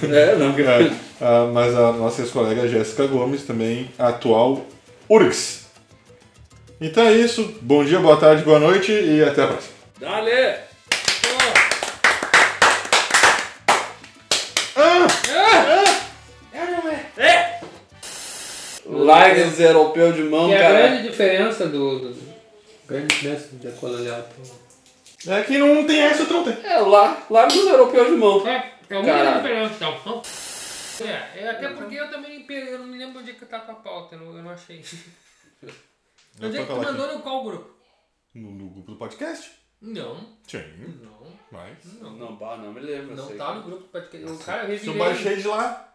É, 0.04 0.36
não. 0.36 0.50
É, 0.60 0.90
ah, 1.20 1.50
mas 1.52 1.74
a 1.74 1.92
nossa 1.92 2.22
ex-colega 2.22 2.66
Jéssica 2.68 3.06
Gomes, 3.06 3.42
também 3.42 3.90
atual 3.98 4.64
URGS. 5.08 5.66
Então 6.80 7.02
é 7.04 7.12
isso. 7.12 7.56
Bom 7.60 7.84
dia, 7.84 7.98
boa 7.98 8.16
tarde, 8.16 8.42
boa 8.42 8.58
noite 8.58 8.90
e 8.92 9.22
até 9.22 9.42
a 9.42 9.48
próxima. 9.48 9.74
Dale! 9.98 10.69
Larga 19.10 19.40
esse 19.42 19.62
europeu 19.62 20.12
de 20.12 20.22
mão, 20.22 20.48
E 20.50 20.54
a 20.54 20.58
cara. 20.58 20.74
grande 20.74 21.08
diferença 21.08 21.66
do. 21.66 21.98
do 22.12 22.30
grande 22.86 23.06
diferença 23.08 23.48
do 23.48 23.56
decolonial 23.56 24.22
pro. 24.22 24.60
É 25.32 25.42
que 25.42 25.58
não 25.58 25.86
tem 25.86 26.00
essa, 26.00 26.24
tu 26.24 26.32
não 26.32 26.44
tem. 26.44 26.56
É, 26.64 26.78
lá, 26.78 27.26
larga 27.28 27.52
os 27.54 27.66
europeus 27.66 28.06
de 28.08 28.16
mão. 28.16 28.46
É, 28.48 28.72
é 28.88 28.96
uma 28.98 29.04
Caralho. 29.04 29.36
diferença, 29.42 29.74
então. 29.74 30.22
É, 31.06 31.42
é, 31.44 31.48
até 31.50 31.68
porque 31.70 31.94
eu 31.94 32.10
também 32.10 32.44
eu 32.48 32.78
não 32.78 32.86
me 32.86 32.98
lembro 32.98 33.20
onde 33.20 33.30
é 33.30 33.34
que 33.34 33.44
tá 33.46 33.60
com 33.60 33.72
a 33.72 33.74
pauta, 33.76 34.14
eu 34.14 34.20
não, 34.20 34.36
eu 34.36 34.42
não 34.42 34.50
achei. 34.50 34.82
Onde 36.42 36.56
é 36.56 36.60
que 36.64 36.66
tu 36.72 36.76
mandou 36.76 37.12
no 37.14 37.20
qual 37.20 37.44
grupo? 37.44 37.70
No, 38.34 38.50
no 38.52 38.70
grupo 38.70 38.92
do 38.92 38.96
podcast? 38.98 39.50
Não, 39.82 40.16
Sim, 40.46 40.62
não, 41.02 41.26
mas. 41.50 41.76
não. 42.00 42.10
Não, 42.12 42.36
bah, 42.36 42.56
não 42.56 42.72
me 42.72 42.80
lembro. 42.80 43.16
Não 43.16 43.26
sei 43.26 43.36
tá 43.36 43.46
que- 43.48 43.54
no 43.58 43.62
grupo 43.64 43.82
do 43.82 43.88
podcast. 43.88 44.26
O 44.30 44.38
cara 44.38 44.62
Se 44.66 44.72
eu 44.72 44.76
revirei. 44.78 44.98
baixei 44.98 45.36
de 45.36 45.48
lá. 45.48 45.89